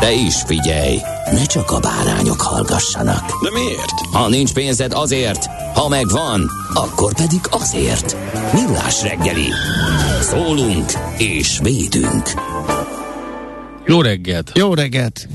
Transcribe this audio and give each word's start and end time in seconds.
De 0.00 0.12
is 0.12 0.42
figyelj, 0.46 0.98
ne 1.32 1.44
csak 1.44 1.70
a 1.70 1.80
bárányok 1.80 2.40
hallgassanak. 2.40 3.42
De 3.42 3.50
miért? 3.52 4.00
Ha 4.12 4.28
nincs 4.28 4.52
pénzed 4.52 4.92
azért, 4.92 5.46
ha 5.74 5.88
megvan, 5.88 6.50
akkor 6.74 7.14
pedig 7.14 7.40
azért. 7.50 8.16
Millás 8.52 9.02
reggeli. 9.02 9.48
Szólunk 10.20 10.92
és 11.18 11.58
védünk. 11.62 12.28
Jó 13.86 14.00
reggelt! 14.02 14.52
Jó 14.54 14.74
reggelt! 14.74 15.28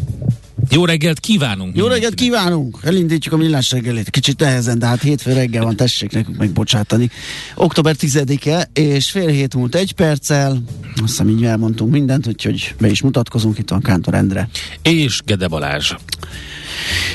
Jó 0.70 0.86
reggelt 0.86 1.20
kívánunk! 1.20 1.78
Jó 1.78 1.88
reggelt 1.88 2.14
kívánunk! 2.14 2.78
Elindítjuk 2.84 3.34
a 3.34 3.38
millás 3.38 3.72
reggelit. 3.72 4.10
Kicsit 4.10 4.40
nehezen, 4.40 4.80
de 4.80 4.86
hát 4.86 5.02
hétfő 5.02 5.34
reggel 5.34 5.64
van, 5.64 5.76
tessék 5.76 6.12
nekünk 6.12 6.38
megbocsátani. 6.38 7.10
Október 7.56 7.96
10-e, 8.00 8.70
és 8.74 9.12
fél 9.12 9.28
hét 9.28 9.56
múlt 9.56 9.76
egy 9.76 9.92
perccel. 9.94 10.64
Azt 10.96 11.02
hiszem 11.02 11.30
így 11.30 11.44
elmondtunk 11.44 11.92
mindent, 11.92 12.28
úgyhogy 12.28 12.76
be 12.80 12.90
is 12.90 13.02
mutatkozunk. 13.02 13.58
Itt 13.58 13.70
van 13.70 13.82
Kántor 13.82 14.14
Endre. 14.14 14.50
És 14.82 15.22
Gede 15.26 15.48
Balázs. 15.48 15.94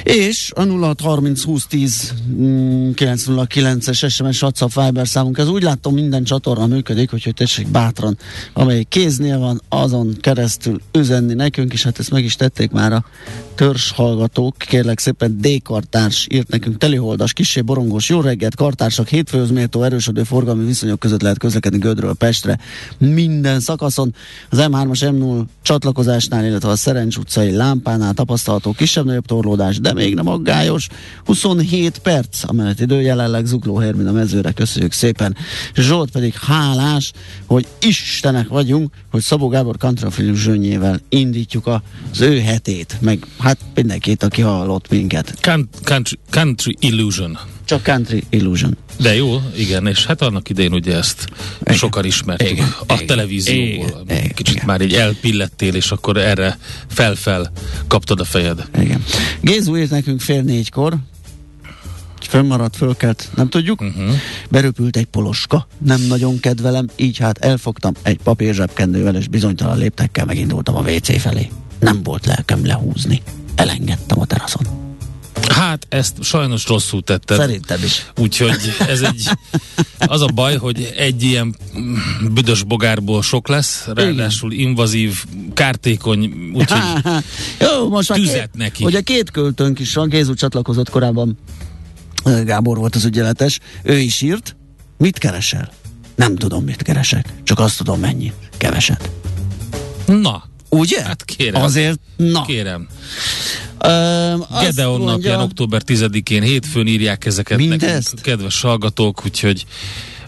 És 0.03 0.53
a 0.55 0.65
0630 0.65 1.45
2010 1.45 2.15
909-es 2.95 4.11
SMS 4.11 4.43
WhatsApp 4.43 4.71
Viber 4.75 5.09
számunk, 5.09 5.39
ez 5.39 5.49
úgy 5.49 5.63
látom 5.63 5.95
minden 5.95 6.25
csatorna 6.25 6.67
működik, 6.67 7.13
úgyhogy 7.15 7.35
tessék 7.35 7.69
bátran, 7.69 8.19
amelyik 8.53 8.89
kéznél 8.89 9.39
van, 9.39 9.61
azon 9.69 10.17
keresztül 10.21 10.81
üzenni 10.93 11.35
nekünk, 11.35 11.73
és 11.73 11.83
hát 11.83 11.99
ezt 11.99 12.11
meg 12.11 12.25
is 12.25 12.37
tették 12.37 12.71
már 12.71 12.93
a 12.93 13.05
törzs 13.55 13.91
hallgatók, 13.91 14.57
kérlek 14.59 14.99
szépen 14.99 15.39
D. 15.41 15.63
Kartárs 15.63 16.27
írt 16.31 16.49
nekünk 16.49 16.79
teliholdas, 16.79 17.33
kisé 17.33 17.61
borongós, 17.61 18.09
jó 18.09 18.21
reggelt, 18.21 18.55
kartársak, 18.55 19.09
hétfőhöz 19.09 19.51
méltó 19.51 19.83
erősödő 19.83 20.23
forgalmi 20.23 20.65
viszonyok 20.65 20.99
között 20.99 21.23
lehet 21.23 21.39
közlekedni 21.39 21.79
Gödről 21.79 22.15
Pestre. 22.15 22.59
Minden 22.99 23.61
szakaszon 23.61 24.15
az 24.51 24.59
M3-as 24.61 25.13
M0 25.13 25.43
csatlakozásnál, 25.63 26.45
illetve 26.45 26.69
a 26.69 26.77
Szerencs 26.77 27.17
utcai 27.17 27.51
lámpánál 27.51 28.15
tapasztalható 28.15 28.73
kisebb-nagyobb 28.73 29.27
torlódás, 29.51 29.81
de 29.81 29.93
még 29.93 30.15
nem 30.15 30.29
aggályos. 30.29 30.89
27 31.25 31.99
perc 31.99 32.43
a 32.47 32.53
menetidő, 32.53 33.01
jelenleg 33.01 33.45
Zugló 33.47 33.77
Hermina 33.77 34.13
mezőre 34.13 34.53
köszönjük 34.53 34.93
szépen. 34.93 35.37
Zsolt 35.75 36.11
pedig 36.11 36.35
hálás, 36.35 37.13
hogy 37.47 37.67
Istenek 37.81 38.49
vagyunk, 38.49 38.93
hogy 39.11 39.23
Szabó 39.23 39.49
Gábor 39.49 39.77
Kantrafilius 39.77 40.39
zsönnyével 40.39 41.01
indítjuk 41.09 41.67
az 41.67 42.21
ő 42.21 42.41
hetét, 42.41 42.97
meg 43.01 43.27
hát 43.39 43.59
mindenkit, 43.75 44.23
aki 44.23 44.41
hallott 44.41 44.91
minket. 44.91 45.35
Country, 45.83 46.19
country 46.31 46.77
Illusion. 46.81 47.39
Csak 47.71 47.83
Country 47.83 48.23
Illusion. 48.31 48.77
De 48.99 49.15
jó, 49.15 49.43
igen, 49.57 49.87
és 49.87 50.07
hát 50.07 50.23
annak 50.23 50.49
idején 50.49 50.73
ugye 50.73 50.97
ezt 50.97 51.27
Igen. 51.61 51.75
sokan 51.75 52.05
ismertük 52.05 52.51
Igen. 52.51 52.75
a 52.87 52.95
Igen. 52.95 53.07
televízióból. 53.07 54.03
Igen. 54.09 54.33
Kicsit 54.35 54.55
Igen. 54.55 54.67
már 54.67 54.81
így 54.81 54.95
elpillettél, 54.95 55.75
és 55.75 55.91
akkor 55.91 56.17
erre 56.17 56.59
fel-fel 56.89 57.53
kaptad 57.87 58.21
a 58.21 58.25
fejed. 58.25 58.69
Igen. 58.81 59.05
Gézu 59.41 59.77
írt 59.77 59.91
nekünk 59.91 60.21
fél 60.21 60.43
négykor, 60.43 60.97
fönnmaradt, 62.21 62.77
fölkelt, 62.77 63.29
nem 63.35 63.49
tudjuk. 63.49 63.81
Uh-huh. 63.81 64.15
Beröpült 64.49 64.97
egy 64.97 65.07
poloska, 65.07 65.67
nem 65.79 66.01
nagyon 66.01 66.41
kedvelem, 66.41 66.87
így 66.97 67.19
hát 67.19 67.39
elfogtam 67.39 67.93
egy 68.03 68.19
papírzsebkendővel, 68.23 69.17
és 69.17 69.29
bizonytalan 69.29 69.79
léptekkel 69.79 70.25
megindultam 70.25 70.77
a 70.77 70.81
WC 70.81 71.21
felé. 71.21 71.49
Nem 71.79 72.03
volt 72.03 72.27
lelkem 72.27 72.67
lehúzni. 72.67 73.23
Elengedtem 73.55 74.21
a 74.21 74.25
teraszon. 74.25 74.90
Hát 75.49 75.87
ezt 75.89 76.23
sajnos 76.23 76.67
rosszul 76.67 77.03
tetted. 77.03 77.37
Szerintem 77.39 77.83
is. 77.85 78.07
Úgyhogy 78.17 78.59
ez 78.89 79.01
egy, 79.01 79.29
az 79.99 80.21
a 80.21 80.27
baj, 80.27 80.57
hogy 80.57 80.93
egy 80.97 81.23
ilyen 81.23 81.57
büdös 82.33 82.63
bogárból 82.63 83.23
sok 83.23 83.49
lesz, 83.49 83.87
ráadásul 83.95 84.53
invazív, 84.53 85.25
kártékony, 85.55 86.51
úgyhogy 86.55 86.81
Jó, 87.61 87.89
most 87.89 88.09
már 88.09 88.19
Tüzet 88.19 88.35
két, 88.35 88.55
neki. 88.55 88.85
Ugye 88.85 89.01
két 89.01 89.31
költőnk 89.31 89.79
is 89.79 89.95
van, 89.95 90.09
Gézu 90.09 90.35
csatlakozott 90.35 90.91
korábban, 90.91 91.39
Gábor 92.45 92.77
volt 92.79 92.95
az 92.95 93.05
ügyeletes, 93.05 93.59
ő 93.83 93.99
is 93.99 94.21
írt, 94.21 94.57
mit 94.99 95.19
keresel? 95.19 95.71
Nem 96.15 96.37
tudom, 96.37 96.65
mit 96.65 96.83
keresek, 96.83 97.29
csak 97.43 97.59
azt 97.59 97.77
tudom, 97.77 98.01
mennyi. 98.01 98.33
Keveset. 98.59 99.11
na, 100.07 100.50
Ugye? 100.71 101.03
Hát 101.03 101.25
kérem. 101.25 101.63
Azért, 101.63 101.99
na. 102.17 102.43
kérem. 102.43 102.89
Öm, 103.79 104.45
Gedeon 104.61 104.97
mondja- 105.01 105.15
napján, 105.15 105.41
október 105.41 105.83
10-én, 105.87 106.43
hétfőn 106.43 106.87
írják 106.87 107.25
ezeket 107.27 107.59
Mindezt? 107.59 107.85
nekünk, 107.85 108.23
kedves 108.23 108.61
hallgatók, 108.61 109.25
úgyhogy 109.25 109.67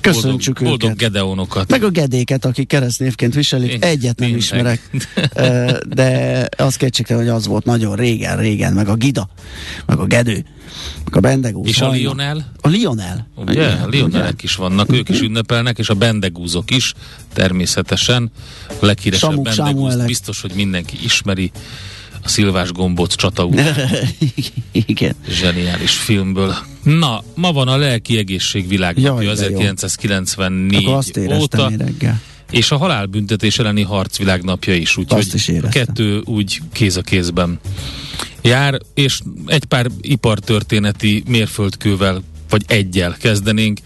Köszöntsük 0.02 0.58
boldog, 0.58 0.78
boldog 0.80 0.90
őket. 1.00 1.12
Gedeonokat. 1.12 1.70
Meg 1.70 1.82
a 1.84 1.90
gedéket, 1.90 2.44
akik 2.44 2.68
keresztnévként 2.68 3.34
viselik, 3.34 3.70
Én- 3.70 3.82
egyet 3.82 4.18
nem 4.18 4.28
tényleg. 4.28 4.36
ismerek, 4.38 4.90
de 5.98 6.48
az 6.56 6.76
kétségtelen, 6.76 7.22
hogy 7.22 7.32
az 7.32 7.46
volt 7.46 7.64
nagyon 7.64 7.96
régen, 7.96 8.36
régen, 8.36 8.72
meg 8.72 8.88
a 8.88 8.94
Gida, 8.94 9.28
meg 9.86 9.98
a 9.98 10.04
Gedő, 10.04 10.44
meg 11.04 11.16
a 11.16 11.20
Bendegúz. 11.20 11.68
És 11.68 11.80
a 11.80 11.84
Hajna. 11.84 11.98
Lionel? 11.98 12.52
A 12.60 12.68
Lionel. 12.68 13.26
Ugye? 13.36 13.52
Igen, 13.52 13.80
A 13.82 13.86
Lionelek 13.88 14.42
is 14.42 14.54
vannak, 14.54 14.92
ők 14.92 15.08
is 15.08 15.20
ünnepelnek, 15.20 15.78
és 15.78 15.88
a 15.88 15.94
bendegúzok 15.94 16.70
is, 16.70 16.94
természetesen. 17.32 18.30
A 18.80 18.86
leghíresebb 18.86 19.48
Sámuelek. 19.50 20.06
biztos, 20.06 20.40
hogy 20.40 20.52
mindenki 20.54 20.98
ismeri 21.04 21.50
a 22.22 22.28
Szilvás 22.28 22.72
Gombóc 22.72 23.14
csata 23.14 23.44
út 23.44 23.60
Igen. 24.72 25.14
zseniális 25.28 25.92
filmből. 25.92 26.56
Na, 26.82 27.22
ma 27.34 27.52
van 27.52 27.68
a 27.68 27.76
lelki 27.76 28.18
egészség 28.18 28.68
világnapja 28.68 29.22
Jaj, 29.22 29.34
de 29.34 29.50
jó. 29.50 29.58
1994 29.58 30.84
Akkor 30.84 30.96
azt 30.96 31.18
óta. 31.32 31.70
reggel. 31.78 32.20
És 32.50 32.70
a 32.70 32.76
halálbüntetés 32.76 33.58
elleni 33.58 33.82
harc 33.82 34.18
világnapja 34.18 34.74
is, 34.74 34.96
úgyhogy 34.96 35.60
kettő 35.70 36.22
úgy 36.24 36.60
kéz 36.72 36.96
a 36.96 37.00
kézben 37.00 37.60
jár, 38.42 38.80
és 38.94 39.20
egy 39.46 39.64
pár 39.64 39.86
ipartörténeti 40.00 41.22
mérföldkővel 41.26 42.22
vagy 42.52 42.64
egyel 42.66 43.16
kezdenénk. 43.20 43.78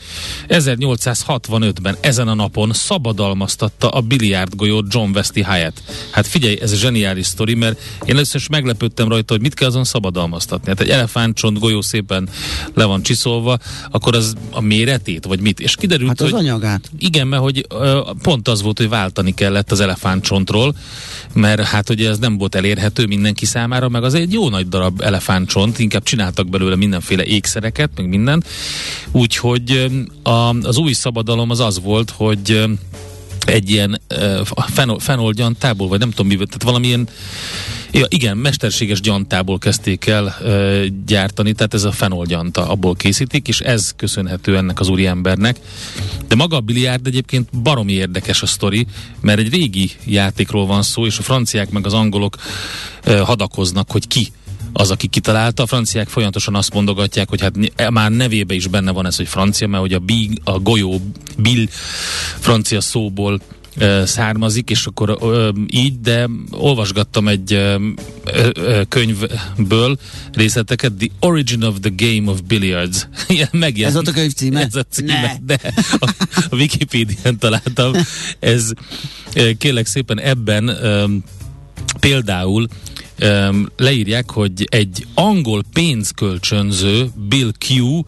1865-ben 0.49 1.97
ezen 2.00 2.28
a 2.28 2.34
napon 2.34 2.72
szabadalmaztatta 2.72 3.88
a 3.88 4.00
biliárdgolyót 4.00 4.94
John 4.94 5.10
Westy 5.15 5.43
Hyatt. 5.43 5.82
Hát 6.10 6.27
figyelj, 6.27 6.59
ez 6.60 6.72
a 6.72 6.77
zseniális 6.77 7.27
sztori, 7.27 7.54
mert 7.54 7.81
én 8.04 8.15
először 8.15 8.41
is 8.41 8.48
meglepődtem 8.48 9.09
rajta, 9.09 9.33
hogy 9.33 9.42
mit 9.42 9.54
kell 9.54 9.68
azon 9.68 9.84
szabadalmaztatni. 9.84 10.68
Hát 10.68 10.80
egy 10.80 10.89
elefántcsont 10.89 11.59
golyó 11.59 11.80
szépen 11.80 12.28
le 12.74 12.84
van 12.84 13.03
csiszolva, 13.03 13.59
akkor 13.91 14.15
az 14.15 14.34
a 14.51 14.60
méretét, 14.60 15.24
vagy 15.24 15.41
mit? 15.41 15.60
És 15.60 15.77
kiderült, 15.77 16.09
Hát 16.09 16.21
az 16.21 16.30
hogy 16.30 16.39
anyagát. 16.41 16.91
igen, 16.98 17.27
mert 17.27 17.42
hogy 17.42 17.66
pont 18.22 18.48
az 18.48 18.62
volt, 18.62 18.78
hogy 18.78 18.89
váltani 18.89 19.34
kellett 19.34 19.72
az 19.72 19.80
elefántcsontról, 19.80 20.74
mert 21.33 21.60
hát 21.62 21.91
ugye 21.91 22.09
ez 22.09 22.19
nem 22.19 22.39
volt 22.39 22.54
elérhető 22.54 23.07
mindenki 23.07 23.45
számára, 23.45 23.89
meg 23.89 24.04
az 24.04 24.15
egy 24.15 24.33
jó 24.33 24.48
nagy 24.48 24.69
darab 24.69 25.01
elefántcsont, 25.01 25.78
inkább 25.78 26.03
csináltak 26.03 26.48
belőle 26.48 26.77
mindenféle 26.77 27.24
ékszereket, 27.24 27.91
meg 27.97 28.09
mindent. 28.09 28.47
Úgyhogy 29.13 29.87
a, 30.23 30.31
az 30.63 30.77
új 30.77 30.93
szabadalom 30.93 31.51
az 31.51 31.61
az 31.61 31.81
volt, 31.81 32.11
hogy 32.11 32.65
egy 33.47 33.71
ilyen 33.71 34.01
uh, 34.11 34.47
fenol, 34.73 34.99
fenol 34.99 35.33
gyantából, 35.33 35.89
vagy 35.89 35.99
nem 35.99 36.11
tudom 36.11 36.27
miből, 36.27 36.47
tehát 36.47 36.63
valamilyen 36.63 37.09
igen, 38.09 38.37
mesterséges 38.37 39.01
gyantából 39.01 39.59
kezdték 39.59 40.07
el 40.07 40.37
gyártani, 41.07 41.53
tehát 41.53 41.75
ez 41.75 41.85
a 41.85 41.93
fenol 41.93 42.25
gyanta, 42.25 42.69
abból 42.69 42.95
készítik, 42.95 43.49
és 43.49 43.61
ez 43.61 43.93
köszönhető 43.97 44.57
ennek 44.57 44.81
az 44.81 44.89
úriembernek. 44.89 45.57
De 46.29 46.35
maga 46.35 46.57
a 46.57 46.61
biliárd 46.61 47.07
egyébként 47.07 47.61
baromi 47.63 47.93
érdekes 47.93 48.43
a 48.43 48.47
sztori, 48.47 48.87
mert 49.21 49.39
egy 49.39 49.51
régi 49.51 49.91
játékról 50.05 50.67
van 50.67 50.83
szó, 50.83 51.07
és 51.07 51.19
a 51.19 51.23
franciák 51.23 51.71
meg 51.71 51.87
az 51.87 51.93
angolok 51.93 52.37
hadakoznak, 53.05 53.91
hogy 53.91 54.09
ki 54.09 54.33
az, 54.77 54.91
aki 54.91 55.07
kitalálta. 55.07 55.63
A 55.63 55.67
franciák 55.67 56.09
folyamatosan 56.09 56.55
azt 56.55 56.75
mondogatják, 56.75 57.28
hogy 57.28 57.41
hát 57.41 57.55
e, 57.77 57.91
már 57.91 58.11
nevébe 58.11 58.55
is 58.55 58.67
benne 58.67 58.91
van 58.91 59.07
ez, 59.07 59.17
hogy 59.17 59.28
francia, 59.28 59.69
mert 59.69 59.83
hogy 59.83 59.93
a, 59.93 59.99
big, 59.99 60.41
a 60.45 60.59
golyó 60.59 61.01
bill 61.37 61.67
francia 62.39 62.81
szóból 62.81 63.41
származik, 64.05 64.71
és 64.71 64.87
akkor 64.87 65.19
ö, 65.21 65.51
így, 65.67 66.01
de 66.01 66.28
olvasgattam 66.51 67.28
egy 67.28 67.53
ö, 67.53 67.89
ö, 68.55 68.83
könyvből 68.89 69.99
részleteket, 70.33 70.93
The 70.93 71.09
Origin 71.21 71.63
of 71.63 71.75
the 71.81 71.93
Game 71.97 72.31
of 72.31 72.41
Billiards. 72.47 73.09
Megjelent. 73.53 73.95
Ez 73.95 73.97
ott 73.97 74.09
a 74.09 74.13
könyv 74.13 74.33
címe? 74.33 74.61
Ez 74.61 74.75
a 74.75 74.83
címe, 74.91 75.21
ne. 75.21 75.55
de 75.55 75.72
a, 75.99 76.11
a 76.51 76.57
Wikipédián 76.57 77.39
találtam. 77.39 77.93
Ez 78.39 78.71
kérlek 79.59 79.87
szépen 79.87 80.21
ebben 80.21 80.77
például 82.01 82.69
um, 83.22 83.66
leírják, 83.77 84.30
hogy 84.30 84.66
egy 84.71 85.07
angol 85.15 85.63
pénzkölcsönző 85.72 87.09
Bill 87.28 87.51
Q 87.68 88.04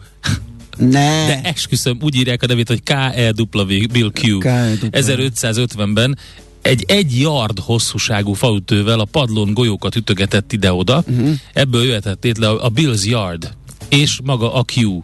ne. 0.77 1.25
De 1.25 1.41
esküszöm, 1.43 1.97
úgy 2.01 2.15
írják 2.15 2.43
a 2.43 2.45
nevét, 2.45 2.67
hogy 2.67 2.83
K-E-W 2.83 3.65
Bill 3.91 4.11
Q. 4.13 4.37
K-E-W. 4.37 4.87
1550-ben 4.91 6.17
egy 6.61 6.83
egy 6.87 7.19
yard 7.19 7.59
hosszúságú 7.59 8.33
faütővel 8.33 8.99
a 8.99 9.05
padlón 9.05 9.53
golyókat 9.53 9.95
ütögetett 9.95 10.51
ide-oda, 10.51 11.03
uh-huh. 11.07 11.31
ebből 11.53 11.83
jöhetett 11.83 12.23
létre 12.23 12.49
a 12.49 12.69
Bill's 12.69 13.03
Yard, 13.03 13.53
és 13.89 14.19
maga 14.23 14.53
a 14.53 14.65
Q 14.75 15.03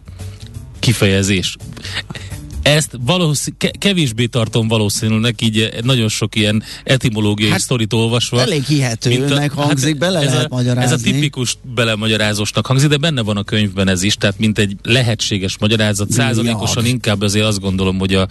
kifejezés. 0.78 1.56
Ezt 2.66 2.98
valószín, 3.00 3.56
kevésbé 3.78 4.26
tartom 4.26 4.68
valószínűleg, 4.68 5.42
így 5.42 5.60
eh, 5.60 5.80
nagyon 5.82 6.08
sok 6.08 6.36
ilyen 6.36 6.62
etimológiai 6.84 7.50
hát, 7.50 7.60
sztorit 7.60 7.92
olvasva. 7.92 8.40
Elég 8.40 8.64
hihetőnek 8.64 9.54
hát 9.54 9.64
hangzik, 9.64 9.88
hát, 9.88 9.98
bele 9.98 10.20
ez 10.20 10.32
lehet 10.32 10.50
a, 10.50 10.54
magyarázni. 10.54 10.94
Ez 10.94 11.00
a 11.00 11.02
tipikus 11.02 11.56
belemagyarázósnak 11.74 12.66
hangzik, 12.66 12.88
de 12.88 12.96
benne 12.96 13.22
van 13.22 13.36
a 13.36 13.42
könyvben 13.42 13.88
ez 13.88 14.02
is, 14.02 14.14
tehát 14.14 14.38
mint 14.38 14.58
egy 14.58 14.76
lehetséges 14.82 15.58
magyarázat. 15.58 16.10
Százalékosan 16.10 16.86
inkább 16.86 17.20
azért 17.20 17.46
azt 17.46 17.60
gondolom, 17.60 17.98
hogy 17.98 18.14
a 18.14 18.28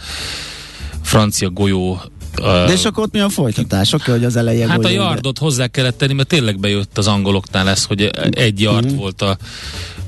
francia 1.01 1.49
golyó 1.49 2.01
de 2.35 2.73
és 2.73 2.85
akkor 2.85 3.03
ott 3.03 3.11
mi 3.11 3.19
a 3.19 3.29
folytatás? 3.29 3.93
Oké, 3.93 4.11
hogy 4.11 4.23
az 4.23 4.35
eleje 4.35 4.67
Hát 4.67 4.85
a 4.85 4.89
yardot 4.89 5.37
hozzá 5.37 5.67
kellett 5.67 5.97
tenni, 5.97 6.13
mert 6.13 6.27
tényleg 6.27 6.59
bejött 6.59 6.97
az 6.97 7.07
angoloknál 7.07 7.63
lesz, 7.63 7.85
hogy 7.85 8.11
egy 8.31 8.61
yard 8.61 8.91
mm. 8.91 8.95
volt 8.95 9.21
a 9.21 9.37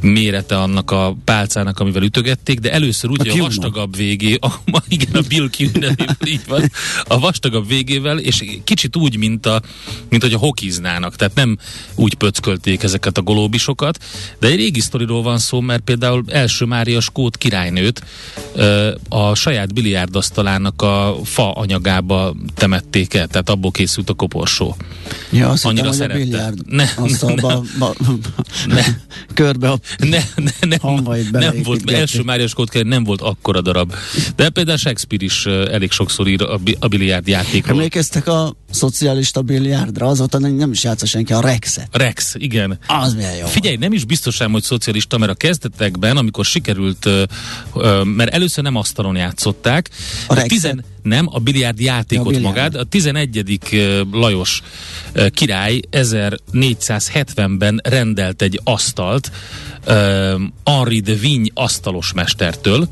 mérete 0.01 0.57
annak 0.57 0.91
a 0.91 1.15
pálcának, 1.23 1.79
amivel 1.79 2.03
ütögették, 2.03 2.59
de 2.59 2.71
először 2.71 3.09
úgy, 3.09 3.27
a, 3.27 3.31
hogy 3.31 3.39
a 3.39 3.43
vastagabb 3.43 3.95
végé, 3.95 4.37
a, 4.41 4.51
igen, 4.87 5.11
a 5.13 5.21
Bill 5.27 5.49
Q 5.57 5.69
így 6.33 6.41
van, 6.47 6.71
a 7.07 7.19
vastagabb 7.19 7.67
végével, 7.67 8.19
és 8.19 8.43
kicsit 8.63 8.95
úgy, 8.95 9.17
mint, 9.17 9.45
a, 9.45 9.61
mint 10.09 10.21
hogy 10.21 10.33
a 10.33 10.37
hokiznának, 10.37 11.15
tehát 11.15 11.35
nem 11.35 11.57
úgy 11.95 12.13
pöckölték 12.13 12.83
ezeket 12.83 13.17
a 13.17 13.21
golóbisokat, 13.21 14.03
de 14.39 14.47
egy 14.47 14.55
régi 14.55 14.79
sztoriról 14.79 15.21
van 15.21 15.37
szó, 15.37 15.59
mert 15.59 15.83
például 15.83 16.23
első 16.27 16.65
Mária 16.65 16.99
Skót 16.99 17.37
királynőt 17.37 18.03
a 19.09 19.35
saját 19.35 19.73
biliárdasztalának 19.73 20.81
a 20.81 21.15
fa 21.23 21.51
anyagába 21.51 22.16
temették 22.53 23.13
el, 23.13 23.27
tehát 23.27 23.49
abból 23.49 23.71
készült 23.71 24.09
a 24.09 24.13
koporsó. 24.13 24.75
Ja, 25.31 25.49
azt 25.49 25.65
Annyira 25.65 25.91
hittem, 25.91 26.07
szerette. 26.07 26.53
Ne, 26.65 26.89
ne, 26.97 27.33
ne, 27.33 27.41
ba, 27.79 27.95
ne. 28.67 28.83
körbe 29.33 29.69
a 29.69 29.79
ne, 29.97 30.23
ne, 30.35 30.51
ne, 30.67 30.77
nem 31.31 31.61
volt, 31.63 31.91
első 31.91 32.21
Márias 32.23 32.53
Kódker 32.53 32.85
nem 32.85 33.03
volt 33.03 33.21
akkora 33.21 33.61
darab. 33.61 33.93
De 34.35 34.49
például 34.49 34.77
Shakespeare 34.77 35.25
is 35.25 35.45
elég 35.45 35.91
sokszor 35.91 36.27
ír 36.27 36.41
a, 36.41 36.59
a 36.79 36.87
biliárd 36.87 37.27
játékról. 37.27 37.75
Emlékeztek 37.75 38.27
a 38.27 38.55
szocialista 38.69 39.41
biliárdra? 39.41 40.07
Azóta 40.07 40.39
nem 40.39 40.71
is 40.71 40.83
játsza 40.83 41.05
senki 41.05 41.33
a 41.33 41.39
Rex-et. 41.39 41.87
Rex, 41.91 42.35
igen. 42.37 42.79
Az 42.87 43.13
milyen 43.13 43.35
jó. 43.35 43.45
Figyelj, 43.45 43.75
nem 43.75 43.93
is 43.93 44.05
biztos 44.05 44.41
ám, 44.41 44.51
hogy 44.51 44.63
szocialista, 44.63 45.17
mert 45.17 45.31
a 45.31 45.35
kezdetekben, 45.35 46.17
amikor 46.17 46.45
sikerült, 46.45 47.09
mert 48.03 48.33
először 48.33 48.63
nem 48.63 48.75
asztalon 48.75 49.15
játszották. 49.15 49.89
A, 50.27 50.39
a 50.39 50.41
tizen, 50.41 50.83
nem, 51.07 51.27
a 51.31 51.39
biliárd 51.39 51.79
játékot 51.79 52.35
a 52.35 52.39
magát. 52.39 52.75
A 52.75 52.83
11. 52.83 53.59
Lajos 54.11 54.61
király 55.31 55.81
1470-ben 55.91 57.81
rendelt 57.83 58.41
egy 58.41 58.59
asztalt 58.63 59.31
Henri 60.63 60.99
de 60.99 61.13
Vigne 61.13 61.49
asztalos 61.53 62.13
mestertől, 62.13 62.87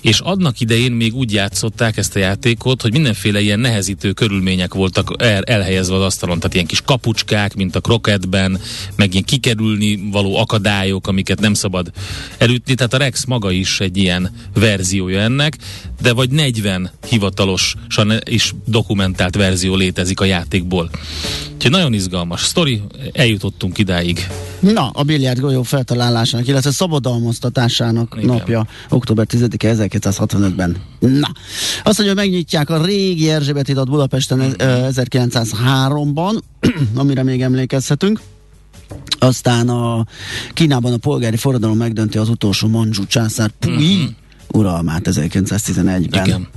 és 0.00 0.20
annak 0.20 0.60
idején 0.60 0.92
még 0.92 1.14
úgy 1.14 1.32
játszották 1.32 1.96
ezt 1.96 2.16
a 2.16 2.18
játékot, 2.18 2.82
hogy 2.82 2.92
mindenféle 2.92 3.40
ilyen 3.40 3.60
nehezítő 3.60 4.12
körülmények 4.12 4.74
voltak 4.74 5.14
el, 5.18 5.42
elhelyezve 5.42 5.94
az 5.94 6.02
asztalon, 6.02 6.38
tehát 6.38 6.54
ilyen 6.54 6.66
kis 6.66 6.80
kapucskák, 6.80 7.54
mint 7.54 7.76
a 7.76 7.80
kroketben, 7.80 8.60
meg 8.96 9.12
ilyen 9.12 9.24
kikerülni 9.24 10.08
való 10.12 10.36
akadályok, 10.36 11.06
amiket 11.06 11.40
nem 11.40 11.54
szabad 11.54 11.90
elütni, 12.38 12.74
tehát 12.74 12.94
a 12.94 12.96
Rex 12.96 13.24
maga 13.24 13.50
is 13.50 13.80
egy 13.80 13.96
ilyen 13.96 14.30
verziója 14.54 15.20
ennek, 15.20 15.56
de 16.00 16.12
vagy 16.12 16.30
40 16.30 16.90
hivatalosan 17.08 18.12
is 18.24 18.54
dokumentált 18.64 19.36
verzió 19.36 19.74
létezik 19.74 20.20
a 20.20 20.24
játékból. 20.24 20.90
Úgyhogy 21.54 21.70
nagyon 21.70 21.92
izgalmas 21.94 22.40
sztori, 22.40 22.82
eljutottunk 23.12 23.78
idáig. 23.78 24.28
Na, 24.60 24.90
a 24.92 25.02
biliárd 25.02 25.40
golyó 25.40 25.62
feltalálásának, 26.34 26.46
illetve 26.48 26.70
szabadalmaztatásának 26.70 28.14
Igen. 28.16 28.26
napja, 28.26 28.66
október 28.88 29.26
10-e 29.30 29.74
1965-ben. 29.74 30.76
Na, 30.98 31.28
azt 31.84 31.98
mondja, 31.98 32.14
hogy 32.14 32.14
megnyitják 32.14 32.70
a 32.70 32.84
régi 32.84 33.30
Erzsébet 33.30 33.66
hidat 33.66 33.88
Budapesten 33.88 34.38
mm-hmm. 34.38 34.52
1903-ban, 34.58 36.40
amire 36.94 37.22
még 37.22 37.42
emlékezhetünk. 37.42 38.20
Aztán 39.18 39.68
a 39.68 40.06
Kínában 40.52 40.92
a 40.92 40.96
polgári 40.96 41.36
forradalom 41.36 41.76
megdönti 41.76 42.18
az 42.18 42.28
utolsó 42.28 42.68
Manzsú 42.68 43.06
császár 43.06 43.50
Pui 43.58 43.96
mm-hmm. 43.96 44.06
uralmát 44.52 45.02
1911-ben. 45.10 46.24
Igen. 46.26 46.48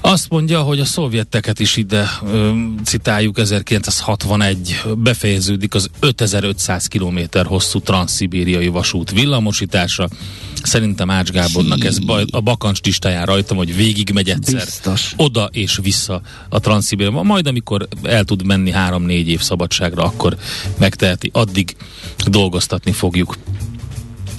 Azt 0.00 0.28
mondja, 0.28 0.62
hogy 0.62 0.80
a 0.80 0.84
szovjeteket 0.84 1.60
is 1.60 1.76
ide 1.76 2.10
ö, 2.26 2.52
citáljuk, 2.84 3.38
1961 3.38 4.80
befejeződik 4.96 5.74
az 5.74 5.90
5500 6.00 6.86
km 6.86 7.18
hosszú 7.44 7.80
transzibériai 7.80 8.68
vasút 8.68 9.10
villamosítása. 9.10 10.08
Szerintem 10.62 11.10
Ács 11.10 11.30
Gábornak 11.30 11.84
ez 11.84 11.98
baj, 11.98 12.24
a 12.30 12.40
bakancs 12.40 12.82
listáján 12.82 13.26
rajtam, 13.26 13.56
hogy 13.56 13.76
végig 13.76 14.10
megy 14.10 14.30
egyszer 14.30 14.64
Biztos. 14.64 15.12
oda 15.16 15.48
és 15.52 15.78
vissza 15.82 16.20
a 16.48 16.60
transzibériai. 16.60 17.22
Majd 17.22 17.46
amikor 17.46 17.88
el 18.02 18.24
tud 18.24 18.44
menni 18.46 18.70
három-négy 18.70 19.28
év 19.28 19.40
szabadságra, 19.40 20.02
akkor 20.02 20.36
megteheti. 20.78 21.30
Addig 21.32 21.76
dolgoztatni 22.26 22.92
fogjuk. 22.92 23.36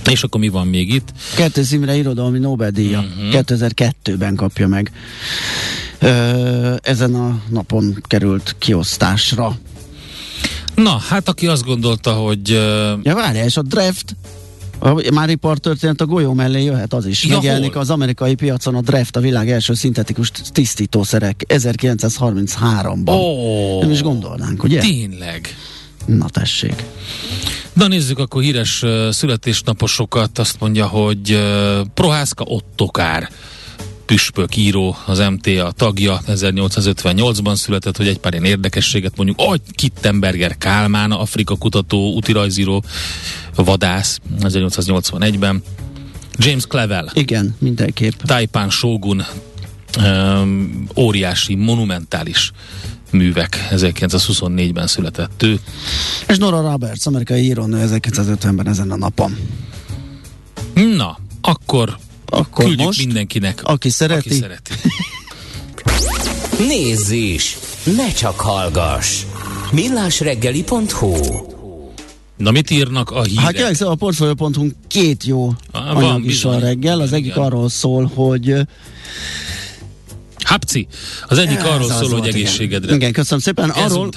És 0.10 0.24
akkor 0.24 0.40
mi 0.40 0.50
van 0.50 0.68
még 0.68 0.94
itt? 0.94 1.12
Kettő 1.36 1.64
Imre 1.72 1.96
irodalmi 1.96 2.40
Nobel-díja. 2.40 3.00
Uh-huh. 3.00 3.42
2002-ben 3.46 4.36
kapja 4.36 4.68
meg. 4.68 4.92
Ö, 6.00 6.76
ezen 6.82 7.16
a 7.16 7.42
napon 7.50 8.04
került 8.08 8.56
kiosztásra. 8.58 9.58
Na, 10.76 10.98
hát 10.98 11.30
aki 11.30 11.48
azt 11.48 11.66
gondolta, 11.66 12.14
hogy... 12.14 12.52
Uh... 12.52 12.58
Ja, 13.04 13.16
várjál, 13.16 13.46
és 13.46 13.58
a 13.58 13.62
draft 13.62 14.16
a 14.80 15.12
Mári 15.14 15.36
Part 15.36 15.62
történet 15.62 16.02
a 16.02 16.06
golyó 16.06 16.34
mellé 16.34 16.64
jöhet 16.64 16.94
az 16.94 17.06
is. 17.06 17.26
Ja, 17.26 17.34
Megjelenik 17.34 17.76
az 17.76 17.90
amerikai 17.90 18.36
piacon 18.36 18.76
a 18.76 18.82
Draft, 18.82 19.16
a 19.16 19.20
világ 19.20 19.52
első 19.52 19.74
szintetikus 19.74 20.32
tisztítószerek 20.52 21.44
1933-ban. 21.48 23.06
Oh, 23.06 23.82
Nem 23.82 23.92
is 23.92 24.02
gondolnánk, 24.02 24.64
ugye? 24.64 24.80
Tényleg. 24.80 25.56
Na 26.06 26.30
tessék. 26.30 26.84
Na 27.74 27.88
nézzük 27.88 28.20
akkor 28.20 28.42
híres 28.42 28.82
uh, 28.82 29.10
születésnaposokat. 29.10 30.40
Azt 30.40 30.60
mondja, 30.60 30.88
hogy 30.88 31.32
uh, 31.32 31.86
Prohászka 31.94 32.44
Ottokár 32.44 33.30
püspök 34.10 34.56
író, 34.56 34.96
az 35.06 35.20
MTA 35.20 35.72
tagja, 35.72 36.22
1858-ban 36.28 37.56
született, 37.56 37.98
hogy 37.98 38.08
egy 38.08 38.20
pár 38.20 38.34
ilyen 38.34 38.46
érdekességet 38.46 39.14
mondjuk, 39.16 39.42
hogy 39.42 39.62
Kittenberger 39.72 40.58
Kálmán, 40.58 41.12
Afrika 41.12 41.56
kutató, 41.56 42.14
útirajzíró, 42.14 42.84
vadász, 43.56 44.20
1881-ben. 44.40 45.64
James 46.38 46.66
Clevel. 46.68 47.12
Igen, 47.14 47.56
mindenképp. 47.60 48.14
Taipán 48.22 48.70
Shogun, 48.70 49.26
óriási, 50.96 51.56
monumentális 51.56 52.52
művek. 53.12 53.68
1924-ben 53.72 54.88
született 54.88 55.44
ő. 55.44 55.60
És 56.28 56.38
Nora 56.38 56.62
Roberts, 56.62 57.06
amerikai 57.06 57.44
írónő 57.44 57.90
1950-ben 57.92 58.68
ezen 58.68 58.92
a 58.92 58.98
napon. 58.98 59.38
Na, 60.74 61.20
akkor, 61.42 61.98
akkor 62.26 62.66
küldjük 62.66 62.86
most, 62.86 63.06
mindenkinek, 63.06 63.64
aki 63.64 63.90
szereti. 63.90 64.30
Aki 64.30 64.40
szereti. 64.40 64.72
Nézz 66.68 67.10
is! 67.10 67.58
Ne 67.96 68.12
csak 68.12 68.40
hallgass! 68.40 69.24
millásreggeli.hu 69.72 71.16
Na 72.38 72.52
mit 72.52 72.70
írnak 72.70 73.12
a 73.12 73.24
hírek? 73.24 73.44
Hát 73.44 73.54
kérlek, 73.54 73.76
szóval 73.76 73.94
a 73.94 73.98
portfolio.hu 73.98 74.68
két 74.88 75.24
jó 75.24 75.54
ah, 75.72 75.98
anyag 75.98 76.26
is 76.26 76.44
van 76.44 76.60
reggel. 76.60 77.00
Az 77.00 77.14
egyik 77.14 77.38
arról 77.38 77.70
szól, 77.70 78.12
hogy 78.14 78.54
Hapci. 80.50 80.88
Az 81.28 81.38
egyik 81.38 81.64
arról 81.64 81.90
szól, 81.90 82.20
hogy 82.20 82.28
egészségedre. 82.28 82.96
Igen, 82.96 83.12
köszönöm 83.12 83.40
szépen. 83.40 83.70
Arról, 83.70 84.10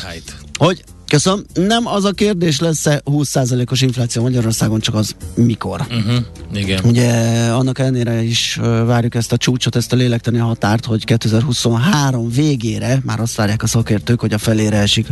hogy 0.59 0.85
Köszönöm. 1.13 1.45
Nem 1.55 1.87
az 1.87 2.05
a 2.05 2.11
kérdés 2.11 2.61
lesz-e 2.61 3.03
20%-os 3.05 3.81
infláció 3.81 4.23
Magyarországon, 4.23 4.81
csak 4.81 4.95
az 4.95 5.17
mikor. 5.35 5.81
Uh-huh. 5.81 6.25
Igen. 6.55 6.85
Ugye 6.85 7.11
annak 7.51 7.79
ellenére 7.79 8.23
is 8.23 8.59
várjuk 8.63 9.15
ezt 9.15 9.33
a 9.33 9.37
csúcsot, 9.37 9.77
ezt 9.77 9.93
a 9.93 9.97
lélektani 9.97 10.39
határt, 10.39 10.85
hogy 10.85 11.05
2023 11.05 12.31
végére, 12.31 13.01
már 13.05 13.21
azt 13.21 13.35
várják 13.35 13.63
a 13.63 13.67
szakértők, 13.67 14.21
hogy 14.21 14.33
a 14.33 14.39
felére 14.39 14.77
esik 14.77 15.07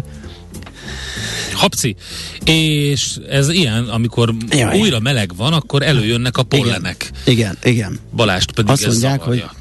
Hapci. 1.55 1.97
És 2.45 3.17
ez 3.31 3.49
ilyen, 3.49 3.85
amikor 3.85 4.35
Jaj. 4.51 4.79
újra 4.79 5.01
meleg 5.01 5.33
van, 5.37 5.53
akkor 5.53 5.83
előjönnek 5.83 6.37
a 6.37 6.43
pollenek. 6.43 7.11
Igen, 7.25 7.57
igen. 7.63 7.73
igen. 7.73 7.99
Balást 8.17 8.53
pedig 8.53 8.71
Azt 8.71 8.87
mondják, 8.87 9.21
zavarja. 9.21 9.47
hogy 9.47 9.60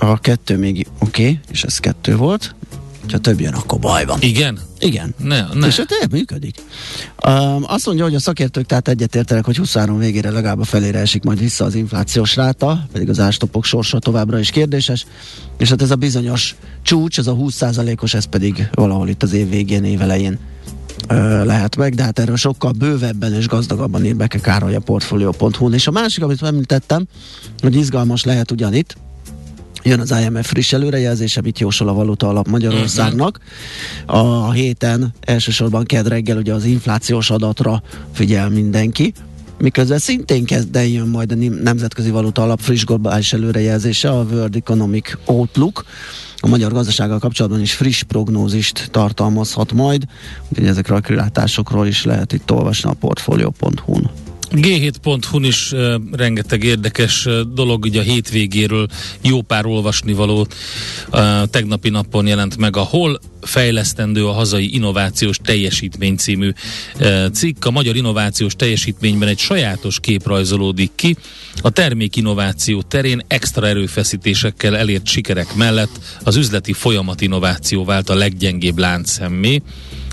a 0.00 0.18
kettő 0.18 0.58
még 0.58 0.86
oké, 0.98 1.22
okay, 1.22 1.40
és 1.50 1.62
ez 1.64 1.78
kettő 1.78 2.16
volt, 2.16 2.54
ha 3.12 3.18
több 3.18 3.40
jön, 3.40 3.52
akkor 3.52 3.78
baj 3.78 4.04
van. 4.04 4.18
Igen? 4.22 4.58
Igen. 4.78 5.14
Ne, 5.18 5.46
ne. 5.54 5.66
És 5.66 5.76
hát 5.76 6.10
működik. 6.10 6.62
Um, 7.26 7.64
azt 7.66 7.86
mondja, 7.86 8.04
hogy 8.04 8.14
a 8.14 8.20
szakértők 8.20 8.66
tehát 8.66 8.88
egyetértenek, 8.88 9.44
hogy 9.44 9.56
23 9.56 9.98
végére 9.98 10.30
legalább 10.30 10.60
a 10.60 10.64
felére 10.64 10.98
esik 10.98 11.22
majd 11.22 11.38
vissza 11.38 11.64
az 11.64 11.74
inflációs 11.74 12.36
ráta, 12.36 12.86
pedig 12.92 13.08
az 13.08 13.20
ástopok 13.20 13.64
sorsa 13.64 13.98
továbbra 13.98 14.38
is 14.38 14.50
kérdéses, 14.50 15.06
és 15.58 15.68
hát 15.68 15.82
ez 15.82 15.90
a 15.90 15.96
bizonyos 15.96 16.56
csúcs, 16.82 17.18
ez 17.18 17.26
a 17.26 17.34
20%-os, 17.34 18.14
ez 18.14 18.24
pedig 18.24 18.68
valahol 18.72 19.08
itt 19.08 19.22
az 19.22 19.32
év 19.32 19.48
végén, 19.48 19.84
évelején 19.84 20.38
lehet 21.44 21.76
meg, 21.76 21.94
de 21.94 22.02
hát 22.02 22.18
erről 22.18 22.36
sokkal 22.36 22.72
bővebben 22.72 23.34
és 23.34 23.48
gazdagabban 23.48 24.04
ír 24.04 24.16
Beke 24.16 24.40
Károly 24.40 24.74
a 24.74 24.80
Portfolio.hu-n. 24.80 25.74
És 25.74 25.86
a 25.86 25.90
másik, 25.90 26.22
amit 26.22 26.42
említettem, 26.42 27.06
hogy 27.60 27.74
izgalmas 27.74 28.24
lehet 28.24 28.50
ugyanitt, 28.50 28.96
Jön 29.82 30.00
az 30.00 30.14
IMF 30.24 30.46
friss 30.46 30.72
előrejelzés, 30.72 31.36
amit 31.36 31.58
jósol 31.58 31.88
a 31.88 31.92
valuta 31.92 32.28
alap 32.28 32.48
Magyarországnak. 32.48 33.40
A 34.06 34.52
héten 34.52 35.12
elsősorban 35.20 35.84
kedd 35.84 36.08
reggel 36.08 36.36
ugye 36.36 36.54
az 36.54 36.64
inflációs 36.64 37.30
adatra 37.30 37.82
figyel 38.12 38.48
mindenki 38.48 39.12
miközben 39.60 39.98
szintén 39.98 40.44
kezd 40.44 40.74
jön 40.74 41.08
majd 41.08 41.32
a 41.32 41.34
Nemzetközi 41.62 42.10
Valuta 42.10 42.42
Alap 42.42 42.60
friss 42.60 42.84
globális 42.84 43.32
előrejelzése, 43.32 44.10
a 44.10 44.22
World 44.22 44.56
Economic 44.56 45.12
Outlook, 45.24 45.84
a 46.36 46.48
magyar 46.48 46.72
gazdasággal 46.72 47.18
kapcsolatban 47.18 47.60
is 47.60 47.74
friss 47.74 48.02
prognózist 48.02 48.88
tartalmazhat 48.90 49.72
majd, 49.72 50.04
úgyhogy 50.48 50.66
ezekről 50.66 50.96
a 50.96 51.00
kilátásokról 51.00 51.86
is 51.86 52.04
lehet 52.04 52.32
itt 52.32 52.50
olvasni 52.50 52.90
a 52.90 52.94
portfolio.hu-n. 53.00 54.29
G7.hu-n 54.50 55.44
is 55.44 55.72
uh, 55.72 55.94
rengeteg 56.12 56.64
érdekes 56.64 57.26
uh, 57.26 57.40
dolog, 57.40 57.84
ugye 57.84 58.00
a 58.00 58.02
hétvégéről 58.02 58.86
jó 59.20 59.42
pár 59.42 59.66
olvasnivaló 59.66 60.46
uh, 61.12 61.42
tegnapi 61.50 61.88
napon 61.88 62.26
jelent 62.26 62.56
meg 62.56 62.76
a 62.76 62.80
Hol 62.80 63.20
fejlesztendő 63.40 64.26
a 64.26 64.32
hazai 64.32 64.74
innovációs 64.74 65.38
teljesítmény 65.42 66.16
című 66.16 66.52
uh, 67.00 67.26
cikk. 67.32 67.64
A 67.64 67.70
magyar 67.70 67.96
innovációs 67.96 68.54
teljesítményben 68.54 69.28
egy 69.28 69.38
sajátos 69.38 70.00
kép 70.00 70.26
rajzolódik 70.26 70.90
ki. 70.94 71.16
A 71.62 71.70
termék 71.70 72.16
innováció 72.16 72.82
terén 72.82 73.22
extra 73.26 73.66
erőfeszítésekkel 73.66 74.76
elért 74.76 75.06
sikerek 75.06 75.54
mellett 75.54 76.00
az 76.22 76.36
üzleti 76.36 76.72
folyamat 76.72 77.20
innováció 77.20 77.84
vált 77.84 78.08
a 78.08 78.14
leggyengébb 78.14 78.78
láncszemmé 78.78 79.62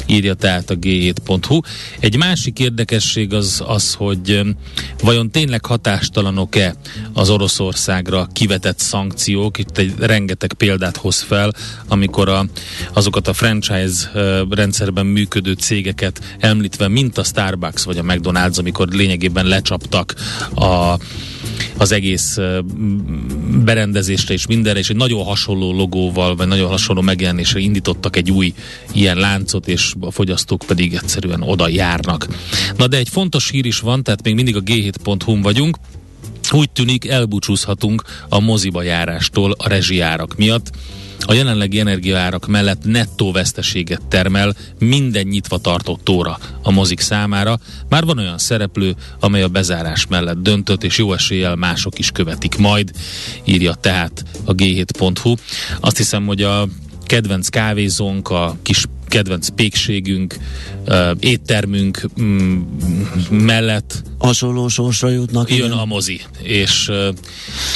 írja 0.08 0.34
tehát 0.34 0.70
a 0.70 0.76
g7.hu. 0.76 1.60
Egy 2.00 2.18
másik 2.18 2.60
érdekesség 2.60 3.34
az 3.34 3.64
az, 3.68 3.94
hogy 3.94 4.42
vajon 5.04 5.32
tényleg 5.32 5.66
hatástalanok-e 5.66 6.76
az 7.14 7.30
Oroszországra 7.30 8.28
kivetett 8.34 8.80
szankciók. 8.80 9.58
Itt 9.58 9.78
egy 9.78 9.94
rengeteg 10.00 10.54
példát 10.54 10.98
hoz 10.98 11.22
fel, 11.22 11.54
amikor 11.88 12.30
a, 12.30 12.46
azokat 12.94 13.28
a 13.28 13.34
franchise 13.34 14.12
rendszerben 14.50 15.06
működő 15.06 15.54
cégeket 15.54 16.36
említve, 16.40 16.88
mint 16.88 17.18
a 17.18 17.24
Starbucks 17.24 17.84
vagy 17.84 17.98
a 17.98 18.04
McDonald's, 18.04 18.60
amikor 18.60 18.88
lényegében 18.88 19.46
lecsaptak 19.46 20.14
a 20.56 20.98
az 21.78 21.92
egész 21.92 22.38
berendezésre 23.64 24.34
és 24.34 24.48
mindenre, 24.48 24.80
és 24.80 24.90
egy 24.90 24.96
nagyon 24.96 25.24
hasonló 25.24 25.74
logóval, 25.74 26.36
vagy 26.36 26.48
nagyon 26.48 26.70
hasonló 26.70 27.02
megjelenésre 27.02 27.60
indítottak 27.60 28.16
egy 28.16 28.32
új 28.32 28.54
ilyen 28.92 29.18
láncot, 29.18 29.68
és 29.68 29.94
a 30.00 30.12
fogyasztók 30.12 30.64
pedig 30.68 30.94
egyszerűen 30.94 31.42
oda 31.42 31.68
járnak. 31.68 32.28
Na 32.78 32.88
de 32.88 32.98
egy 32.98 33.10
fontos 33.10 33.50
hír 33.50 33.66
is 33.66 33.80
van, 33.80 34.04
tehát 34.04 34.24
még 34.24 34.36
mindig 34.36 34.56
a 34.56 34.64
g7.hu 34.64 35.42
vagyunk, 35.42 35.78
úgy 36.52 36.70
tűnik 36.70 37.08
elbúcsúzhatunk 37.08 38.04
a 38.30 38.40
moziba 38.40 38.82
járástól 38.82 39.56
a 39.58 39.68
rezsiárak 39.68 40.38
miatt. 40.38 40.72
A 41.20 41.34
jelenlegi 41.34 41.80
energiaárak 41.80 42.48
mellett 42.48 42.84
nettó 42.84 43.32
veszteséget 43.32 44.06
termel 44.08 44.56
minden 44.80 45.28
nyitva 45.28 45.58
tartott 45.58 46.10
óra 46.10 46.40
a 46.62 46.72
mozik 46.72 47.00
számára. 47.00 47.60
Már 47.90 48.06
van 48.06 48.18
olyan 48.18 48.38
szereplő, 48.38 48.96
amely 49.20 49.42
a 49.42 49.48
bezárás 49.48 50.08
mellett 50.08 50.38
döntött, 50.38 50.84
és 50.84 50.98
jó 50.98 51.14
eséllyel 51.14 51.56
mások 51.56 52.00
is 52.00 52.12
követik 52.12 52.58
majd, 52.58 52.92
írja 53.44 53.74
tehát 53.74 54.24
a 54.46 54.56
g7.hu. 54.56 55.34
Azt 55.80 55.98
hiszem, 55.98 56.26
hogy 56.26 56.42
a 56.42 56.68
kedvenc 57.08 57.48
kávézónk, 57.48 58.30
a 58.30 58.58
kis 58.62 58.86
kedvenc 59.08 59.48
pékségünk, 59.50 60.36
uh, 60.88 61.10
éttermünk 61.20 62.02
mm, 62.22 62.62
mellett 63.30 64.04
hasonló 64.18 64.68
sorsra 64.68 65.10
jutnak. 65.10 65.50
Jön 65.50 65.58
igen. 65.58 65.72
a 65.72 65.86
mozi. 65.86 66.22
És 66.42 66.88
uh, 66.90 66.96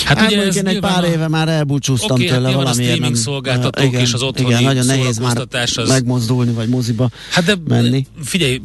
hát, 0.05 0.17
hát 0.17 0.31
ugye 0.31 0.45
én 0.45 0.67
egy 0.67 0.79
pár 0.79 1.03
éve 1.03 1.27
már 1.27 1.47
elbúcsúztam 1.47 2.15
okay, 2.15 2.25
tőle 2.25 2.47
hát 2.47 2.55
valamiért. 2.55 3.03
A 3.03 3.15
szolgáltatók 3.15 3.85
igen, 3.85 4.01
és 4.01 4.13
az 4.13 4.21
otthoni 4.21 4.49
igen, 4.49 4.63
nagyon 4.63 4.85
nehéz 4.85 5.17
már 5.17 5.47
az... 5.75 5.87
megmozdulni, 5.87 6.51
vagy 6.51 6.67
moziba 6.67 7.09
hát 7.31 7.43
de, 7.43 7.55
menni. 7.67 8.05
Figyelj, 8.23 8.61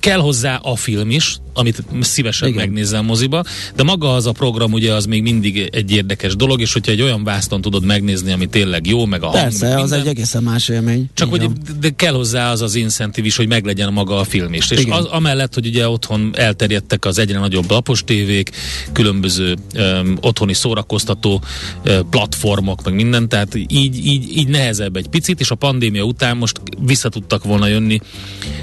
kell 0.00 0.18
hozzá 0.18 0.56
a 0.56 0.76
film 0.76 1.10
is, 1.10 1.38
amit 1.54 1.82
szívesen 2.00 2.48
Igen. 2.48 2.60
megnézem 2.60 3.04
moziba, 3.04 3.44
de 3.76 3.82
maga 3.82 4.14
az 4.14 4.26
a 4.26 4.32
program 4.32 4.72
ugye 4.72 4.92
az 4.94 5.06
még 5.06 5.22
mindig 5.22 5.68
egy 5.72 5.90
érdekes 5.90 6.36
dolog, 6.36 6.60
és 6.60 6.72
hogyha 6.72 6.92
egy 6.92 7.02
olyan 7.02 7.24
vászton 7.24 7.60
tudod 7.60 7.84
megnézni, 7.84 8.32
ami 8.32 8.46
tényleg 8.46 8.86
jó, 8.86 9.06
meg 9.06 9.22
a 9.22 9.28
Persze, 9.28 9.66
hang, 9.66 9.78
az 9.78 9.90
minden, 9.90 10.06
egy 10.06 10.16
egészen 10.16 10.42
más 10.42 10.68
élmény. 10.68 11.10
Csak 11.14 11.30
hogy 11.30 11.50
de 11.80 11.90
kell 11.90 12.12
hozzá 12.12 12.50
az 12.50 12.60
az 12.60 12.74
incentív 12.74 13.24
is, 13.24 13.36
hogy 13.36 13.48
meglegyen 13.48 13.92
maga 13.92 14.18
a 14.18 14.24
film 14.24 14.52
is. 14.54 14.70
És 14.70 14.84
az, 14.88 15.04
amellett, 15.04 15.54
hogy 15.54 15.66
ugye 15.66 15.88
otthon 15.88 16.30
elterjedtek 16.34 17.04
az 17.04 17.18
egyre 17.18 17.38
nagyobb 17.38 17.70
lapos 17.70 18.04
tévék, 18.04 18.50
különböző 18.92 19.56
um, 19.74 20.16
otthoni 20.20 20.54
szórakoztató 20.54 21.42
uh, 21.84 21.98
platformok, 22.10 22.84
meg 22.84 22.94
minden, 22.94 23.28
tehát 23.28 23.54
így, 23.54 24.06
így, 24.06 24.36
így 24.36 24.48
nehezebb 24.48 24.96
egy 24.96 25.08
picit, 25.08 25.40
és 25.40 25.50
a 25.50 25.54
pandémia 25.54 26.02
után 26.02 26.36
most 26.36 26.60
vissza 26.78 27.08
tudtak 27.08 27.44
volna 27.44 27.66
jönni 27.66 28.00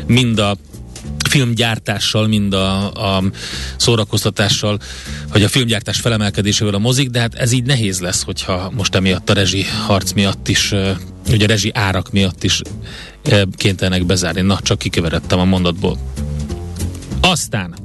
mind 0.08 0.40
a 0.40 0.58
filmgyártással, 1.36 2.28
mind 2.28 2.54
a, 2.54 2.92
a 3.16 3.24
szórakoztatással, 3.78 4.80
hogy 5.30 5.44
a 5.44 5.48
filmgyártás 5.48 6.00
felemelkedésével 6.00 6.74
a 6.74 6.78
mozik, 6.78 7.10
de 7.10 7.20
hát 7.20 7.34
ez 7.34 7.52
így 7.52 7.64
nehéz 7.64 8.00
lesz, 8.00 8.24
hogyha 8.24 8.72
most 8.76 8.96
emiatt 8.96 9.30
a 9.30 9.34
rezsi 9.34 9.66
harc 9.86 10.12
miatt 10.12 10.48
is, 10.48 10.74
ugye 11.32 11.46
a 11.46 11.48
rezsi 11.48 11.72
árak 11.74 12.12
miatt 12.12 12.44
is 12.44 12.62
kénytelenek 13.56 14.06
bezárni. 14.06 14.42
Na, 14.42 14.60
csak 14.62 14.78
kikeveredtem 14.78 15.40
a 15.40 15.46
mondatból. 15.46 15.98
Aztán 17.22 17.76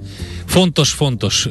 Fontos, 0.46 0.90
fontos, 0.90 1.46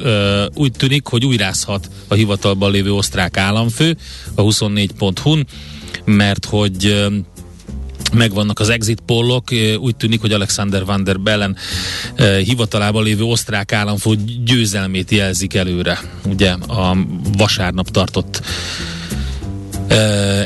úgy 0.54 0.72
tűnik, 0.72 1.06
hogy 1.06 1.24
újrázhat 1.24 1.90
a 2.08 2.14
hivatalban 2.14 2.70
lévő 2.70 2.92
osztrák 2.92 3.36
államfő 3.36 3.96
a 4.34 4.42
24.hu-n, 4.42 5.46
mert 6.04 6.44
hogy 6.44 7.06
megvannak 8.12 8.58
az 8.58 8.68
exit 8.68 9.00
pollok, 9.06 9.44
úgy 9.78 9.96
tűnik, 9.96 10.20
hogy 10.20 10.32
Alexander 10.32 10.84
van 10.84 11.04
der 11.04 11.20
Bellen 11.20 11.56
hivatalában 12.44 13.04
lévő 13.04 13.22
osztrák 13.22 13.72
államfő 13.72 14.14
győzelmét 14.44 15.10
jelzik 15.10 15.54
előre. 15.54 16.00
Ugye 16.26 16.50
a 16.50 16.96
vasárnap 17.36 17.90
tartott 17.90 18.42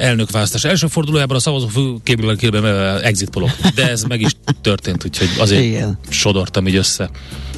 elnökválasztás 0.00 0.64
első 0.64 0.87
fordulójában 0.87 1.37
a 1.37 1.40
szavazó 1.40 1.66
főképviselőkében 1.66 3.00
exit 3.02 3.30
polok. 3.30 3.50
De 3.75 3.90
ez 3.90 4.02
meg 4.02 4.21
is 4.21 4.30
történt, 4.61 5.04
úgyhogy 5.04 5.28
azért 5.38 5.62
Igen. 5.62 5.99
sodortam 6.09 6.66
így 6.66 6.76
össze. 6.76 7.11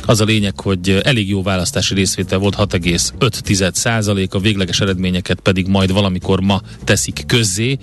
Az 0.06 0.20
a 0.20 0.24
lényeg, 0.24 0.60
hogy 0.60 1.00
elég 1.02 1.28
jó 1.28 1.42
választási 1.42 1.94
részvétel 1.94 2.38
volt, 2.38 2.54
6,5 2.58 3.72
százalék, 3.72 4.34
a 4.34 4.38
végleges 4.38 4.80
eredményeket 4.80 5.40
pedig 5.40 5.66
majd 5.66 5.92
valamikor 5.92 6.40
ma 6.40 6.60
teszik 6.84 7.24
közzé 7.26 7.78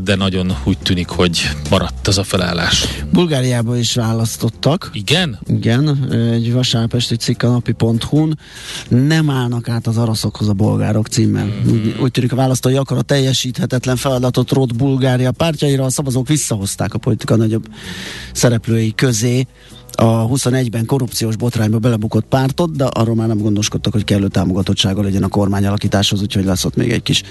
de 0.00 0.14
nagyon 0.16 0.56
úgy 0.64 0.78
tűnik, 0.78 1.08
hogy 1.08 1.50
maradt 1.70 2.08
az 2.08 2.18
a 2.18 2.22
felállás. 2.22 2.86
Bulgáriába 3.12 3.76
is 3.76 3.94
választottak. 3.94 4.90
Igen? 4.92 5.38
Igen, 5.46 6.12
egy 6.32 6.52
vasárpesti 6.52 7.16
cikk 7.16 7.42
a 7.42 7.48
napi.hu-n 7.48 8.38
nem 8.88 9.30
állnak 9.30 9.68
át 9.68 9.86
az 9.86 9.96
araszokhoz 9.96 10.48
a 10.48 10.52
bolgárok 10.52 11.06
címmel. 11.06 11.44
Mm. 11.44 11.70
Úgy, 11.70 11.96
úgy 12.00 12.10
tűnik 12.10 12.32
a 12.32 12.36
választói 12.36 12.76
a 12.76 13.02
teljesíthetetlen 13.02 13.96
feladatot 13.96 14.50
rót 14.50 14.76
Bulgária 14.76 15.32
pártjaira, 15.32 15.84
a 15.84 15.90
szavazók 15.90 16.28
visszahozták 16.28 16.94
a 16.94 16.98
politika 16.98 17.36
nagyobb 17.36 17.68
szereplői 18.32 18.94
közé 18.94 19.46
a 20.00 20.28
21-ben 20.28 20.86
korrupciós 20.86 21.36
botrányba 21.36 21.78
belebukott 21.78 22.24
pártot, 22.24 22.76
de 22.76 22.84
arról 22.84 23.14
már 23.14 23.28
nem 23.28 23.38
gondoskodtak, 23.38 23.92
hogy 23.92 24.04
kellő 24.04 24.28
támogatottsága 24.28 25.02
legyen 25.02 25.22
a 25.22 25.28
kormány 25.28 25.66
alakításhoz, 25.66 26.20
úgyhogy 26.20 26.44
lesz 26.44 26.64
ott 26.64 26.76
még 26.76 26.90
egy 26.90 27.02
kis 27.02 27.22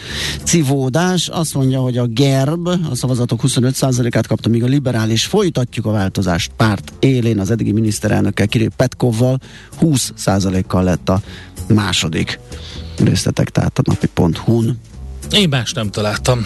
civódás. 0.43 1.27
Azt 1.27 1.53
mondja, 1.53 1.79
hogy 1.79 1.97
a 1.97 2.07
GERB 2.07 2.67
a 2.67 2.95
szavazatok 2.95 3.39
25%-át 3.43 4.27
kapta, 4.27 4.49
míg 4.49 4.63
a 4.63 4.67
liberális 4.67 5.25
folytatjuk 5.25 5.85
a 5.85 5.91
változást 5.91 6.51
párt 6.57 6.93
élén 6.99 7.39
az 7.39 7.51
eddigi 7.51 7.71
miniszterelnökkel, 7.71 8.47
Kirill 8.47 8.69
Petkovval 8.75 9.39
20%-kal 9.81 10.83
lett 10.83 11.09
a 11.09 11.21
második 11.67 12.39
részletek, 12.97 13.49
tehát 13.49 13.79
a 13.79 13.81
napi.hu-n. 13.85 14.79
Én 15.31 15.49
más 15.49 15.73
nem 15.73 15.89
találtam. 15.89 16.45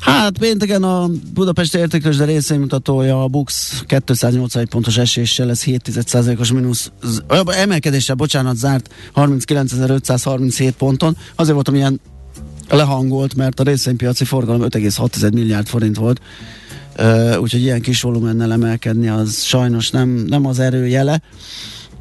Hát 0.00 0.38
pénteken 0.38 0.82
a 0.82 1.10
Budapest 1.34 1.74
értékes, 1.74 2.16
de 2.16 2.24
részvénymutatója 2.24 3.22
a 3.22 3.28
Bux 3.28 3.82
281 3.86 4.68
pontos 4.68 4.98
eséssel, 4.98 5.50
ez 5.50 5.62
7,1%-os 5.64 6.52
mínusz, 6.52 6.90
emelkedéssel, 7.46 8.14
bocsánat, 8.14 8.56
zárt 8.56 8.94
39.537 9.14 10.72
ponton. 10.78 11.16
Azért 11.34 11.54
voltam 11.54 11.74
ilyen 11.74 12.00
lehangolt, 12.68 13.34
mert 13.34 13.60
a 13.60 13.62
részvénypiaci 13.62 14.24
forgalom 14.24 14.60
5,6 14.62 15.32
milliárd 15.32 15.66
forint 15.66 15.96
volt, 15.96 16.20
úgyhogy 17.40 17.60
ilyen 17.60 17.80
kis 17.80 18.02
volumennel 18.02 18.52
emelkedni 18.52 19.08
az 19.08 19.42
sajnos 19.42 19.90
nem, 19.90 20.08
nem 20.08 20.46
az 20.46 20.58
erőjele. 20.58 21.20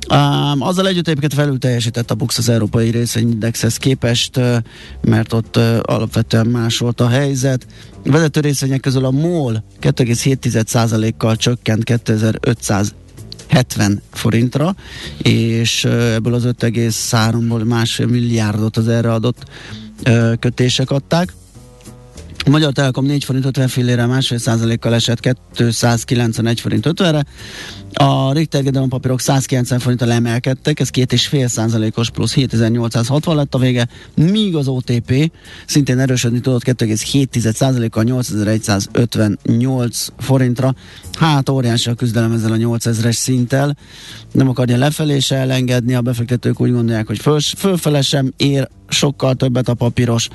Um, 0.10 0.62
azzal 0.62 0.88
együtt 0.88 1.08
egyébként 1.08 1.34
felül 1.34 1.60
teljesített 1.60 2.12
a 2.12 2.16
Bux 2.16 2.38
az 2.38 2.50
európai 2.50 2.90
részvényindexhez 2.90 3.78
képest, 3.78 4.40
mert 5.02 5.34
ott 5.34 5.58
alapvetően 5.82 6.48
más 6.48 6.78
volt 6.78 7.02
a 7.02 7.08
helyzet. 7.08 7.68
A 8.06 8.12
vezető 8.12 8.40
részvények 8.40 8.80
közül 8.80 9.06
a 9.06 9.12
MOL 9.12 9.64
2,7%-kal 9.82 11.36
csökkent 11.36 11.84
2500 11.84 12.94
70 13.48 14.02
forintra, 14.12 14.76
és 15.18 15.86
ebből 15.86 16.34
az 16.34 16.44
5,3-ból 16.44 17.64
másfél 17.64 18.08
milliárdot 18.08 18.78
az 18.78 18.88
erre 18.88 19.14
adott 19.14 19.44
kötések 20.40 20.92
adták. 20.92 21.34
Magyar 22.50 22.72
Telekom 22.72 23.06
4 23.06 23.24
forint 23.24 23.46
50 23.46 23.68
fillére 23.68 24.06
másfél 24.06 24.38
százalékkal 24.38 24.94
esett 24.94 25.36
291 25.54 26.60
forint 26.60 26.86
50-re. 26.90 27.26
A 27.94 28.34
Richter 28.34 28.64
Gedeon 28.64 28.90
papírok 28.90 29.20
190 29.20 29.80
forinttal 29.80 30.12
emelkedtek, 30.12 30.80
ez 30.80 30.90
két 30.90 31.14
és 31.14 31.28
fél 31.28 31.48
százalékos 31.48 32.10
plusz 32.10 32.34
7860 32.34 33.36
lett 33.36 33.56
a 33.56 33.58
vége, 33.58 33.88
míg 34.16 34.56
az 34.56 34.68
OTP 34.68 35.32
szintén 35.66 36.00
erősödni 36.00 36.40
tudott 36.40 36.64
2,7 36.64 37.54
százalékkal 37.54 38.04
8158 38.04 40.08
forintra. 40.18 40.76
Hát 41.14 41.50
óriási 41.50 41.90
a 41.90 41.94
küzdelem 41.94 42.32
ezzel 42.32 42.52
a 42.52 42.56
8000-es 42.56 43.16
szinttel. 43.16 43.78
Nem 44.32 44.50
akarja 44.50 44.78
lefelé 44.78 45.20
se 45.20 45.36
elengedni, 45.36 45.96
a 45.96 46.02
befektetők 46.02 46.62
úgy 46.62 46.72
gondolják, 46.72 47.08
hogy 47.08 47.20
föl, 47.20 47.40
fölfele 47.40 48.02
sem 48.02 48.34
ér 48.38 48.68
sokkal 48.96 49.36
többet 49.36 49.70
a 49.70 49.74
papíros. 49.74 50.28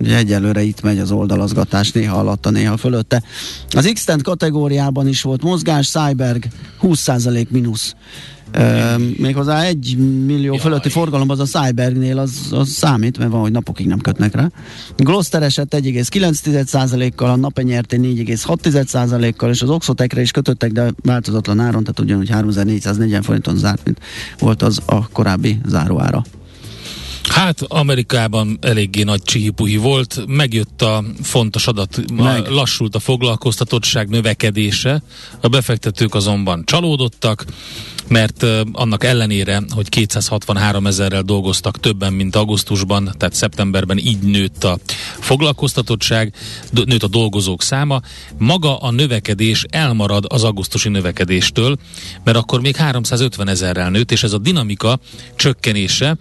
Ugye 0.00 0.16
egyelőre 0.16 0.62
itt 0.62 0.82
megy 0.82 0.98
az 0.98 1.10
oldalazgatás, 1.10 1.92
néha 1.92 2.18
alatta, 2.18 2.50
néha 2.50 2.76
fölötte. 2.76 3.22
Az 3.70 3.90
x 3.94 4.04
kategóriában 4.22 5.08
is 5.08 5.22
volt 5.22 5.42
mozgás, 5.42 5.88
Cyberg 5.88 6.44
20% 6.82 7.48
mínusz. 7.48 7.94
Uh, 8.56 9.18
méghozzá 9.18 9.62
egy 9.62 9.96
millió 10.26 10.52
Jaj. 10.52 10.58
fölötti 10.58 10.88
forgalom 10.88 11.30
az 11.30 11.40
a 11.40 11.44
Cybergnél 11.44 12.18
az, 12.18 12.48
az 12.50 12.68
számít, 12.68 13.18
mert 13.18 13.30
van, 13.30 13.40
hogy 13.40 13.52
napokig 13.52 13.86
nem 13.86 13.98
kötnek 13.98 14.34
rá. 14.34 14.50
Gloster 14.96 15.42
esett 15.42 15.74
1,9%-kal, 15.74 17.30
a 17.30 17.36
Napenyerté 17.36 17.96
4,6%-kal, 17.96 19.50
és 19.50 19.62
az 19.62 19.70
Oxotecre 19.70 20.20
is 20.20 20.30
kötöttek, 20.30 20.72
de 20.72 20.92
változatlan 21.02 21.60
áron, 21.60 21.80
tehát 21.80 22.00
ugyanúgy 22.00 22.28
3440 22.28 23.22
forinton 23.22 23.56
zárt, 23.56 23.84
mint 23.84 24.00
volt 24.38 24.62
az 24.62 24.80
a 24.86 25.08
korábbi 25.08 25.58
záróára. 25.66 26.24
Hát 27.28 27.62
Amerikában 27.62 28.58
eléggé 28.60 29.02
nagy 29.02 29.22
csihipuhi 29.22 29.76
volt, 29.76 30.24
megjött 30.26 30.82
a 30.82 31.04
fontos 31.22 31.66
adat, 31.66 32.12
Meg. 32.12 32.46
a, 32.46 32.50
lassult 32.50 32.94
a 32.94 32.98
foglalkoztatottság 32.98 34.08
növekedése, 34.08 35.02
a 35.40 35.48
befektetők 35.48 36.14
azonban 36.14 36.62
csalódottak, 36.64 37.44
mert 38.08 38.46
annak 38.72 39.04
ellenére, 39.04 39.62
hogy 39.70 39.88
263 39.88 40.86
ezerrel 40.86 41.22
dolgoztak 41.22 41.80
többen, 41.80 42.12
mint 42.12 42.36
augusztusban, 42.36 43.14
tehát 43.18 43.34
szeptemberben 43.34 43.98
így 43.98 44.18
nőtt 44.18 44.64
a 44.64 44.78
foglalkoztatottság, 45.18 46.34
nőtt 46.84 47.02
a 47.02 47.08
dolgozók 47.08 47.62
száma, 47.62 48.00
maga 48.38 48.76
a 48.76 48.90
növekedés 48.90 49.64
elmarad 49.70 50.24
az 50.28 50.44
augusztusi 50.44 50.88
növekedéstől, 50.88 51.76
mert 52.24 52.36
akkor 52.36 52.60
még 52.60 52.76
350 52.76 53.48
ezerrel 53.48 53.90
nőtt, 53.90 54.12
és 54.12 54.22
ez 54.22 54.32
a 54.32 54.38
dinamika 54.38 54.98
csökkenése 55.36 56.16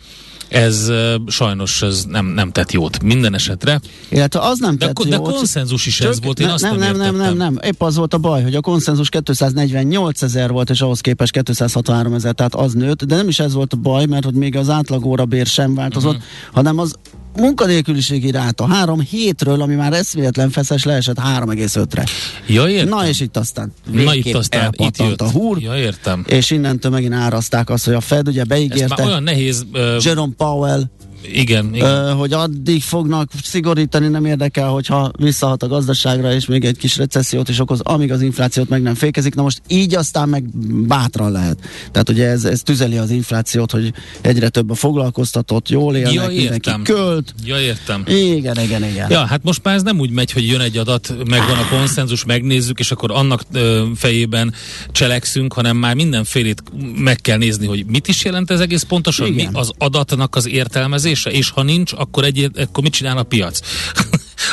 ez 0.49 0.91
sajnos 1.27 1.81
ez 1.81 2.05
nem, 2.05 2.25
nem 2.25 2.51
tett 2.51 2.71
jót 2.71 3.03
minden 3.03 3.33
esetre. 3.33 3.79
Illetve 4.09 4.39
az 4.39 4.59
nem 4.59 4.77
tett 4.77 4.93
de, 4.93 5.15
jót. 5.15 5.25
De 5.25 5.31
konszenzus 5.31 5.85
is 5.85 6.01
ez 6.01 6.21
volt, 6.21 6.39
én 6.39 6.47
ne, 6.47 6.53
azt 6.53 6.63
nem, 6.63 6.77
nem, 6.77 6.95
nem, 6.95 7.15
nem, 7.15 7.37
nem, 7.37 7.59
épp 7.63 7.81
az 7.81 7.95
volt 7.95 8.13
a 8.13 8.17
baj, 8.17 8.43
hogy 8.43 8.55
a 8.55 8.61
konszenzus 8.61 9.09
248 9.09 10.21
ezer 10.21 10.51
volt, 10.51 10.69
és 10.69 10.81
ahhoz 10.81 11.01
képest 11.01 11.31
263 11.31 12.13
ezer, 12.13 12.33
tehát 12.33 12.55
az 12.55 12.73
nőtt, 12.73 13.03
de 13.03 13.15
nem 13.15 13.27
is 13.27 13.39
ez 13.39 13.53
volt 13.53 13.73
a 13.73 13.77
baj, 13.77 14.05
mert 14.05 14.23
hogy 14.23 14.33
még 14.33 14.55
az 14.55 14.69
átlag 14.69 15.27
bér 15.29 15.45
sem 15.45 15.75
változott, 15.75 16.15
uh-huh. 16.15 16.53
hanem 16.53 16.77
az 16.77 16.95
munkanélküliségi 17.39 18.31
ráta 18.31 18.67
három 18.67 18.99
hétről, 18.99 19.61
ami 19.61 19.75
már 19.75 19.93
eszméletlen 19.93 20.49
feszes, 20.49 20.83
leesett 20.83 21.17
3,5-re. 21.19 22.03
Ja, 22.47 22.67
értem. 22.67 22.89
Na 22.89 23.07
és 23.07 23.19
itt 23.19 23.37
aztán 23.37 23.73
Na 23.91 24.13
itt 24.13 24.33
aztán 24.35 24.73
itt 24.77 24.97
jött. 24.97 25.21
a 25.21 25.29
húr. 25.31 25.61
Ja, 25.61 25.77
értem. 25.77 26.23
És 26.27 26.51
innentől 26.51 26.91
megint 26.91 27.13
áraszták 27.13 27.69
azt, 27.69 27.85
hogy 27.85 27.93
a 27.93 28.01
Fed 28.01 28.27
ugye 28.27 28.43
beígérte. 28.43 28.83
Ez 28.83 28.89
már 28.89 29.07
olyan 29.07 29.23
nehéz. 29.23 29.65
Uh, 29.73 29.79
Jerome 30.03 30.33
Powell 30.37 30.83
igen, 31.31 31.75
igen. 31.75 32.13
hogy 32.13 32.33
addig 32.33 32.81
fognak 32.81 33.29
szigorítani, 33.43 34.07
nem 34.07 34.25
érdekel, 34.25 34.67
hogyha 34.67 35.11
visszahat 35.17 35.63
a 35.63 35.67
gazdaságra, 35.67 36.33
és 36.33 36.45
még 36.45 36.65
egy 36.65 36.77
kis 36.77 36.97
recessziót 36.97 37.49
is 37.49 37.59
okoz, 37.59 37.79
amíg 37.79 38.11
az 38.11 38.21
inflációt 38.21 38.69
meg 38.69 38.81
nem 38.81 38.95
fékezik. 38.95 39.35
Na 39.35 39.41
most 39.41 39.61
így 39.67 39.95
aztán 39.95 40.29
meg 40.29 40.43
bátran 40.87 41.31
lehet. 41.31 41.57
Tehát 41.91 42.09
ugye 42.09 42.27
ez, 42.27 42.45
ez 42.45 42.61
tüzeli 42.61 42.97
az 42.97 43.09
inflációt, 43.09 43.71
hogy 43.71 43.93
egyre 44.21 44.49
több 44.49 44.69
a 44.69 44.75
foglalkoztatott, 44.75 45.69
jól 45.69 45.95
élnek, 45.95 46.13
ja, 46.13 46.27
mindenki 46.27 46.71
költ. 46.83 47.33
Ja, 47.43 47.59
értem. 47.59 48.03
Igen, 48.07 48.59
igen, 48.59 48.83
igen. 48.83 49.09
Ja, 49.09 49.25
hát 49.25 49.43
most 49.43 49.63
már 49.63 49.75
ez 49.75 49.83
nem 49.83 49.99
úgy 49.99 50.09
megy, 50.09 50.31
hogy 50.31 50.47
jön 50.47 50.61
egy 50.61 50.77
adat, 50.77 51.13
megvan 51.27 51.57
a 51.57 51.67
konszenzus, 51.69 52.25
megnézzük, 52.25 52.79
és 52.79 52.91
akkor 52.91 53.11
annak 53.11 53.43
ö, 53.51 53.83
fejében 53.95 54.53
cselekszünk, 54.91 55.53
hanem 55.53 55.77
már 55.77 55.95
mindenfélét 55.95 56.63
meg 56.95 57.21
kell 57.21 57.37
nézni, 57.37 57.65
hogy 57.67 57.85
mit 57.85 58.07
is 58.07 58.23
jelent 58.23 58.51
ez 58.51 58.59
egész 58.59 58.83
pontosan, 58.83 59.27
igen. 59.27 59.51
mi 59.51 59.59
az 59.59 59.71
adatnak 59.77 60.35
az 60.35 60.47
értelmezés, 60.47 61.16
értelmezése, 61.17 61.31
és 61.31 61.49
ha 61.49 61.63
nincs, 61.63 61.93
akkor, 61.93 62.23
egy, 62.23 62.51
akkor 62.55 62.83
mit 62.83 62.93
csinál 62.93 63.17
a 63.17 63.23
piac? 63.23 63.59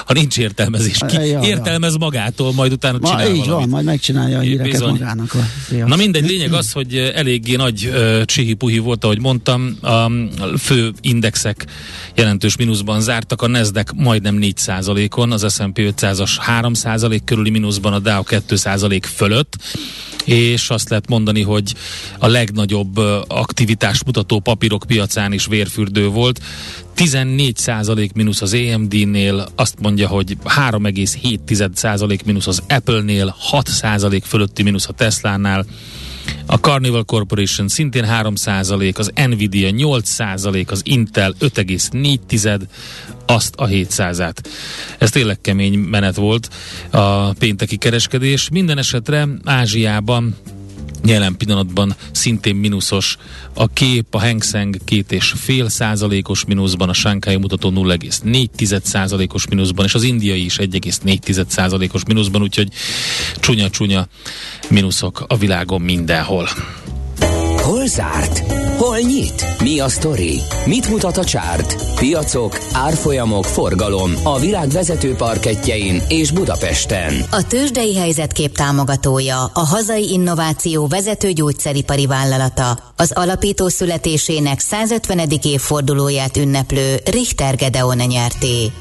Ha 0.07 0.13
nincs 0.13 0.39
értelmezés. 0.39 0.99
Ki 1.07 1.27
ja, 1.27 1.41
értelmez 1.43 1.93
ja. 1.93 1.99
magától, 1.99 2.53
majd 2.53 2.73
utána 2.73 2.99
Ma, 3.01 3.09
csinál 3.09 3.27
így 3.35 3.45
valamit. 3.45 3.51
van, 3.51 3.69
majd 3.69 3.85
megcsinálja 3.85 4.39
a 4.39 4.41
híreket 4.41 4.71
Bizony. 4.71 4.91
magának. 4.91 5.35
A 5.35 5.87
Na 5.87 5.97
mindegy, 5.97 6.29
lényeg 6.29 6.53
az, 6.53 6.73
hogy 6.73 6.97
eléggé 6.97 7.57
nagy 7.57 7.87
uh, 7.87 8.25
csihipuhi 8.25 8.79
volt, 8.79 9.05
ahogy 9.05 9.21
mondtam, 9.21 9.79
a 9.83 10.11
fő 10.59 10.93
indexek 11.01 11.67
jelentős 12.15 12.57
mínuszban 12.57 13.01
zártak, 13.01 13.43
a 13.43 13.47
Nasdaq 13.47 13.93
majdnem 13.97 14.39
4%-on, 14.41 15.33
az 15.33 15.55
S&P 15.55 15.79
500-as 15.79 16.31
3% 16.61 17.21
körüli 17.25 17.51
mínuszban, 17.51 17.93
a 17.93 17.99
Dow 17.99 18.23
2% 18.27 19.03
fölött, 19.15 19.57
és 20.25 20.71
azt 20.71 20.89
lehet 20.89 21.09
mondani, 21.09 21.43
hogy 21.43 21.75
a 22.19 22.27
legnagyobb 22.27 22.97
aktivitást 23.27 24.05
mutató 24.05 24.41
papírok 24.41 24.85
piacán 24.87 25.33
is 25.33 25.47
vérfürdő 25.47 26.09
volt. 26.09 26.41
14 26.95 27.57
százalék 27.57 28.13
mínusz 28.13 28.43
az 28.43 28.55
AMD-nél, 28.55 29.49
azt 29.55 29.81
mondja, 29.81 30.09
hogy 30.09 30.37
3,7 30.45 31.75
százalék 31.75 32.25
mínusz 32.25 32.47
az 32.47 32.63
Apple-nél, 32.69 33.35
6 33.39 33.69
százalék 33.69 34.25
fölötti 34.25 34.63
mínusz 34.63 34.89
a 34.89 34.93
Tesla-nál, 34.93 35.67
a 36.47 36.55
Carnival 36.55 37.05
Corporation 37.05 37.69
szintén 37.69 38.07
3%, 38.09 38.99
az 38.99 39.11
Nvidia 39.15 39.71
8%, 39.73 40.71
az 40.71 40.81
Intel 40.85 41.35
5,4, 41.41 42.61
azt 43.27 43.55
a 43.57 43.67
700-át. 43.67 44.37
Ez 44.99 45.11
tényleg 45.11 45.41
kemény 45.41 45.79
menet 45.79 46.17
volt 46.17 46.49
a 46.91 47.33
pénteki 47.33 47.77
kereskedés. 47.77 48.49
Minden 48.49 48.79
esetre 48.79 49.29
Ázsiában 49.45 50.37
jelen 51.05 51.37
pillanatban 51.37 51.95
szintén 52.13 52.55
mínuszos. 52.55 53.17
A 53.55 53.69
kép, 53.69 54.15
a 54.15 54.21
Hang 54.21 54.43
Seng 54.43 54.77
két 54.85 55.13
és 55.13 55.33
fél 55.37 55.69
százalékos 55.69 56.45
mínuszban, 56.45 56.89
a 56.89 56.93
Shanghai 56.93 57.37
mutató 57.37 57.71
0,4 57.71 58.83
százalékos 58.83 59.47
mínuszban, 59.47 59.85
és 59.85 59.95
az 59.95 60.03
indiai 60.03 60.45
is 60.45 60.57
1,4 60.57 61.47
százalékos 61.49 62.05
mínuszban, 62.05 62.43
úgyhogy 62.43 62.69
csúnya-csúnya 63.41 64.07
mínuszok 64.69 65.25
a 65.27 65.37
világon 65.37 65.81
mindenhol. 65.81 66.49
Hol 67.57 67.87
zárt? 67.87 68.64
Hol 68.85 68.99
nyit? 68.99 69.63
Mi 69.63 69.81
a 69.81 69.89
sztori? 69.89 70.41
Mit 70.67 70.89
mutat 70.89 71.17
a 71.17 71.25
csárt? 71.25 71.95
Piacok, 71.95 72.59
árfolyamok, 72.73 73.45
forgalom 73.45 74.13
a 74.23 74.39
világ 74.39 74.69
vezető 74.69 75.15
parketjein 75.15 76.03
és 76.09 76.31
Budapesten. 76.31 77.15
A 77.31 77.47
tőzsdei 77.47 77.97
helyzetkép 77.97 78.57
támogatója, 78.57 79.45
a 79.45 79.61
hazai 79.67 80.11
innováció 80.13 80.87
vezető 80.87 81.33
gyógyszeripari 81.33 82.07
vállalata, 82.07 82.93
az 82.97 83.13
alapító 83.13 83.69
születésének 83.69 84.61
150. 84.61 85.29
évfordulóját 85.43 86.37
ünneplő 86.37 86.97
Richter 87.05 87.57
Gedeon 87.57 87.97
nyerté. 87.97 88.73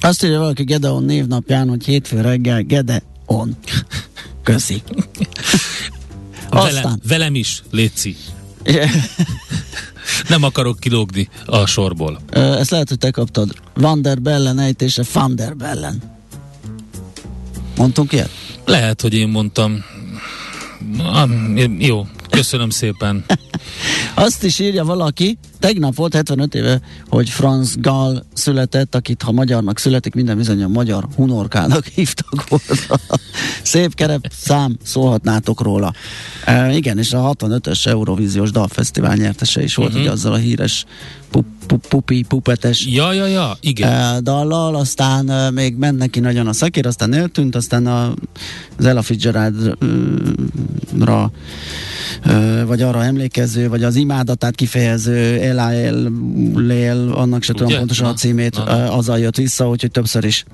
Azt 0.00 0.24
írja 0.24 0.38
valaki 0.38 0.64
Gedeon 0.64 1.04
névnapján, 1.04 1.68
hogy 1.68 1.84
hétfő 1.84 2.20
reggel 2.20 2.62
Gedeon. 2.62 3.56
Köszi. 4.44 4.82
Velem, 6.50 6.98
velem 7.08 7.34
is, 7.34 7.62
Léci. 7.70 8.16
Nem 10.28 10.42
akarok 10.42 10.80
kilógni 10.80 11.28
a 11.46 11.66
sorból. 11.66 12.20
Ezt 12.30 12.70
lehet, 12.70 12.88
hogy 12.88 12.98
te 12.98 13.10
kaptad. 13.10 13.54
Van 13.74 14.02
der 14.02 14.20
Bellen 14.20 14.58
ejtése 14.58 15.04
Van 15.12 15.36
der 15.36 15.56
Bellen. 15.56 16.02
Mondtunk 17.76 18.12
ilyet? 18.12 18.30
Lehet, 18.64 19.00
hogy 19.00 19.14
én 19.14 19.28
mondtam. 19.28 19.84
Ah, 20.98 21.30
jó, 21.78 22.06
köszönöm 22.30 22.70
szépen. 22.70 23.24
Azt 24.14 24.44
is 24.44 24.58
írja 24.58 24.84
valaki, 24.84 25.38
tegnap 25.62 25.94
volt 25.94 26.14
75 26.14 26.54
éve, 26.54 26.80
hogy 27.08 27.28
Franz 27.28 27.76
Gall 27.80 28.24
született, 28.32 28.94
akit 28.94 29.22
ha 29.22 29.32
magyarnak 29.32 29.78
születik, 29.78 30.14
minden 30.14 30.36
bizony 30.36 30.62
a 30.62 30.68
magyar 30.68 31.06
hunorkának 31.16 31.86
hívtak 31.94 32.48
volna. 32.48 33.00
Szép 33.62 33.94
kerep 33.94 34.26
szám, 34.30 34.76
szólhatnátok 34.82 35.60
róla. 35.60 35.92
E, 36.44 36.74
igen, 36.74 36.98
és 36.98 37.12
a 37.12 37.34
65-ös 37.38 37.86
Eurovíziós 37.86 38.50
Dalfesztivál 38.50 39.14
nyertese 39.14 39.62
is 39.62 39.74
volt, 39.74 39.88
uh-huh. 39.88 40.02
ugye 40.02 40.12
azzal 40.12 40.32
a 40.32 40.36
híres 40.36 40.84
pu- 41.30 41.44
pu- 41.66 41.86
pupi, 41.88 42.24
pupetes 42.28 42.86
Ja, 42.86 43.12
ja, 43.12 43.26
ja, 43.26 43.56
igen. 43.60 43.92
e, 43.92 44.20
dallal, 44.20 44.74
aztán 44.74 45.30
e, 45.30 45.50
még 45.50 45.76
ment 45.76 45.98
neki 45.98 46.20
nagyon 46.20 46.46
a 46.46 46.52
szakér, 46.52 46.86
aztán 46.86 47.14
eltűnt, 47.14 47.54
aztán 47.54 47.86
a, 47.86 48.14
az 48.78 48.84
Ella 48.84 49.02
Fitzgeraldra 49.02 51.30
e, 52.22 52.64
vagy 52.64 52.82
arra 52.82 53.04
emlékező, 53.04 53.68
vagy 53.68 53.82
az 53.82 53.96
imádatát 53.96 54.54
kifejező 54.54 55.40
El 55.58 56.12
Lél, 56.54 57.12
annak 57.14 57.42
se 57.42 57.52
tudom 57.52 57.68
Ugye? 57.68 57.78
pontosan 57.78 58.06
a 58.06 58.14
címét, 58.14 58.56
na, 58.56 58.92
azzal 58.92 59.18
jött 59.18 59.36
vissza, 59.36 59.68
úgyhogy 59.68 59.90
többször 59.90 60.24
is 60.24 60.44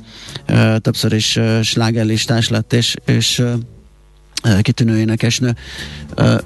többször 0.78 1.12
is 1.12 1.38
slágerlistás 1.62 2.48
lett, 2.48 2.72
és, 2.72 2.96
és 3.06 3.42
kitűnő 4.60 4.98
énekesnő 4.98 5.56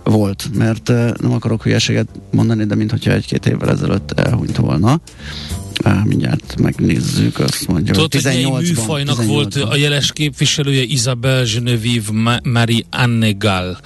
volt, 0.04 0.50
mert 0.54 0.88
nem 1.20 1.32
akarok 1.32 1.62
hülyeséget 1.62 2.08
mondani, 2.30 2.64
de 2.64 2.74
mintha 2.74 3.12
egy-két 3.12 3.46
évvel 3.46 3.70
ezelőtt 3.70 4.12
elhunyt 4.12 4.56
volna. 4.56 5.00
E, 5.84 6.02
mindjárt 6.04 6.54
megnézzük, 6.58 7.38
azt 7.38 7.66
mondja, 7.68 7.92
Tudod, 7.92 8.12
hogy 8.12 8.22
mely 8.24 8.44
18-ban, 8.44 8.60
műfajnak 8.60 9.18
18-ban. 9.18 9.24
volt 9.26 9.54
a 9.54 9.76
jeles 9.76 10.12
képviselője 10.12 10.82
Isabel 10.82 11.44
Genevieve 11.44 12.12
Ma- 12.12 12.40
Marie 12.42 12.82
Anne 12.90 13.30
Gall, 13.30 13.76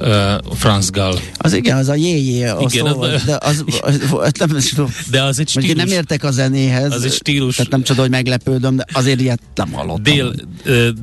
uh, 0.00 0.54
Franz 0.54 0.90
Gall. 0.90 1.18
Az 1.36 1.52
igen, 1.52 1.76
az 1.76 1.88
a 1.88 1.94
jéjé, 1.94 2.44
az 2.44 2.74
Igen, 2.74 2.92
szó 2.92 3.00
az- 3.00 3.24
de 3.24 3.38
az, 3.40 3.64
az, 3.80 4.00
az 4.10 4.32
nem. 4.38 4.86
De 5.10 5.22
az 5.22 5.38
egy 5.38 5.48
stílus. 5.48 5.72
nem 5.74 5.86
értek 5.88 6.24
a 6.24 6.30
zenéhez. 6.30 6.92
Az 6.92 7.04
egy 7.04 7.12
stílus. 7.12 7.56
Tehát 7.56 7.70
nem 7.70 7.82
csoda, 7.82 8.00
hogy 8.00 8.10
meglepődöm, 8.10 8.76
de 8.76 8.84
azért 8.92 9.20
ilyet 9.20 9.40
nem 9.54 9.72
hallottam. 9.72 10.02
Dél, 10.02 10.34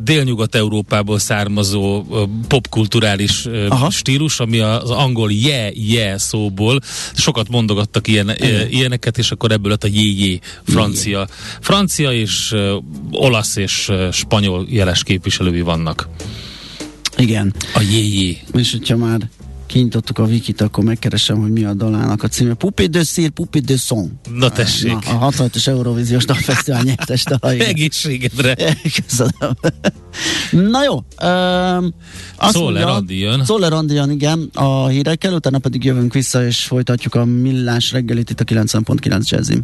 délnyugat-európából 0.04 1.20
származó 1.20 2.04
popkulturális 2.48 3.46
Aha. 3.70 3.90
stílus, 3.90 4.40
ami 4.40 4.60
az 4.60 4.90
angol 4.90 5.32
yeah, 5.32 5.78
yeah 5.90 6.18
szóból 6.18 6.80
sokat 7.16 7.50
mondogattak 7.50 8.08
ilyen, 8.08 8.32
ilyeneket, 8.70 9.18
és 9.18 9.32
akkor 9.32 9.52
ebből 9.52 9.70
lett 9.72 9.84
a 9.84 9.88
francia. 10.68 11.28
Francia 11.62 12.12
és 12.12 12.52
ö, 12.52 12.78
olasz 13.12 13.56
és 13.56 13.90
ö, 13.90 14.08
spanyol 14.12 14.66
jeles 14.70 15.04
képviselői 15.04 15.62
vannak. 15.62 16.08
Igen. 17.18 17.54
A 17.74 17.82
jé 17.92 18.38
És 18.54 18.72
hogyha 18.72 18.98
már 18.98 19.30
kinyitottuk 19.66 20.18
a 20.18 20.24
wikit, 20.24 20.62
akkor 20.62 20.84
megkeresem, 20.84 21.38
hogy 21.42 21.52
mi 21.52 21.64
a 21.64 21.74
dalának 21.74 22.24
a 22.24 22.28
címe. 22.28 22.54
Poupée 22.54 22.88
de 22.88 23.04
cire, 23.04 23.30
Poupée 23.30 23.62
de 23.62 23.78
son. 23.78 24.20
Na 24.36 24.50
tessék. 24.52 24.92
Na, 25.06 25.20
a 25.20 25.30
65-ös 25.32 25.68
Eurovíziós 25.68 26.26
Dalfesztivál 26.26 26.84
nyertes 26.94 27.24
dala. 27.24 27.54
Egészségedre. 27.54 28.56
Köszönöm. 29.08 29.54
Na 30.72 30.84
jó. 30.84 30.94
Um, 31.30 31.94
mondja- 32.54 32.94
Andi 32.94 33.20
jön. 33.20 33.46
Szoller 33.46 33.74
Andi 33.74 33.94
jön, 33.94 34.12
igen, 34.12 34.50
a 34.54 34.88
hírekkel, 34.88 35.34
utána 35.34 35.60
pedig 35.60 35.84
jövünk 35.84 36.14
vissza, 36.14 36.46
és 36.46 36.64
folytatjuk 36.64 37.16
a 37.16 37.26
millás 37.26 37.92
reggelit 37.92 38.30
itt 38.30 38.40
a 38.40 38.44
90.9 38.44 39.30
jazzim. 39.30 39.64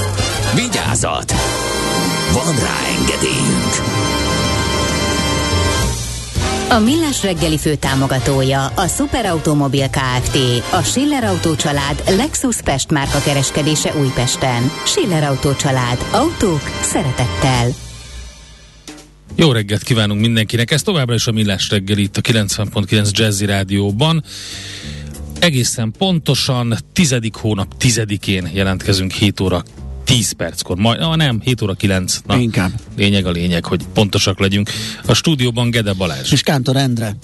Vigyázat! 0.55 1.31
Van 2.33 2.55
rá 2.55 2.77
engedélyünk! 2.99 3.73
A 6.69 6.79
Millás 6.79 7.23
reggeli 7.23 7.57
főtámogatója 7.57 8.65
a 8.65 8.87
Superautomobil 8.87 9.89
KFT, 9.89 10.37
a 10.71 10.81
Schiller 10.81 11.23
Autó 11.23 11.55
család 11.55 12.03
Lexus 12.07 12.61
Pest 12.61 12.91
márka 12.91 13.19
kereskedése 13.19 13.93
Újpesten. 13.99 14.71
Schiller 14.85 15.23
Autó 15.23 15.55
család. 15.55 16.05
Autók 16.11 16.61
szeretettel. 16.81 17.69
Jó 19.35 19.51
reggelt 19.51 19.83
kívánunk 19.83 20.21
mindenkinek, 20.21 20.71
ez 20.71 20.81
továbbra 20.81 21.13
is 21.13 21.27
a 21.27 21.31
Millás 21.31 21.69
reggel 21.69 21.97
itt 21.97 22.17
a 22.17 22.21
90.9 22.21 23.11
Jazzy 23.11 23.45
Rádióban. 23.45 24.23
Egészen 25.39 25.93
pontosan 25.97 26.77
tizedik 26.93 27.35
hónap 27.35 27.77
tizedikén 27.77 28.49
jelentkezünk 28.53 29.11
7 29.11 29.39
óra 29.39 29.63
10 30.03 30.31
perckor, 30.31 30.77
majd, 30.77 31.01
ah, 31.01 31.15
nem, 31.15 31.39
7 31.43 31.61
óra 31.61 31.73
9. 31.73 32.21
Na, 32.25 32.37
Inkább. 32.37 32.71
Lényeg 32.97 33.25
a 33.25 33.31
lényeg, 33.31 33.65
hogy 33.65 33.85
pontosak 33.93 34.39
legyünk. 34.39 34.69
A 35.05 35.13
stúdióban 35.13 35.69
Gede 35.69 35.93
Balázs. 35.93 36.31
És 36.31 36.41
Kántor 36.41 36.75
Endre. 36.75 37.15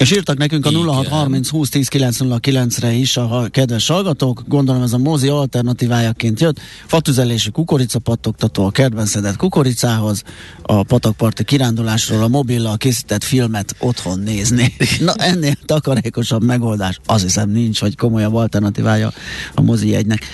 És 0.00 0.12
írtak 0.12 0.38
nekünk 0.38 0.66
a 0.66 0.70
Igen. 0.70 0.82
0630 0.82 1.48
20 1.48 1.68
10 1.68 1.88
909-re 1.92 2.92
is 2.92 3.16
a 3.16 3.48
kedves 3.50 3.86
hallgatók. 3.86 4.42
Gondolom 4.46 4.82
ez 4.82 4.92
a 4.92 4.98
mozi 4.98 5.28
alternatívájaként 5.28 6.40
jött. 6.40 6.60
Fatüzelésű 6.86 7.50
kukoricapattogtató 7.50 8.64
a 8.64 8.70
kertben 8.70 9.06
szedett 9.06 9.36
kukoricához, 9.36 10.22
a 10.62 10.82
patakparti 10.82 11.44
kirándulásról 11.44 12.22
a 12.22 12.28
mobillal 12.28 12.76
készített 12.76 13.24
filmet 13.24 13.76
otthon 13.78 14.18
nézni. 14.18 14.74
Na 15.00 15.12
ennél 15.14 15.54
takarékosabb 15.64 16.42
megoldás 16.42 17.00
azt 17.06 17.22
hiszem 17.22 17.50
nincs, 17.50 17.80
vagy 17.80 17.96
komolyabb 17.96 18.34
alternatívája 18.34 19.12
a 19.54 19.60
mozi 19.60 19.88
jegynek. 19.88 20.24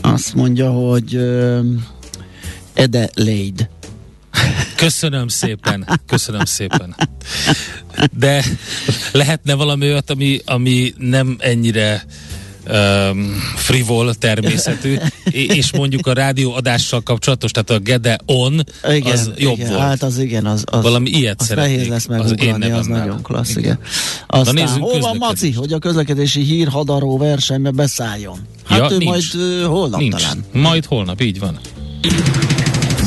Azt 0.00 0.34
mondja, 0.34 0.70
hogy 0.70 1.16
uh, 1.16 1.66
Adelaide. 2.76 3.77
Köszönöm 4.76 5.28
szépen, 5.28 5.88
köszönöm 6.06 6.44
szépen. 6.44 6.96
De 8.18 8.44
lehetne 9.12 9.54
valami 9.54 9.86
olyat, 9.86 10.10
ami, 10.10 10.40
ami 10.44 10.92
nem 10.98 11.36
ennyire 11.38 12.04
um, 12.70 13.32
frivol 13.56 14.14
természetű, 14.14 14.96
és 15.58 15.72
mondjuk 15.72 16.06
a 16.06 16.12
rádióadással 16.12 17.02
kapcsolatos, 17.02 17.50
tehát 17.50 17.70
a 17.70 17.78
Gedeon, 17.78 18.64
igen, 18.90 19.12
az 19.12 19.30
jobb 19.36 19.58
igen, 19.58 19.68
volt. 19.68 19.80
Hát 19.80 20.02
az 20.02 20.18
igen, 20.18 20.46
az, 20.46 20.62
az 20.66 20.82
Valami 20.82 21.10
ilyet 21.10 21.40
az 21.40 21.46
szeretnék. 21.46 21.74
nehéz 21.76 21.88
lesz 21.90 22.06
Az 22.08 22.08
megugrani, 22.08 22.50
az, 22.52 22.58
nevemmel. 22.58 22.98
nagyon 22.98 23.22
klassz, 23.22 23.50
igen. 23.50 23.62
Igen. 23.62 23.78
Aztán 24.26 24.54
nézzünk 24.54 24.82
hol 24.84 25.00
van. 25.00 25.16
Maci, 25.16 25.52
hogy 25.52 25.72
a 25.72 25.78
közlekedési 25.78 26.40
hírhadaró 26.42 27.16
versenybe 27.18 27.70
beszálljon? 27.70 28.38
Hát 28.66 28.78
Ja, 28.78 28.84
ő 28.90 28.96
nincs. 28.96 29.04
majd 29.10 29.24
ö, 29.34 29.64
holnap 29.64 30.00
Nincs. 30.00 30.14
talán. 30.20 30.44
Majd 30.52 30.84
holnap, 30.84 31.20
így 31.20 31.38
van. 31.38 31.58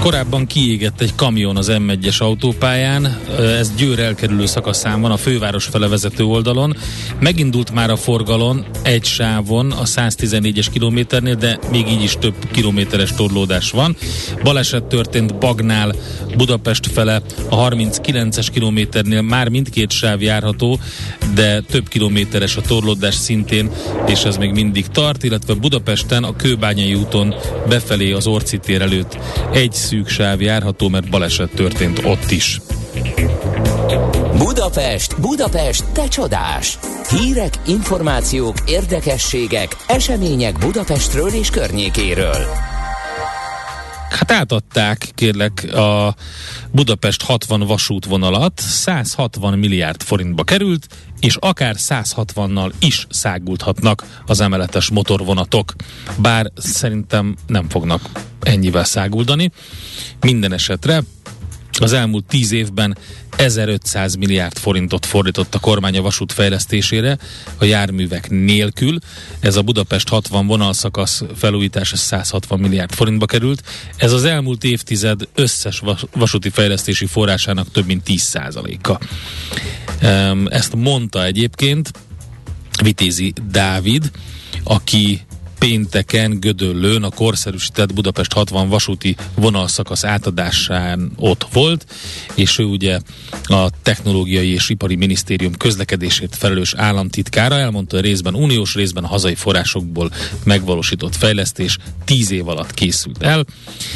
Korábban 0.00 0.46
kiégett 0.46 1.00
egy 1.00 1.14
kamion 1.14 1.56
az 1.56 1.72
M1-es 1.72 2.18
autópályán, 2.18 3.18
ez 3.38 3.72
Győr 3.76 3.98
elkerülő 3.98 4.46
szakaszán 4.46 5.00
van, 5.00 5.10
a 5.10 5.16
főváros 5.16 5.64
fele 5.64 5.88
vezető 5.88 6.24
oldalon. 6.24 6.76
Megindult 7.20 7.72
már 7.72 7.90
a 7.90 7.96
forgalom 7.96 8.64
egy 8.82 9.04
sávon 9.04 9.70
a 9.70 9.82
114-es 9.82 10.66
kilométernél, 10.72 11.34
de 11.34 11.58
még 11.70 11.88
így 11.88 12.02
is 12.02 12.16
több 12.20 12.34
kilométeres 12.50 13.12
torlódás 13.12 13.70
van. 13.70 13.96
Baleset 14.42 14.84
történt 14.84 15.38
Bagnál, 15.38 15.94
Budapest 16.36 16.86
fele 16.86 17.22
a 17.48 17.68
39-es 17.68 18.46
kilométernél 18.52 19.22
már 19.22 19.48
mindkét 19.48 19.90
sáv 19.90 20.22
járható, 20.22 20.78
de 21.34 21.60
több 21.60 21.88
kilométeres 21.88 22.56
a 22.56 22.60
torlódás 22.60 23.14
szintén, 23.14 23.70
és 24.06 24.22
ez 24.22 24.36
még 24.36 24.50
mindig 24.50 24.86
tart, 24.86 25.22
illetve 25.22 25.54
Budapesten 25.54 26.24
a 26.24 26.36
Kőbányai 26.36 26.94
úton 26.94 27.34
befelé 27.68 28.12
az 28.12 28.26
Orci 28.26 28.58
tér 28.58 28.82
előtt 28.82 29.18
egy 29.52 29.72
szűk 29.88 30.08
sáv 30.08 30.40
járható, 30.40 30.88
mert 30.88 31.10
baleset 31.10 31.50
történt 31.50 32.00
ott 32.04 32.30
is. 32.30 32.60
Budapest, 34.38 35.20
Budapest, 35.20 35.84
te 35.92 36.08
csodás! 36.08 36.78
Hírek, 37.10 37.54
információk, 37.66 38.56
érdekességek, 38.66 39.76
események 39.86 40.58
Budapestről 40.58 41.28
és 41.28 41.50
környékéről. 41.50 42.67
Hát 44.10 44.32
átadták, 44.32 45.10
kérlek, 45.14 45.74
a 45.74 46.14
Budapest 46.70 47.22
60 47.22 47.60
vasútvonalat, 47.60 48.60
160 48.60 49.58
milliárd 49.58 50.02
forintba 50.02 50.44
került, 50.44 50.86
és 51.20 51.36
akár 51.36 51.74
160-nal 51.78 52.72
is 52.78 53.06
száguldhatnak 53.10 54.22
az 54.26 54.40
emeletes 54.40 54.90
motorvonatok. 54.90 55.74
Bár 56.18 56.50
szerintem 56.56 57.36
nem 57.46 57.68
fognak 57.68 58.10
ennyivel 58.40 58.84
száguldani. 58.84 59.50
Minden 60.20 60.52
esetre 60.52 61.02
az 61.80 61.92
elmúlt 61.92 62.24
tíz 62.24 62.52
évben 62.52 62.96
1500 63.38 64.14
milliárd 64.14 64.56
forintot 64.58 65.06
fordított 65.06 65.54
a 65.54 65.58
kormány 65.58 65.96
a 65.96 66.02
vasút 66.02 66.32
fejlesztésére 66.32 67.18
a 67.58 67.64
járművek 67.64 68.30
nélkül. 68.30 68.98
Ez 69.40 69.56
a 69.56 69.62
Budapest 69.62 70.08
60 70.08 70.46
vonalszakasz 70.46 71.22
felújítása 71.36 71.96
160 71.96 72.58
milliárd 72.60 72.92
forintba 72.92 73.26
került. 73.26 73.62
Ez 73.96 74.12
az 74.12 74.24
elmúlt 74.24 74.64
évtized 74.64 75.28
összes 75.34 75.78
vas- 75.78 76.06
vasúti 76.12 76.50
fejlesztési 76.50 77.06
forrásának 77.06 77.70
több 77.70 77.86
mint 77.86 78.02
10%-a. 78.06 78.98
Em, 80.04 80.46
Ezt 80.50 80.74
mondta 80.74 81.24
egyébként 81.24 81.90
Vitézi 82.82 83.32
Dávid, 83.50 84.10
aki 84.64 85.20
pénteken 85.58 86.40
Gödöllőn 86.40 87.02
a 87.02 87.10
korszerűsített 87.10 87.94
Budapest 87.94 88.32
60 88.32 88.68
vasúti 88.68 89.16
vonalszakasz 89.34 90.04
átadásán 90.04 91.12
ott 91.16 91.46
volt, 91.52 91.86
és 92.34 92.58
ő 92.58 92.64
ugye 92.64 93.00
a 93.42 93.70
Technológiai 93.82 94.52
és 94.52 94.68
Ipari 94.68 94.96
Minisztérium 94.96 95.56
közlekedését 95.56 96.36
felelős 96.36 96.74
államtitkára 96.74 97.54
elmondta, 97.54 97.96
hogy 97.96 98.04
részben 98.04 98.34
uniós, 98.34 98.74
részben 98.74 99.04
hazai 99.04 99.34
forrásokból 99.34 100.10
megvalósított 100.44 101.16
fejlesztés 101.16 101.78
10 102.04 102.30
év 102.30 102.48
alatt 102.48 102.74
készült 102.74 103.22
el, 103.22 103.44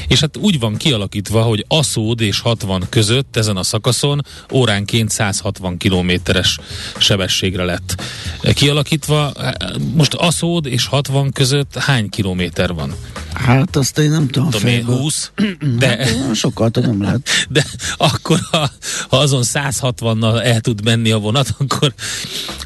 és 0.08 0.20
hát 0.20 0.36
úgy 0.36 0.58
van 0.58 0.76
kialakítva, 0.76 1.42
hogy 1.42 1.64
Aszód 1.68 2.20
és 2.20 2.40
60 2.40 2.84
között 2.88 3.36
ezen 3.36 3.56
a 3.56 3.62
szakaszon 3.62 4.26
óránként 4.52 5.10
160 5.10 5.76
kilométeres 5.76 6.58
sebességre 6.98 7.64
lett 7.64 8.02
kialakítva. 8.54 9.32
Most 9.94 10.14
Aszód 10.14 10.66
és 10.66 10.86
60 10.86 11.30
között 11.30 11.50
hány 11.78 12.08
kilométer 12.08 12.74
van? 12.74 12.94
Hát 13.32 13.76
azt 13.76 13.98
én 13.98 14.10
nem 14.10 14.28
tudom. 14.28 14.50
Tudom 14.50 14.68
én, 14.68 14.74
fejből. 14.74 14.96
20? 14.96 15.30
De, 15.78 15.86
Hát, 15.86 16.34
sokkal 16.34 16.70
tudom 16.70 17.02
lehet. 17.02 17.28
de 17.48 17.64
akkor, 17.96 18.38
ha, 18.50 18.70
ha 19.08 19.16
azon 19.16 19.42
160-nal 19.44 20.44
el 20.44 20.60
tud 20.60 20.84
menni 20.84 21.10
a 21.10 21.18
vonat, 21.18 21.54
akkor, 21.58 21.94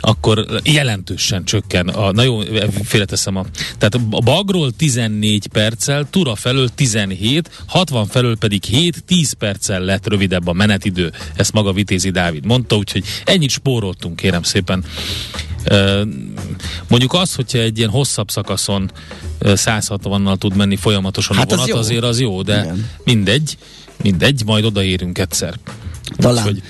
akkor 0.00 0.46
jelentősen 0.62 1.44
csökken. 1.44 1.88
A, 1.88 2.12
na 2.12 2.22
jó, 2.22 2.40
félreteszem 2.84 3.36
a... 3.36 3.44
Tehát 3.78 3.94
a 4.10 4.20
Bagról 4.20 4.72
14 4.72 5.46
perccel, 5.46 6.06
Tura 6.10 6.34
felől 6.34 6.68
17, 6.68 7.50
60 7.66 8.06
felől 8.06 8.36
pedig 8.36 8.62
7-10 8.70 9.32
perccel 9.38 9.80
lett 9.80 10.08
rövidebb 10.08 10.46
a 10.46 10.52
menetidő. 10.52 11.12
Ezt 11.34 11.52
maga 11.52 11.72
Vitézi 11.72 12.10
Dávid 12.10 12.46
mondta, 12.46 12.76
úgyhogy 12.76 13.04
ennyit 13.24 13.50
spóroltunk, 13.50 14.16
kérem 14.16 14.42
szépen. 14.42 14.84
Mondjuk 16.88 17.12
az, 17.12 17.34
hogyha 17.34 17.58
egy 17.58 17.78
ilyen 17.78 17.90
hosszabb 17.90 18.30
szakaszon 18.30 18.90
ö, 19.38 19.52
160-nal 19.56 20.36
tud 20.36 20.56
menni 20.56 20.76
folyamatosan 20.76 21.36
Hát 21.36 21.52
a 21.52 21.54
az 21.54 21.58
vonat, 21.58 21.68
jó. 21.74 21.76
azért 21.76 22.04
az 22.04 22.20
jó, 22.20 22.42
de 22.42 22.60
Igen. 22.60 22.88
mindegy, 23.04 23.56
mindegy, 24.02 24.42
majd 24.46 24.64
odaérünk 24.64 25.18
egyszer. 25.18 25.54
Talán. 26.16 26.46
Úgyhogy- 26.46 26.62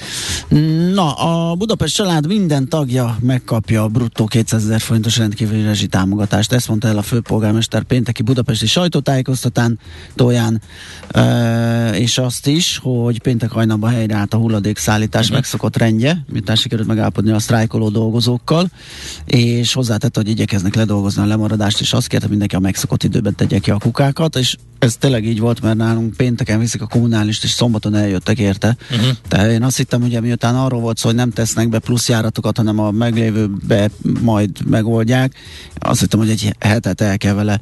Na, 0.95 1.13
a 1.13 1.55
Budapest 1.55 1.95
család 1.95 2.27
minden 2.27 2.69
tagja 2.69 3.17
megkapja 3.21 3.83
a 3.83 3.89
bruttó 3.89 4.25
200 4.27 4.65
ezer 4.65 4.81
forintos 4.81 5.17
rendkívüli 5.17 5.63
rezsi 5.63 5.87
támogatást. 5.87 6.53
Ezt 6.53 6.69
mondta 6.69 6.89
el 6.89 6.99
a 6.99 7.03
főpolgármester 7.03 7.83
pénteki 7.83 8.23
budapesti 8.23 8.67
sajtótájékoztatán 8.67 9.79
toján, 10.15 10.61
e, 11.11 11.89
és 11.97 12.19
azt 12.19 12.47
is, 12.47 12.79
hogy 12.83 13.21
péntek 13.21 13.51
hajnalban 13.51 13.91
helyreállt 13.91 14.35
a 14.35 14.37
hulladékszállítás 14.37 15.21
uh-huh. 15.23 15.37
megszokott 15.37 15.77
rendje, 15.77 16.25
miután 16.33 16.57
sikerült 16.57 16.89
megállapodni 16.89 17.31
a 17.31 17.39
sztrájkoló 17.39 17.89
dolgozókkal, 17.89 18.71
és 19.25 19.73
hozzátette, 19.73 20.21
hogy 20.21 20.29
igyekeznek 20.29 20.75
ledolgozni 20.75 21.23
a 21.23 21.27
lemaradást, 21.27 21.81
és 21.81 21.93
azt 21.93 22.07
kérte 22.07 22.29
mindenki 22.29 22.55
a 22.55 22.59
megszokott 22.59 23.03
időben 23.03 23.35
tegye 23.35 23.59
ki 23.59 23.71
a 23.71 23.79
kukákat, 23.79 24.37
és 24.37 24.57
ez 24.79 24.97
tényleg 24.97 25.25
így 25.25 25.41
volt, 25.41 25.61
mert 25.61 25.77
nálunk 25.77 26.17
pénteken 26.17 26.59
viszik 26.59 26.83
a 26.83 26.87
kommunálist, 26.87 27.45
és 27.45 27.51
szombaton 27.51 27.95
eljöttek 27.95 28.39
érte. 28.39 28.77
Uh-huh. 28.91 29.09
Tehát 29.29 29.51
én 29.51 29.63
azt 29.63 29.77
hittem, 29.77 30.01
hogy 30.01 30.21
miután 30.21 30.57
arról 30.57 30.81
volt 30.81 30.99
szó, 30.99 31.09
hogy 31.09 31.17
nem 31.17 31.31
tesznek 31.31 31.69
be 31.69 31.79
plusz 31.79 32.09
járatokat, 32.09 32.57
hanem 32.57 32.79
a 32.79 32.91
meglévőbe 32.91 33.91
majd 34.21 34.51
megoldják, 34.67 35.35
azt 35.79 36.01
hittem, 36.01 36.19
hogy 36.19 36.31
egy 36.31 36.55
hetet 36.59 37.01
el 37.01 37.19
kell 37.19 37.35
vele 37.35 37.61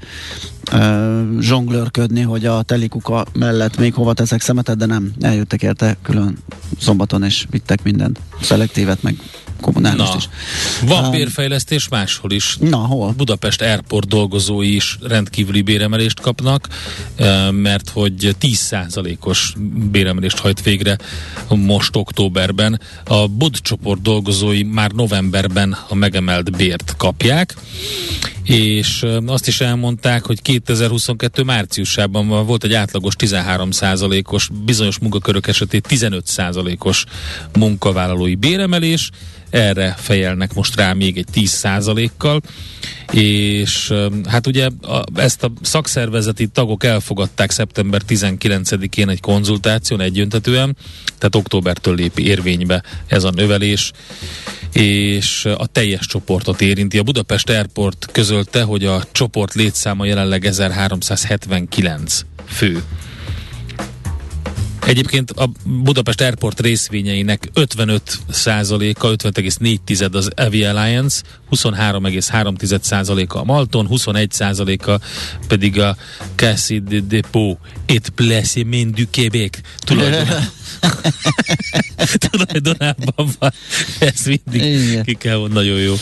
uh, 0.73 1.41
zsonglőrködni, 1.41 2.21
hogy 2.21 2.47
a 2.47 2.63
telikuka 2.63 3.27
mellett 3.33 3.79
még 3.79 3.95
hova 3.95 4.13
teszek 4.13 4.41
szemetet, 4.41 4.77
de 4.77 4.87
nem, 4.87 5.13
eljöttek 5.21 5.63
érte 5.63 5.97
külön 6.03 6.39
szombaton, 6.81 7.23
és 7.23 7.47
vittek 7.51 7.83
mindent, 7.83 8.21
szelektívet, 8.41 9.03
meg 9.03 9.17
kommunálist 9.61 10.11
Na, 10.11 10.17
is. 10.17 10.29
van 10.89 11.05
Um, 11.05 11.11
bérfejlesztés 11.11 11.89
máshol 11.89 12.31
is. 12.31 12.57
Na, 12.57 12.77
hol? 12.77 13.13
Budapest 13.17 13.63
Airport 13.63 14.09
dolgozói 14.09 14.75
is 14.75 14.99
rendkívüli 15.03 15.63
béremelést 15.63 16.21
kapnak, 16.21 16.69
mert 17.51 17.89
hogy 17.89 18.37
10%-os 18.41 19.55
béremelést 19.91 20.39
hajt 20.39 20.63
végre 20.63 20.99
most 21.49 21.97
októberben. 21.97 22.81
A 23.05 23.27
Bud 23.27 23.61
csoport 23.61 24.03
dolgozói 24.03 24.63
már 24.63 24.91
novemberben 24.91 25.77
a 25.89 25.95
megemelt 25.95 26.57
bért 26.57 26.95
kapják, 26.97 27.55
és 28.43 29.07
azt 29.27 29.49
is 29.49 29.61
elmondták, 29.61 30.25
hogy 30.25 30.43
2022 30.61 31.43
márciusában 31.43 32.47
volt 32.47 32.65
egy 32.65 32.73
átlagos 32.73 33.15
13%-os, 33.19 34.49
bizonyos 34.65 34.99
munkakörök 34.99 35.47
esetén 35.47 35.81
15%-os 35.89 37.05
munkavállalói 37.59 38.35
béremelés, 38.35 39.11
erre 39.55 39.95
fejelnek 39.99 40.55
most 40.55 40.77
rá 40.77 40.93
még 40.93 41.19
egy 41.19 41.27
10%-kal, 41.35 42.41
és 43.13 43.93
hát 44.29 44.47
ugye 44.47 44.69
a, 44.83 45.05
ezt 45.15 45.43
a 45.43 45.53
szakszervezeti 45.63 46.47
tagok 46.47 46.85
elfogadták 46.85 47.51
szeptember 47.51 48.03
19-én 48.09 49.09
egy 49.09 49.21
konzultáción 49.21 50.01
egyöntetően, 50.01 50.77
tehát 51.19 51.35
októbertől 51.35 51.95
lép 51.95 52.19
érvénybe 52.19 52.83
ez 53.07 53.25
a 53.25 53.31
növelés, 53.31 53.93
és 54.73 55.45
a 55.57 55.67
teljes 55.67 56.07
csoportot 56.07 56.61
érinti. 56.61 56.99
A 56.99 57.03
Budapest 57.03 57.51
Airport 57.51 58.09
közölte, 58.13 58.63
hogy 58.63 58.85
a 58.85 59.05
csoport 59.13 59.55
létszáma 59.55 60.05
jelenleg 60.05 60.45
1379 60.45 62.25
fő. 62.47 62.83
Egyébként 64.87 65.31
a 65.31 65.51
Budapest 65.65 66.21
Airport 66.21 66.61
részvényeinek 66.61 67.49
55 67.55 68.03
százaléka, 68.31 69.09
50,4 69.09 70.13
az 70.13 70.31
Avi 70.37 70.65
Alliance, 70.65 71.23
23,3 71.55 72.81
százaléka 72.81 73.41
a 73.41 73.45
Malton, 73.45 73.87
21 73.87 74.31
százaléka 74.31 75.01
pedig 75.49 75.81
a 75.81 75.97
Caisse 76.35 76.79
de 76.79 77.01
Dépôt 77.01 77.59
et 77.87 78.09
Placement 78.15 78.95
du 78.95 79.05
Québec 79.11 79.61
tulajdon, 79.79 80.27
tulajdonában 82.31 83.29
van. 83.39 83.53
Ez 83.99 84.25
mindig 84.25 84.91
Igen. 84.91 85.05
ki 85.05 85.15
kell, 85.15 85.49
nagyon 85.53 85.79
jó. 85.79 85.95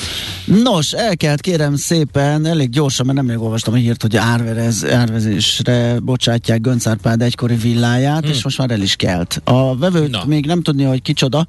Nos, 0.45 0.93
elkelt 0.93 1.41
kérem 1.41 1.77
szépen, 1.77 2.47
elég 2.47 2.71
gyorsan, 2.71 3.07
mert 3.07 3.19
nemrég 3.19 3.38
olvastam 3.38 3.75
a 3.75 3.77
hírt, 3.77 4.03
hogy 4.03 4.17
árverez, 4.17 4.85
árvezésre 4.85 5.99
bocsátják 6.01 6.61
Gönc 6.61 6.87
Árpád 6.87 7.23
egykori 7.23 7.55
villáját, 7.55 8.25
és 8.25 8.45
most 8.45 8.59
már 8.59 8.71
el 8.71 8.81
is 8.81 8.97
kelt. 8.97 9.41
A 9.45 9.77
vevőt 9.77 10.11
Na. 10.11 10.25
még 10.27 10.47
nem 10.47 10.62
tudni, 10.62 10.85
hogy 10.85 11.03
kicsoda, 11.03 11.47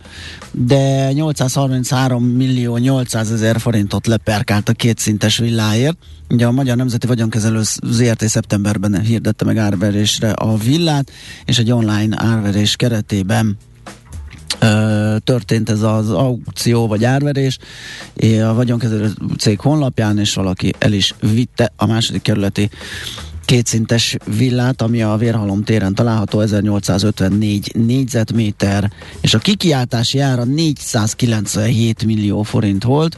de 0.52 1.12
833 1.12 2.24
millió 2.24 2.78
800 2.78 3.32
ezer 3.32 3.60
forintot 3.94 4.08
leperkált 4.08 4.70
a 4.70 4.74
kétszintes 4.74 5.38
villáért. 5.38 5.98
Ugye 6.30 6.46
a 6.46 6.52
Magyar 6.52 6.76
Nemzeti 6.76 7.08
Vagyonkezelő 7.08 7.62
ZRT 7.84 8.28
szeptemberben 8.28 9.02
hirdette 9.02 9.46
meg 9.46 9.58
árverésre 9.58 10.32
a 10.32 10.58
villát, 10.58 11.12
és 11.46 11.58
egy 11.58 11.72
online 11.72 12.16
árverés 12.20 12.76
keretében 12.76 13.58
történt 15.24 15.70
ez 15.70 15.82
az 15.82 16.10
aukció 16.10 16.88
vagy 16.88 17.04
árverés 17.04 17.58
a 18.44 18.54
vagyonkezelő 18.54 19.12
cég 19.38 19.60
honlapján, 19.60 20.20
és 20.20 20.34
valaki 20.34 20.74
el 20.80 20.94
is 20.94 21.14
vitte 21.20 21.72
a 21.76 21.86
második 21.86 22.22
kerületi 22.22 22.70
kétszintes 23.46 24.18
villát, 24.38 24.82
ami 24.82 25.02
a 25.02 25.16
Vérhalom 25.18 25.64
téren 25.64 25.96
található, 25.96 26.40
1854 26.40 27.72
négyzetméter, 27.76 28.92
és 29.22 29.34
a 29.34 29.40
kikiáltási 29.40 30.20
ára 30.20 30.44
497 30.44 32.06
millió 32.06 32.44
forint 32.44 32.84
volt, 32.84 33.18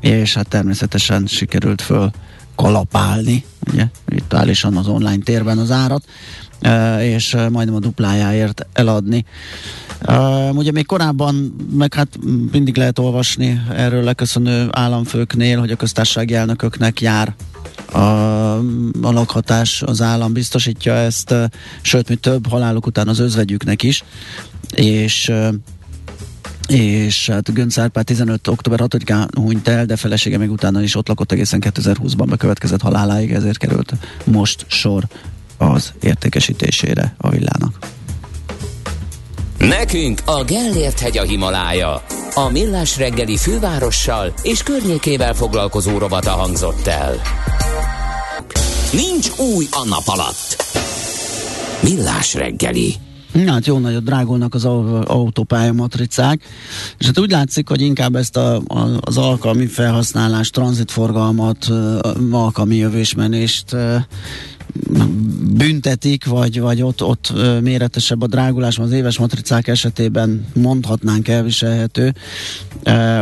és 0.00 0.34
hát 0.34 0.48
természetesen 0.48 1.26
sikerült 1.26 1.82
föl 1.82 2.10
kalapálni, 2.54 3.44
ugye, 3.72 3.86
itt 4.08 4.34
állisan 4.34 4.76
az 4.76 4.88
online 4.88 5.22
térben 5.24 5.58
az 5.58 5.70
árat, 5.70 6.04
ö, 6.60 6.98
és 6.98 7.32
ö, 7.32 7.48
majdnem 7.48 7.76
a 7.76 7.80
duplájáért 7.80 8.66
eladni. 8.72 9.24
Uh, 10.08 10.56
ugye 10.56 10.72
még 10.72 10.86
korábban, 10.86 11.56
meg 11.72 11.94
hát 11.94 12.08
mindig 12.52 12.76
lehet 12.76 12.98
olvasni 12.98 13.62
erről 13.74 14.02
leköszönő 14.02 14.68
államfőknél, 14.70 15.58
hogy 15.58 15.70
a 15.70 15.76
köztársasági 15.76 16.34
elnököknek 16.34 17.00
jár 17.00 17.34
a, 17.92 17.98
a 17.98 19.12
lakhatás, 19.12 19.82
az 19.82 20.02
állam 20.02 20.32
biztosítja 20.32 20.92
ezt, 20.94 21.34
sőt, 21.80 22.08
mi 22.08 22.14
több 22.14 22.46
haláluk 22.46 22.86
után 22.86 23.08
az 23.08 23.18
özvegyüknek 23.18 23.82
is, 23.82 24.04
és 24.74 25.32
és 26.66 27.28
hát 27.28 27.52
Gönc 27.52 27.78
Árpád 27.78 28.04
15. 28.04 28.48
október 28.48 28.80
6-án 28.82 29.28
hunyt 29.34 29.68
el, 29.68 29.86
de 29.86 29.96
felesége 29.96 30.38
még 30.38 30.50
utána 30.50 30.82
is 30.82 30.96
ott 30.96 31.08
lakott 31.08 31.32
egészen 31.32 31.62
2020-ban 31.64 32.26
bekövetkezett 32.28 32.80
haláláig, 32.80 33.32
ezért 33.32 33.58
került 33.58 33.92
most 34.24 34.64
sor 34.68 35.04
az 35.58 35.92
értékesítésére 36.00 37.14
a 37.18 37.28
villának. 37.28 37.78
Nekünk 39.58 40.20
a 40.24 40.44
Gellért 40.44 41.00
hegy 41.00 41.18
a 41.18 41.22
Himalája. 41.22 42.02
A 42.34 42.48
Millás 42.50 42.96
reggeli 42.96 43.36
fővárossal 43.36 44.34
és 44.42 44.62
környékével 44.62 45.34
foglalkozó 45.34 45.98
rovata 45.98 46.30
hangzott 46.30 46.86
el. 46.86 47.14
Nincs 48.92 49.28
új 49.38 49.66
a 49.70 49.84
nap 49.88 50.02
alatt. 50.06 50.64
Millás 51.82 52.34
reggeli. 52.34 53.05
Na, 53.44 53.52
hát 53.52 53.66
jó 53.66 53.78
nagyot 53.78 54.04
drágulnak 54.04 54.54
az 54.54 54.64
au- 54.64 55.08
autópálya 55.08 55.72
matricák, 55.72 56.42
és 56.98 57.06
hát 57.06 57.18
úgy 57.18 57.30
látszik, 57.30 57.68
hogy 57.68 57.80
inkább 57.80 58.16
ezt 58.16 58.36
a, 58.36 58.56
a, 58.56 58.98
az 59.00 59.16
alkalmi 59.16 59.66
felhasználás, 59.66 60.50
tranzitforgalmat, 60.50 61.66
alkalmi 62.30 62.76
jövésmenést 62.76 63.76
büntetik, 65.56 66.24
vagy, 66.24 66.60
vagy 66.60 66.82
ott, 66.82 67.02
ott 67.02 67.32
méretesebb 67.62 68.22
a 68.22 68.26
drágulás, 68.26 68.78
az 68.78 68.92
éves 68.92 69.18
matricák 69.18 69.68
esetében 69.68 70.46
mondhatnánk 70.54 71.28
elviselhető. 71.28 72.14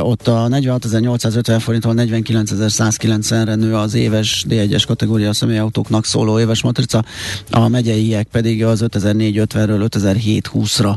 Ott 0.01 0.29
a 0.29 0.49
46.850 0.51 1.57
forinttól 1.61 1.95
49.190-re 1.97 3.55
nő 3.55 3.75
az 3.75 3.95
éves 3.95 4.45
D1-es 4.49 4.83
kategória 4.87 5.33
személyautóknak 5.33 6.05
szóló 6.05 6.41
éves 6.41 6.63
matrica, 6.63 7.05
a 7.51 7.69
megyeiek 7.69 8.27
pedig 8.27 8.65
az 8.65 8.85
5450-ről 8.89 9.89
5720-ra. 9.91 10.95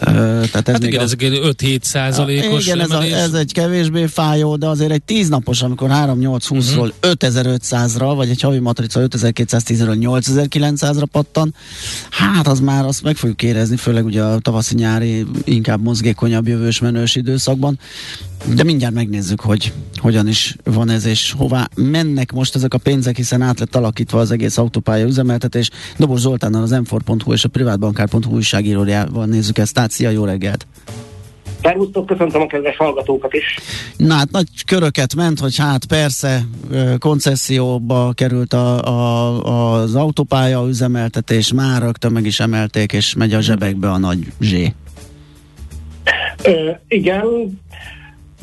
E, 0.00 0.10
tehát 0.50 0.68
ez 0.68 0.74
Hát 0.74 0.84
igen, 0.84 1.00
a- 1.00 1.02
ezek 1.02 1.22
egy 1.22 1.40
5-7 1.42 1.82
százalékos 1.82 2.66
igen, 2.66 2.80
ez, 2.80 2.90
a, 2.90 3.02
ez 3.02 3.32
egy 3.32 3.52
kevésbé 3.52 4.06
fájó, 4.06 4.56
de 4.56 4.66
azért 4.66 4.90
egy 4.90 5.02
tíznapos, 5.02 5.62
amikor 5.62 5.90
3820-ról 5.92 6.76
uh-huh. 6.76 6.90
5500-ra, 7.00 8.12
vagy 8.16 8.28
egy 8.28 8.40
havi 8.40 8.58
matrica 8.58 9.00
5210-ről 9.80 10.20
8900-ra 10.20 11.04
pattan, 11.12 11.54
hát 12.10 12.46
az 12.46 12.60
már 12.60 12.84
azt 12.84 13.02
meg 13.02 13.16
fogjuk 13.16 13.42
érezni, 13.42 13.76
főleg 13.76 14.04
ugye 14.04 14.22
a 14.22 14.38
tavaszi-nyári, 14.38 15.26
inkább 15.44 15.82
mozgékonyabb 15.82 16.48
jövős 16.48 16.80
menős 16.80 17.16
időszakban. 17.16 17.78
De 18.54 18.64
mindjárt 18.64 18.94
megnézzük, 18.94 19.40
hogy 19.40 19.72
hogyan 19.96 20.28
is 20.28 20.56
van 20.64 20.88
ez, 20.88 21.04
és 21.04 21.32
hová 21.32 21.68
mennek 21.74 22.32
most 22.32 22.54
ezek 22.54 22.74
a 22.74 22.78
pénzek, 22.78 23.16
hiszen 23.16 23.42
át 23.42 23.58
lett 23.58 23.76
alakítva 23.76 24.20
az 24.20 24.30
egész 24.30 24.58
autópálya 24.58 25.06
üzemeltetés. 25.06 25.70
Dobos 25.98 26.20
Zoltánnal 26.20 26.62
az 26.62 26.70
m 26.70 26.82
és 27.26 27.44
a 27.44 27.48
privátbankár.hu 27.48 28.34
újságírójával 28.34 29.26
nézzük 29.26 29.58
ezt. 29.58 29.74
Tácia, 29.74 30.10
jó 30.10 30.24
reggelt! 30.24 30.66
Szervusztok, 31.62 32.06
köszöntöm 32.06 32.40
a 32.40 32.46
kedves 32.46 32.76
hallgatókat 32.76 33.34
is. 33.34 33.58
Na 33.96 34.14
hát 34.14 34.30
nagy 34.30 34.46
köröket 34.66 35.14
ment, 35.14 35.38
hogy 35.38 35.56
hát 35.56 35.84
persze 35.84 36.40
koncesszióba 36.98 38.12
került 38.14 38.52
a, 38.52 38.84
a, 38.84 39.72
az 39.72 39.94
autópálya 39.94 40.66
üzemeltetés, 40.68 41.52
már 41.52 41.82
rögtön 41.82 42.12
meg 42.12 42.26
is 42.26 42.40
emelték, 42.40 42.92
és 42.92 43.14
megy 43.14 43.34
a 43.34 43.40
zsebekbe 43.40 43.90
a 43.90 43.98
nagy 43.98 44.18
zsé. 44.40 44.72
Ö, 46.44 46.70
igen, 46.88 47.24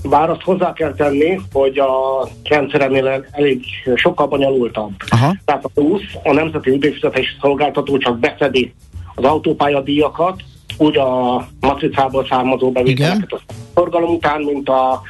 bár 0.09 0.29
azt 0.29 0.41
hozzá 0.41 0.73
kell 0.73 0.93
tenni, 0.93 1.39
hogy 1.51 1.77
a 1.77 2.27
rendszerennél 2.43 3.25
elég 3.31 3.65
sokkal 3.95 4.27
bonyolultabb. 4.27 4.93
Aha. 5.09 5.35
Tehát 5.45 5.65
a 5.65 5.69
plusz, 5.73 6.15
a 6.23 6.33
Nemzeti 6.33 6.73
Időfizetési 6.73 7.31
Szolgáltató 7.41 7.97
csak 7.97 8.19
beszedi 8.19 8.73
az 9.15 9.23
autópályadíjakat, 9.23 10.43
úgy 10.77 10.97
a 10.97 11.47
matricából 11.59 12.25
származó 12.25 12.71
bevételeket 12.71 13.31
a 13.31 13.39
forgalom 13.73 14.13
után, 14.13 14.41
mint 14.41 14.69
a, 14.69 15.01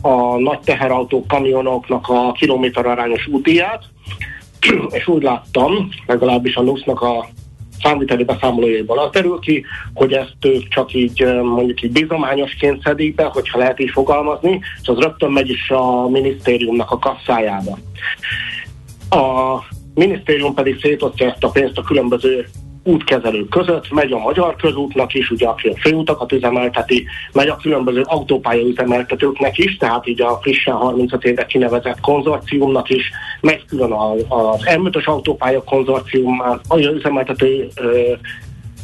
a 0.00 0.38
nagy 0.38 0.60
teherautók, 0.60 1.26
kamionoknak 1.26 2.08
a 2.08 2.32
kilométer 2.32 2.86
arányos 2.86 3.26
útdíját, 3.26 3.84
és 4.98 5.08
úgy 5.08 5.22
láttam, 5.22 5.88
legalábbis 6.06 6.54
a 6.54 6.62
NUSZ-nak 6.62 7.00
a 7.00 7.28
számviteli 7.82 8.24
beszámolójaiból 8.24 8.98
az 8.98 9.10
derül 9.10 9.38
ki, 9.38 9.64
hogy 9.94 10.12
ezt 10.12 10.36
ők 10.40 10.68
csak 10.68 10.94
így 10.94 11.24
mondjuk 11.42 11.82
így 11.82 11.92
bizományosként 11.92 12.82
szedik 12.82 13.14
be, 13.14 13.24
hogyha 13.24 13.58
lehet 13.58 13.80
így 13.80 13.90
fogalmazni, 13.90 14.60
és 14.82 14.88
az 14.88 14.98
rögtön 14.98 15.30
megy 15.30 15.50
is 15.50 15.70
a 15.70 16.08
minisztériumnak 16.08 16.90
a 16.90 16.98
kasszájába. 16.98 17.78
A 19.10 19.58
minisztérium 19.94 20.54
pedig 20.54 20.80
szétosztja 20.80 21.30
ezt 21.30 21.44
a 21.44 21.48
pénzt 21.48 21.78
a 21.78 21.82
különböző 21.82 22.46
útkezelők 22.82 23.48
között, 23.48 23.90
megy 23.90 24.12
a 24.12 24.18
Magyar 24.18 24.56
Közútnak 24.56 25.14
is, 25.14 25.30
ugye 25.30 25.46
aki 25.46 25.68
a 25.68 25.76
főutakat 25.80 26.32
üzemelteti, 26.32 27.06
megy 27.32 27.48
a 27.48 27.56
különböző 27.56 28.02
autópálya 28.04 28.66
üzemeltetőknek 28.66 29.58
is, 29.58 29.76
tehát 29.76 30.06
így 30.06 30.22
a 30.22 30.38
frissen 30.42 30.74
35 30.74 31.24
éve 31.24 31.46
kinevezett 31.46 32.00
konzorciumnak 32.00 32.88
is, 32.88 33.10
megy 33.40 33.64
külön 33.64 33.92
az 34.28 34.62
M5-ös 34.64 35.04
autópálya 35.04 35.64
konzorcium, 35.64 36.40
a 36.68 36.78
üzemeltető 36.78 37.68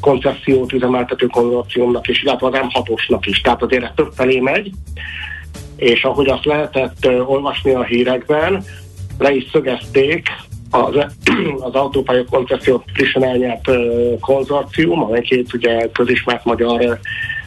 koncesziót 0.01 0.73
üzemeltető 0.73 1.27
konzorciumnak 1.27 2.09
is, 2.09 2.23
illetve 2.23 2.47
az 2.47 2.55
M6-osnak 2.55 3.21
is, 3.25 3.41
tehát 3.41 3.63
azért 3.63 3.83
ez 3.83 3.91
több 3.95 4.13
felé 4.13 4.41
megy, 4.41 4.71
és 5.77 6.05
ahogy 6.05 6.29
azt 6.29 6.45
lehetett 6.45 7.09
olvasni 7.27 7.73
a 7.73 7.83
hírekben, 7.83 8.65
le 9.19 9.35
is 9.35 9.47
szögezték 9.53 10.29
az, 10.85 10.95
az 11.61 11.75
autópálya 11.75 12.25
koncesziót 12.31 12.85
frissen 12.95 13.25
elnyert 13.25 13.71
konzorcium, 14.21 15.03
amely 15.03 15.21
két 15.21 15.55
ugye 15.55 15.89
közismert 15.93 16.45
magyar 16.45 16.99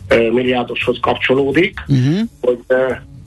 milliárdoshoz 0.10 0.98
kapcsolódik, 1.02 1.84
Uh-huh. 1.88 2.20
hogy 2.42 2.60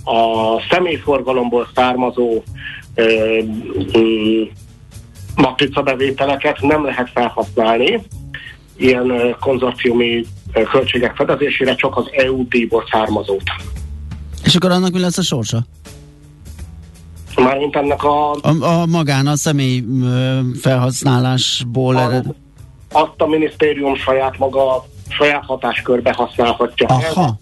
a 0.04 0.60
személyforgalomból 0.70 1.68
származó 1.74 2.42
matricabevételeket 5.36 6.60
nem 6.60 6.84
lehet 6.84 7.10
felhasználni 7.14 8.02
ilyen 8.76 9.36
konzorciumi 9.40 10.24
költségek 10.70 11.16
fedezésére, 11.16 11.74
csak 11.74 11.96
az 11.96 12.04
EU 12.12 12.48
díjból 12.48 12.84
származót. 12.90 13.42
És 14.44 14.54
akkor 14.54 14.70
annak 14.70 14.92
mi 14.92 15.00
lesz 15.00 15.18
a 15.18 15.22
sorsa? 15.22 15.64
Mármint 17.36 17.76
ennek 17.76 18.04
a, 18.04 18.30
A, 18.32 18.62
a 18.62 18.86
magán, 18.86 19.26
a 19.26 19.36
személy 19.36 19.84
felhasználásból 20.60 21.96
a 21.96 22.00
ered. 22.00 22.24
azt 22.92 23.14
a 23.16 23.26
minisztérium 23.26 23.94
saját 23.96 24.38
maga 24.38 24.86
saját 25.08 25.44
hatáskörbe 25.44 26.12
használhatja. 26.16 26.86
Aha. 26.86 27.38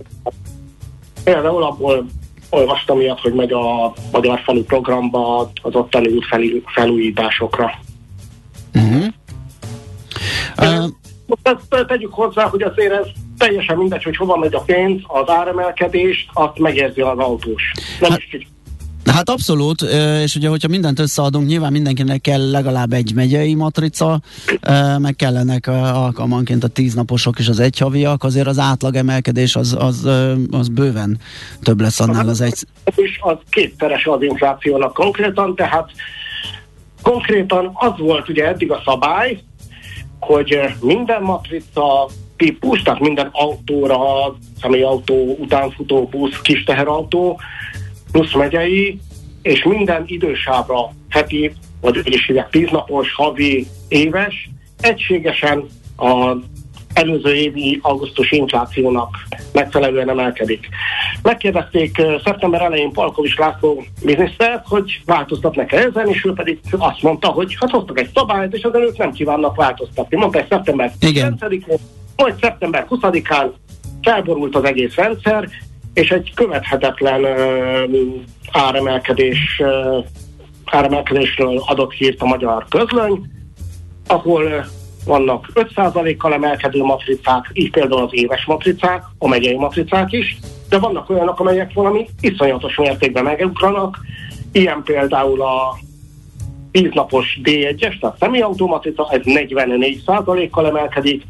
Például 1.25 1.63
abból 1.63 2.07
olvastam 2.51 3.01
ilyet, 3.01 3.21
hogy 3.21 3.33
megy 3.35 3.53
a 3.53 3.93
Magyar 4.13 4.41
Falu 4.45 4.63
programba 4.65 5.51
az 5.63 5.75
ottani 5.75 6.09
út 6.09 6.27
felú- 6.27 6.65
felújításokra. 6.67 7.71
Uh-huh. 8.75 9.05
Uh, 10.59 10.85
Most 11.27 11.41
ezt 11.43 11.87
tegyük 11.87 12.13
hozzá, 12.15 12.45
hogy 12.49 12.63
azért 12.63 12.93
ez 12.93 13.07
teljesen 13.39 13.77
mindegy, 13.77 14.03
hogy 14.03 14.17
hova 14.17 14.37
megy 14.37 14.55
a 14.55 14.61
pénz, 14.61 15.01
az 15.07 15.29
áremelkedést, 15.29 16.31
azt 16.33 16.59
megérzi 16.59 17.01
az 17.01 17.19
autós. 17.19 17.63
Nem 18.01 18.11
Hát- 18.11 18.19
is 18.31 18.49
Hát 19.13 19.29
abszolút, 19.29 19.83
és 20.23 20.37
ugye, 20.37 20.49
hogyha 20.49 20.69
mindent 20.69 20.99
összeadunk, 20.99 21.47
nyilván 21.47 21.73
mindenkinek 21.73 22.21
kell 22.21 22.51
legalább 22.51 22.93
egy 22.93 23.13
megyei 23.15 23.55
matrica, 23.55 24.21
meg 24.99 25.17
kellenek 25.17 25.67
alkalmanként 25.95 26.65
a 26.65 26.69
tíznaposok 26.69 27.39
és 27.39 27.49
az 27.49 27.61
egyhaviak, 27.61 28.25
azért 28.25 28.47
az 28.47 28.59
átlag 28.59 28.95
emelkedés 28.95 29.57
az, 29.57 29.77
az, 29.79 30.09
az 30.51 30.69
bőven 30.69 31.19
több 31.63 31.81
lesz 31.81 32.01
annál 32.01 32.29
az 32.29 32.41
egy... 32.41 32.55
és 32.95 33.19
az 33.21 33.37
kétszeres 33.51 34.07
az 34.07 34.23
inflációnak 34.23 34.95
konkrétan, 34.95 35.55
tehát 35.55 35.91
konkrétan 37.03 37.71
az 37.75 37.93
volt 37.99 38.29
ugye 38.29 38.47
eddig 38.47 38.71
a 38.71 38.83
szabály, 38.85 39.43
hogy 40.21 40.59
minden 40.81 41.23
matrica 41.23 42.09
típus, 42.37 42.83
tehát 42.83 43.01
minden 43.01 43.29
autóra, 43.33 43.99
személyautó, 44.61 45.37
utánfutó 45.39 46.09
busz, 46.11 46.41
kis 46.43 46.65
teherautó, 46.65 47.41
plusz 48.13 48.35
megyei, 48.35 48.99
és 49.43 49.63
minden 49.63 50.05
idősávra 50.07 50.93
heti, 51.09 51.53
vagy 51.81 51.99
úgy 51.99 52.15
is 52.15 52.27
hívják, 52.27 52.51
tíznapos, 52.51 53.15
havi, 53.15 53.67
éves, 53.89 54.51
egységesen 54.81 55.67
a 55.97 56.37
előző 56.93 57.35
évi 57.35 57.79
augusztus 57.83 58.31
inflációnak 58.31 59.17
megfelelően 59.53 60.09
emelkedik. 60.09 60.69
Megkérdezték 61.23 62.03
szeptember 62.25 62.63
elején 62.63 62.93
Palkovics 62.93 63.37
László 63.37 63.85
minisztert, 64.03 64.67
hogy 64.67 65.01
változtatnak-e 65.05 65.79
ezen, 65.79 66.09
és 66.09 66.25
ő 66.25 66.33
pedig 66.33 66.59
azt 66.71 67.03
mondta, 67.03 67.29
hogy 67.29 67.57
hát 67.61 67.71
hoztak 67.71 67.99
egy 67.99 68.11
szabályt, 68.15 68.55
és 68.55 68.63
ezen 68.63 68.83
ők 68.83 68.97
nem 68.97 69.13
kívánnak 69.13 69.57
változtatni. 69.57 70.17
Mondta 70.17 70.39
egy 70.39 70.49
szeptember 70.49 70.93
Igen. 71.01 71.37
9-én, 71.41 71.79
majd 72.17 72.35
szeptember 72.41 72.87
20-án 72.91 73.51
felborult 74.03 74.57
az 74.57 74.65
egész 74.65 74.95
rendszer, 74.95 75.49
és 75.95 76.11
egy 76.11 76.33
követhetetlen 76.35 77.25
áremelkedés, 78.53 79.63
áremelkedésről 80.65 81.63
adott 81.67 81.93
hírt 81.93 82.21
a 82.21 82.27
magyar 82.27 82.67
közlöny, 82.69 83.23
ahol 84.07 84.65
vannak 85.05 85.51
5%-kal 85.55 86.33
emelkedő 86.33 86.83
matricák, 86.83 87.51
így 87.53 87.71
például 87.71 88.03
az 88.03 88.11
éves 88.13 88.45
matricák, 88.45 89.05
a 89.19 89.29
megyei 89.29 89.57
matricák 89.57 90.13
is, 90.13 90.39
de 90.69 90.79
vannak 90.79 91.11
olyanok, 91.11 91.41
amelyek 91.41 91.73
valami 91.73 92.09
iszonyatos 92.21 92.77
mértékben 92.77 93.25
megugranak, 93.25 93.99
ilyen 94.53 94.83
például 94.83 95.43
a 95.43 95.79
10 96.73 96.91
napos 96.93 97.41
D1-es, 97.45 98.01
tehát 98.01 98.17
személyautomatrica, 98.19 99.09
ez 99.11 99.21
44%-kal 99.25 100.67
emelkedik, 100.67 101.23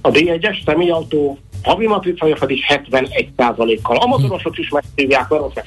a 0.00 0.10
D1-es 0.10 0.64
személyautó 0.64 1.38
havi 1.62 1.86
matricája 1.86 2.36
pedig 2.38 2.58
71%-kal. 2.68 3.96
A 3.96 4.06
motorosok 4.06 4.58
is 4.58 4.68
megszívják, 4.68 5.28
mert 5.28 5.42
ott 5.42 5.54
meg 5.54 5.64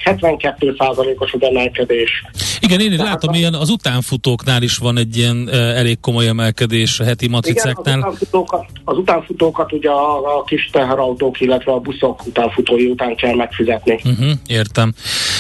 72%-os 0.60 1.34
az 1.34 1.42
emelkedés. 1.42 2.24
Igen, 2.60 2.80
én 2.80 2.92
is 2.92 2.98
látom, 2.98 3.34
ilyen 3.34 3.54
az 3.54 3.70
utánfutóknál 3.70 4.62
is 4.62 4.78
van 4.78 4.98
egy 4.98 5.18
ilyen 5.18 5.38
uh, 5.38 5.54
elég 5.54 6.00
komoly 6.00 6.28
emelkedés 6.28 7.00
a 7.00 7.04
heti 7.04 7.26
Igen, 7.26 7.38
az 7.38 7.46
matricáknál. 7.46 7.98
utánfutókat, 7.98 8.66
az 8.84 8.98
utánfutókat 8.98 9.72
ugye 9.74 9.90
a, 9.90 10.38
a 10.38 10.44
kis 10.44 10.70
teherautók, 10.72 11.42
illetve 11.42 11.72
a 11.72 11.80
buszok 11.80 12.26
utánfutói 12.26 12.86
után 12.86 13.16
kell 13.16 13.36
megfizetni. 13.36 14.00
Uh-huh, 14.04 14.32
értem. 14.48 14.94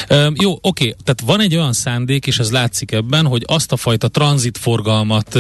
Uh, 0.10 0.18
jó, 0.34 0.54
oké, 0.62 0.96
tehát 1.04 1.22
van 1.26 1.42
egy 1.42 1.56
olyan 1.56 1.74
szándék, 1.74 2.28
és 2.28 2.40
ez 2.40 2.52
látszik 2.52 2.92
ebben, 2.92 3.26
hogy 3.26 3.44
azt 3.48 3.72
a 3.72 3.78
fajta 3.78 4.08
tranzitforgalmat, 4.08 5.40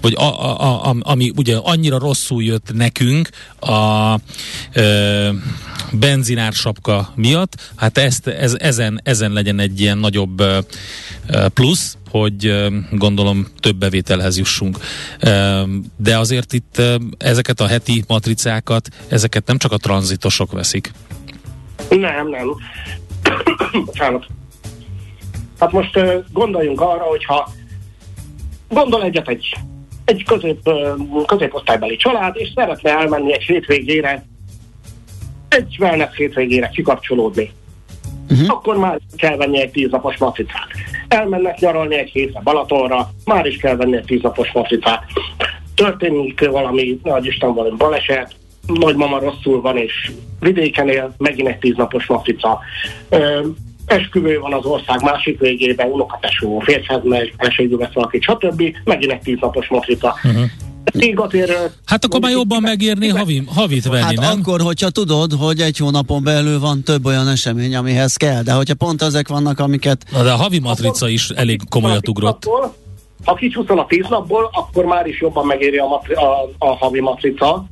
vagy 0.00 0.14
a, 0.14 0.22
a, 0.22 0.60
a, 0.60 0.88
a, 0.88 0.96
ami 1.00 1.32
ugye 1.36 1.56
annyira 1.62 1.98
rosszul 1.98 2.42
jött 2.42 2.72
nekünk 2.74 3.28
a 3.60 4.14
benzinársapka 5.92 7.12
miatt, 7.14 7.72
hát 7.76 7.98
ezt, 7.98 8.26
ez, 8.26 8.56
ezen, 8.58 9.00
ezen 9.04 9.32
legyen 9.32 9.58
egy 9.58 9.80
ilyen 9.80 9.98
nagyobb 9.98 10.42
plusz, 11.54 11.96
hogy 12.10 12.68
gondolom 12.90 13.46
több 13.60 13.76
bevételhez 13.76 14.38
jussunk. 14.38 14.78
De 15.96 16.18
azért 16.18 16.52
itt 16.52 16.82
ezeket 17.18 17.60
a 17.60 17.66
heti 17.66 18.04
matricákat, 18.06 18.88
ezeket 19.08 19.46
nem 19.46 19.58
csak 19.58 19.72
a 19.72 19.76
tranzitosok 19.76 20.52
veszik. 20.52 20.92
Nem, 21.88 22.28
nem. 22.28 22.48
Bocsánat. 23.84 24.26
Hát 25.58 25.72
most 25.72 25.98
gondoljunk 26.32 26.80
arra, 26.80 27.02
hogyha 27.02 27.50
gondol 28.68 29.02
egyet 29.02 29.28
egy, 29.28 29.56
egy 30.06 30.24
közép, 30.24 30.70
középosztálybeli 31.26 31.96
család, 31.96 32.36
és 32.36 32.52
szeretne 32.54 32.90
elmenni 32.90 33.32
egy 33.32 33.42
hétvégére, 33.42 34.26
egy 35.48 35.76
wellness 35.80 36.16
hétvégére 36.16 36.68
kikapcsolódni. 36.68 37.50
Uh-huh. 38.30 38.50
Akkor 38.50 38.76
már 38.76 38.98
kell 39.16 39.36
venni 39.36 39.60
egy 39.60 39.70
tíznapos 39.70 40.16
matricát. 40.16 40.68
Elmennek 41.08 41.58
nyaralni 41.58 41.96
egy 41.96 42.10
hétre 42.10 42.40
Balatonra, 42.44 43.10
már 43.24 43.46
is 43.46 43.56
kell 43.56 43.76
venni 43.76 43.96
egy 43.96 44.04
tíznapos 44.04 44.52
matricát. 44.52 45.04
Történik 45.74 46.48
valami, 46.48 47.00
nagy 47.02 47.26
Isten 47.26 47.54
valami 47.54 47.76
baleset, 47.76 48.34
nagymama 48.66 49.18
rosszul 49.18 49.60
van, 49.60 49.76
és 49.76 50.10
vidéken 50.40 50.88
él, 50.88 51.14
megint 51.18 51.48
egy 51.48 51.58
tíznapos 51.58 52.06
matrica. 52.06 52.60
Esküvő 53.86 54.38
van 54.38 54.52
az 54.52 54.64
ország 54.64 55.02
másik 55.02 55.38
végében, 55.38 55.90
unokatesó, 55.90 56.58
férjhez 56.58 57.00
megy, 57.02 57.32
feleségül 57.38 57.78
vesz 57.78 57.92
valaki, 57.92 58.20
stb. 58.20 58.62
Megint 58.84 59.12
egy 59.12 59.20
tíznapos 59.20 59.68
matrica. 59.68 60.14
Uh-huh. 60.24 60.44
Ö, 60.92 61.66
Hát 61.84 62.04
akkor 62.04 62.20
már 62.20 62.30
jobban 62.30 62.62
megérni 62.62 63.08
havi, 63.08 63.42
havit 63.54 63.88
venni, 63.88 64.02
Hát 64.02 64.14
nem? 64.16 64.40
akkor, 64.40 64.60
hogyha 64.60 64.90
tudod, 64.90 65.32
hogy 65.32 65.60
egy 65.60 65.76
hónapon 65.78 66.22
belül 66.22 66.60
van 66.60 66.82
több 66.82 67.04
olyan 67.04 67.28
esemény, 67.28 67.76
amihez 67.76 68.16
kell, 68.16 68.42
de 68.42 68.52
hogyha 68.52 68.74
pont 68.74 69.02
ezek 69.02 69.28
vannak, 69.28 69.58
amiket 69.58 70.04
Na, 70.12 70.22
de 70.22 70.30
a 70.32 70.36
havi 70.36 70.58
matrica 70.58 71.08
is 71.08 71.28
elég 71.28 71.60
komolyat 71.68 72.08
ugrott. 72.08 72.44
Napból, 72.44 72.74
ha 73.24 73.34
kicsúszol 73.34 73.78
a 73.78 73.86
tíz 73.88 74.06
napból, 74.08 74.50
akkor 74.52 74.84
már 74.84 75.06
is 75.06 75.20
jobban 75.20 75.46
megéri 75.46 75.76
a, 75.76 75.86
matri- 75.86 76.14
a, 76.14 76.50
a 76.58 76.76
havi 76.76 77.00
matrica, 77.00 77.66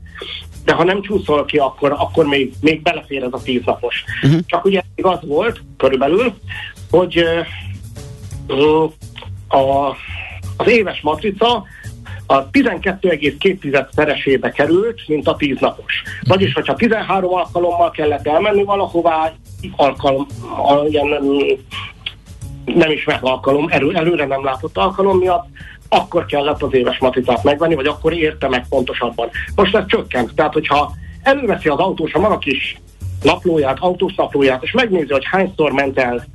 de 0.64 0.72
ha 0.72 0.84
nem 0.84 1.02
csúszol 1.02 1.44
ki, 1.44 1.58
akkor, 1.58 1.92
akkor 1.92 2.24
még, 2.26 2.52
még 2.60 2.82
belefér 2.82 3.22
ez 3.22 3.32
a 3.32 3.42
tíz 3.42 3.62
napos. 3.64 4.04
Uh-huh. 4.22 4.40
Csak 4.46 4.64
ugye 4.64 4.82
még 4.94 5.04
az 5.04 5.18
volt, 5.22 5.60
körülbelül, 5.76 6.34
hogy 6.90 7.24
ö, 8.46 8.84
a, 9.48 9.88
az 10.56 10.66
éves 10.66 11.00
matrica 11.00 11.64
a 12.26 12.50
12,2 12.50 13.86
szeresébe 13.94 14.50
került, 14.50 15.00
mint 15.06 15.28
a 15.28 15.36
10 15.36 15.56
napos. 15.60 16.02
Vagyis, 16.22 16.52
hogyha 16.52 16.74
13 16.74 17.34
alkalommal 17.34 17.90
kellett 17.90 18.26
elmenni 18.26 18.64
valahová, 18.64 19.32
alkalom, 19.76 20.26
ilyen, 20.88 21.06
mm, 21.22 21.38
nem 22.64 22.90
ismert 22.90 23.22
alkalom, 23.22 23.68
elő, 23.68 23.94
előre 23.94 24.26
nem 24.26 24.44
látott 24.44 24.76
alkalom 24.76 25.18
miatt, 25.18 25.46
akkor 25.88 26.26
kellett 26.26 26.62
az 26.62 26.74
éves 26.74 26.98
matricát 26.98 27.42
megvenni, 27.42 27.74
vagy 27.74 27.86
akkor 27.86 28.12
érte 28.12 28.48
meg 28.48 28.68
pontosabban. 28.68 29.28
Most 29.54 29.76
ez 29.76 29.86
csökkent, 29.86 30.34
tehát 30.34 30.52
hogyha 30.52 30.92
előveszi 31.22 31.68
az 31.68 31.78
autós 31.78 32.12
a 32.12 32.18
maga 32.18 32.38
kis 32.38 32.76
naplóját, 33.22 33.78
autós 33.80 34.14
naplóját, 34.14 34.62
és 34.62 34.72
megnézi, 34.72 35.12
hogy 35.12 35.24
hányszor 35.24 35.72
ment 35.72 35.98
el 35.98 36.26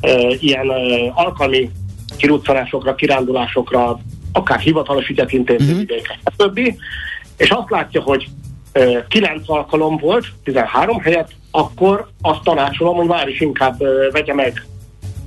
e, 0.00 0.28
ilyen 0.40 0.70
e, 0.70 0.74
alkalmi 1.14 1.70
kiruccanásokra, 2.16 2.94
kirándulásokra, 2.94 3.98
akár 4.32 4.58
hivatalos 4.58 5.08
ügyet 5.08 5.32
intézni 5.32 5.72
uh-huh. 5.72 5.98
stb. 6.38 6.58
És 7.36 7.50
azt 7.50 7.70
látja, 7.70 8.02
hogy 8.02 8.28
e, 8.72 9.06
9 9.08 9.48
alkalom 9.48 9.96
volt, 9.96 10.26
13 10.44 11.00
helyett, 11.00 11.30
akkor 11.50 12.08
azt 12.20 12.42
tanácsolom, 12.42 12.96
hogy 12.96 13.06
már 13.06 13.28
is 13.28 13.40
inkább 13.40 13.82
e, 13.82 14.10
vegye 14.10 14.34
meg 14.34 14.66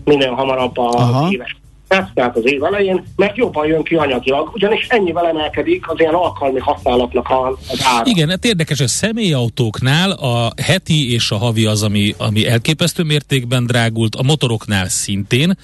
minél 0.04 0.32
hamarabb 0.32 0.78
Aha. 0.78 1.24
az 1.24 1.32
éves 1.32 1.56
ez, 1.88 2.04
tehát 2.14 2.36
az 2.36 2.46
év 2.46 2.64
elején, 2.64 3.04
mert 3.16 3.38
jobban 3.38 3.68
jön 3.68 3.84
ki 3.84 3.96
anyagilag, 3.96 4.50
ugyanis 4.54 4.88
ennyivel 4.88 5.28
emelkedik 5.28 5.90
az 5.90 6.00
ilyen 6.00 6.14
alkalmi 6.14 6.60
használatnak 6.60 7.30
a, 7.30 7.48
az 7.70 7.82
ára. 7.84 8.04
Igen, 8.06 8.30
hát 8.30 8.46
érdekes, 8.46 8.78
hogy 8.78 8.88
személyautóknál 8.88 10.12
a 10.12 10.52
heti 10.62 11.14
és 11.14 11.32
a 11.32 11.38
havi 11.38 11.66
az, 11.66 11.84
ami, 11.84 12.14
ami 12.18 12.48
elképesztő 12.48 13.04
mértékben 13.04 13.66
drágult, 13.66 14.16
a 14.16 14.24
motoroknál 14.24 14.88
szintén, 14.88 15.58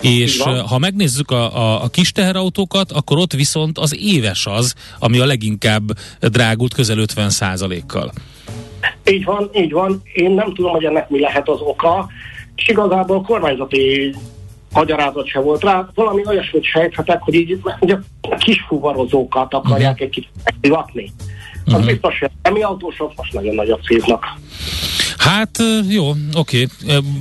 és 0.00 0.42
ha 0.68 0.78
megnézzük 0.78 1.30
a, 1.30 1.56
a, 1.56 1.82
a 1.82 1.88
kis 1.88 2.12
teherautókat, 2.12 2.92
akkor 2.92 3.18
ott 3.18 3.32
viszont 3.32 3.78
az 3.78 3.96
éves 3.98 4.46
az, 4.46 4.74
ami 4.98 5.18
a 5.18 5.26
leginkább 5.26 5.82
drágult 6.20 6.74
közel 6.74 6.98
50 6.98 7.30
kal 7.86 8.12
Így 9.10 9.24
van, 9.24 9.50
így 9.52 9.72
van. 9.72 10.02
Én 10.12 10.30
nem 10.30 10.54
tudom, 10.54 10.70
hogy 10.70 10.84
ennek 10.84 11.08
mi 11.08 11.20
lehet 11.20 11.48
az 11.48 11.60
oka, 11.60 12.08
és 12.54 12.68
igazából 12.68 13.22
kormányzati 13.22 14.14
magyarázat 14.72 15.26
se 15.26 15.40
volt 15.40 15.62
rá. 15.62 15.88
Valami 15.94 16.22
olyasmit 16.26 16.64
sejthetek, 16.64 17.20
hogy 17.20 17.34
így 17.34 17.60
ugye 17.80 17.96
kis 18.38 18.64
fuvarozókat 18.68 19.54
akarják 19.54 19.92
uh-huh. 19.92 20.06
egy 20.06 20.10
kicsit 20.10 20.30
megdivatni. 20.44 21.12
Az 21.64 21.72
uh-huh. 21.72 21.86
biztos, 21.86 22.18
hogy 22.18 22.30
a 22.42 22.50
mi 22.50 22.62
autósok 22.62 23.12
most 23.16 23.32
nagyon 23.32 23.54
nagyot 23.54 23.80
szívnak. 23.84 24.24
Hát 25.18 25.58
jó, 25.88 26.10
oké. 26.34 26.66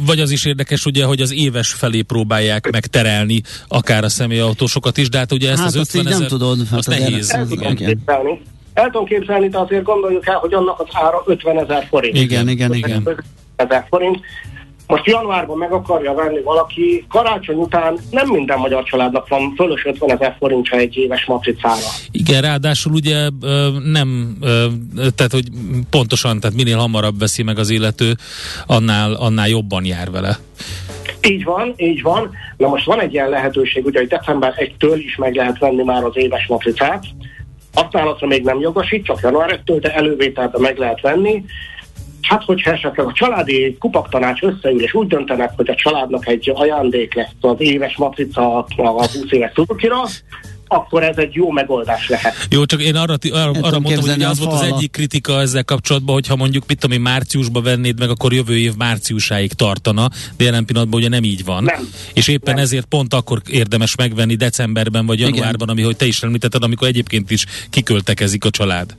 Vagy 0.05 0.19
az 0.19 0.31
is 0.31 0.45
érdekes, 0.45 0.85
ugye, 0.85 1.05
hogy 1.05 1.21
az 1.21 1.33
éves 1.33 1.73
felé 1.73 2.01
próbálják 2.01 2.71
megterelni 2.71 3.41
akár 3.67 4.03
a 4.03 4.09
személyautósokat 4.09 4.97
is, 4.97 5.09
de 5.09 5.17
hát 5.17 5.31
ugye 5.31 5.49
ezt 5.49 5.57
Hát 5.59 5.67
az 5.67 5.75
azt 5.75 5.95
50 5.95 6.01
így 6.01 6.07
nem 6.07 6.17
ezer, 6.17 6.29
tudod, 6.29 6.67
hát 6.69 6.79
az 6.79 6.85
nehéz. 6.85 7.31
ez- 7.31 7.51
igen. 7.51 7.71
igen. 7.71 7.87
Képzelni. 7.87 8.41
El 8.73 8.85
tudom 8.85 9.05
képzelni, 9.05 9.49
de 9.49 9.57
azért 9.57 9.83
gondoljuk 9.83 10.27
el, 10.27 10.35
hogy 10.35 10.53
annak 10.53 10.79
az 10.79 10.87
ára 10.91 11.23
50 11.25 11.59
ezer 11.59 11.85
forint. 11.89 12.17
Igen, 12.17 12.47
igen, 12.49 12.73
igen. 12.73 13.01
50 13.05 13.23
ezer 13.55 13.85
forint. 13.89 14.19
Most 14.87 15.05
januárban 15.05 15.57
meg 15.57 15.71
akarja 15.71 16.13
venni 16.13 16.41
valaki, 16.41 17.05
karácsony 17.09 17.55
után 17.55 17.97
nem 18.11 18.27
minden 18.27 18.59
magyar 18.59 18.83
családnak 18.83 19.27
van 19.27 19.53
fölös 19.55 19.85
50 19.85 20.11
ezer 20.11 20.35
forintja 20.39 20.77
egy 20.77 20.95
éves 20.95 21.25
matricára. 21.25 21.87
Igen, 22.11 22.41
ráadásul 22.41 22.93
ugye 22.93 23.29
nem, 23.83 24.37
tehát 25.15 25.31
hogy 25.31 25.47
pontosan, 25.89 26.39
tehát 26.39 26.55
minél 26.55 26.77
hamarabb 26.77 27.19
veszi 27.19 27.43
meg 27.43 27.57
az 27.57 27.69
illető, 27.69 28.15
annál, 28.65 29.13
annál 29.13 29.47
jobban 29.47 29.85
jár 29.85 30.11
vele. 30.11 30.37
Így 31.27 31.43
van, 31.43 31.73
így 31.77 32.01
van. 32.01 32.29
Na 32.57 32.67
most 32.67 32.85
van 32.85 33.01
egy 33.01 33.13
ilyen 33.13 33.29
lehetőség, 33.29 33.85
ugye, 33.85 33.99
hogy 33.99 34.07
december 34.07 34.53
1-től 34.57 35.01
is 35.05 35.15
meg 35.15 35.35
lehet 35.35 35.59
venni 35.59 35.83
már 35.83 36.03
az 36.03 36.17
éves 36.17 36.47
matricát. 36.47 37.05
Használatra 37.73 38.27
még 38.27 38.43
nem 38.43 38.59
jogosít, 38.59 39.05
csak 39.05 39.19
január 39.21 39.61
1-től, 39.65 39.77
de 39.81 39.93
elővételben 39.93 40.61
meg 40.61 40.77
lehet 40.77 41.01
venni. 41.01 41.43
Hát, 42.21 42.43
hogyha 42.43 42.71
esetleg 42.71 43.05
a 43.05 43.13
családi 43.13 43.75
kupaktanács 43.79 44.41
összeül, 44.41 44.81
és 44.81 44.93
úgy 44.93 45.07
döntenek, 45.07 45.51
hogy 45.55 45.69
a 45.69 45.75
családnak 45.75 46.27
egy 46.27 46.51
ajándék 46.55 47.13
lesz 47.13 47.27
az 47.41 47.55
éves 47.57 47.97
matrica 47.97 48.57
a 48.57 48.65
20 48.75 49.11
éves 49.29 49.51
Suzukira, 49.55 50.03
akkor 50.67 51.03
ez 51.03 51.17
egy 51.17 51.33
jó 51.33 51.51
megoldás 51.51 52.09
lehet. 52.09 52.47
Jó, 52.49 52.65
csak 52.65 52.81
én 52.81 52.95
arra, 52.95 53.17
ti- 53.17 53.29
arra, 53.29 53.49
arra 53.61 53.79
mondtam, 53.79 54.09
hogy 54.09 54.21
az 54.21 54.39
volt 54.39 54.53
az 54.53 54.61
egyik 54.61 54.91
kritika 54.91 55.39
ezzel 55.39 55.63
kapcsolatban, 55.63 56.13
hogyha 56.13 56.35
mondjuk, 56.35 56.63
mit 56.67 56.79
tudom 56.79 56.95
én, 56.97 57.01
márciusban 57.01 57.63
vennéd 57.63 57.99
meg, 57.99 58.09
akkor 58.09 58.33
jövő 58.33 58.57
év 58.57 58.73
márciusáig 58.77 59.53
tartana, 59.53 60.09
de 60.37 60.43
jelen 60.43 60.65
pillanatban 60.65 60.99
ugye 60.99 61.09
nem 61.09 61.23
így 61.23 61.45
van. 61.45 61.63
Nem. 61.63 61.89
És 62.13 62.27
éppen 62.27 62.53
Nem. 62.53 62.63
ezért 62.63 62.85
pont 62.85 63.13
akkor 63.13 63.41
érdemes 63.49 63.95
megvenni 63.95 64.35
decemberben 64.35 65.05
vagy 65.05 65.19
Igen. 65.19 65.33
januárban, 65.33 65.69
ami, 65.69 65.81
hogy 65.81 65.95
te 65.95 66.05
is 66.05 66.23
említetted, 66.23 66.63
amikor 66.63 66.87
egyébként 66.87 67.31
is 67.31 67.45
kiköltekezik 67.69 68.45
a 68.45 68.49
család. 68.49 68.95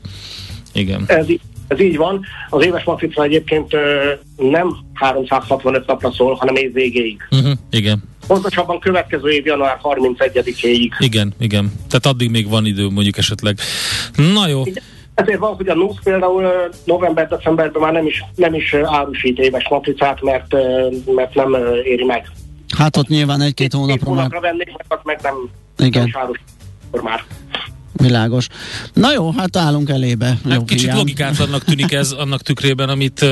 Igen. 0.73 1.05
Ez, 1.07 1.27
ez 1.69 1.81
így 1.81 1.97
van. 1.97 2.21
Az 2.51 2.65
éves 2.65 2.85
matrica 2.85 3.23
egyébként 3.23 3.75
ö, 3.75 4.13
nem 4.37 4.77
365 4.95 5.87
napra 5.87 6.13
szól, 6.13 6.35
hanem 6.35 6.55
év 6.55 6.73
végéig. 6.73 7.29
Uh-huh, 7.31 7.53
igen. 7.71 8.03
Pontosabban 8.27 8.79
következő 8.79 9.29
év 9.29 9.47
január 9.47 9.79
31-éig. 9.83 10.91
Igen, 10.99 11.35
igen. 11.39 11.73
Tehát 11.89 12.07
addig 12.07 12.31
még 12.31 12.49
van 12.49 12.67
idő 12.67 12.89
mondjuk 12.89 13.17
esetleg. 13.17 13.59
Na 14.33 14.49
jó. 14.49 14.63
Ezért 15.15 15.39
van, 15.39 15.55
hogy 15.55 15.69
a 15.69 15.75
NUSZ 15.75 15.97
például 16.03 16.71
november-decemberben 16.85 17.83
már 17.83 17.93
nem 17.93 18.07
is, 18.07 18.25
nem 18.35 18.55
is 18.55 18.75
árusít 18.75 19.39
éves 19.39 19.69
matricát, 19.69 20.23
mert, 20.23 20.55
mert 21.15 21.35
nem 21.35 21.57
éri 21.85 22.05
meg. 22.05 22.31
Hát 22.77 22.97
ott 22.97 23.09
nyilván 23.09 23.41
egy-két 23.41 23.55
Két 23.55 23.81
hónapra 23.81 24.11
már 24.11 24.17
hónapra 24.17 24.41
vennék, 24.41 24.67
meg, 24.67 24.85
azt 24.89 25.05
meg 25.05 25.21
nem, 25.23 25.35
Igen. 25.77 26.01
nem 26.01 26.07
is 26.07 26.17
árusít 26.17 27.03
már. 27.03 27.25
Világos. 27.93 28.47
Na 28.93 29.13
jó, 29.13 29.31
hát 29.31 29.57
állunk 29.57 29.89
elébe. 29.91 30.27
Hát 30.27 30.55
Jó 30.55 30.65
kicsit 30.65 30.85
hiány. 30.85 30.97
logikátlannak 30.97 31.65
tűnik 31.65 31.93
ez 31.93 32.11
annak 32.11 32.43
tükrében, 32.43 32.89
amit, 32.89 33.25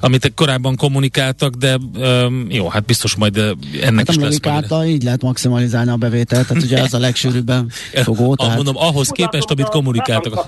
amit 0.00 0.32
korábban 0.34 0.76
kommunikáltak, 0.76 1.54
de 1.54 1.76
um, 1.96 2.46
jó, 2.50 2.68
hát 2.68 2.84
biztos 2.84 3.16
majd 3.16 3.36
ennek 3.36 4.06
Hát 4.06 4.08
is 4.08 4.16
lesz 4.16 4.24
logikálta, 4.24 4.86
így 4.86 5.02
lehet 5.02 5.22
maximalizálni 5.22 5.90
a 5.90 5.96
bevételt, 5.96 6.46
tehát 6.46 6.62
ugye 6.62 6.78
ez 6.78 6.94
a 6.94 6.98
legsűrűbben 6.98 7.70
fogó. 7.92 8.30
Ah, 8.30 8.36
Tehát... 8.36 8.54
mondom, 8.54 8.76
ahhoz 8.76 9.08
képest, 9.08 9.50
amit 9.50 9.68
kommunikáltak. 9.68 10.44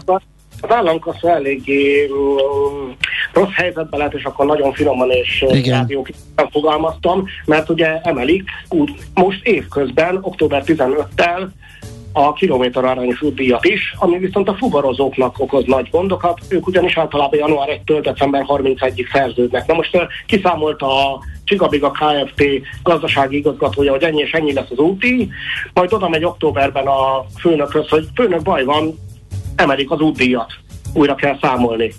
Az 0.60 0.70
államkassa 0.70 1.30
eléggé 1.30 2.06
mm, 2.06 2.90
rossz 3.32 3.52
helyzetben 3.54 3.98
lehet, 3.98 4.14
és 4.14 4.24
akkor 4.24 4.46
nagyon 4.46 4.72
finoman 4.72 5.10
és 5.10 5.44
rádióképpen 5.64 6.50
fogalmaztam, 6.50 7.24
mert 7.44 7.70
ugye 7.70 8.00
emelik 8.00 8.42
úgy, 8.68 8.94
most 9.14 9.40
évközben, 9.42 10.18
október 10.20 10.62
15-tel 10.66 11.48
a 12.18 12.32
kilométer 12.32 12.84
arányos 12.84 13.22
útdíjat 13.22 13.64
is, 13.64 13.94
ami 13.98 14.18
viszont 14.18 14.48
a 14.48 14.54
fuvarozóknak 14.54 15.38
okoz 15.38 15.64
nagy 15.64 15.88
gondokat. 15.90 16.40
Ők 16.48 16.66
ugyanis 16.66 16.96
általában 16.96 17.38
január 17.38 17.68
1-től 17.68 18.00
december 18.02 18.44
31-ig 18.48 19.12
szerződnek. 19.12 19.66
Na 19.66 19.74
most 19.74 19.98
kiszámolta 20.26 20.86
a 20.86 21.18
Csigabiga 21.44 21.90
Kft. 21.90 22.42
gazdasági 22.82 23.36
igazgatója, 23.36 23.90
hogy 23.90 24.02
ennyi 24.02 24.20
és 24.20 24.32
ennyi 24.32 24.52
lesz 24.52 24.70
az 24.70 24.78
útdíj, 24.78 25.28
majd 25.74 25.92
oda 25.92 26.08
megy 26.08 26.24
októberben 26.24 26.86
a 26.86 27.24
főnökhöz, 27.38 27.88
hogy 27.88 28.06
főnök 28.14 28.42
baj 28.42 28.64
van, 28.64 28.94
emelik 29.56 29.90
az 29.90 30.00
útdíjat. 30.00 30.52
Újra 30.94 31.14
kell 31.14 31.38
számolni. 31.40 31.92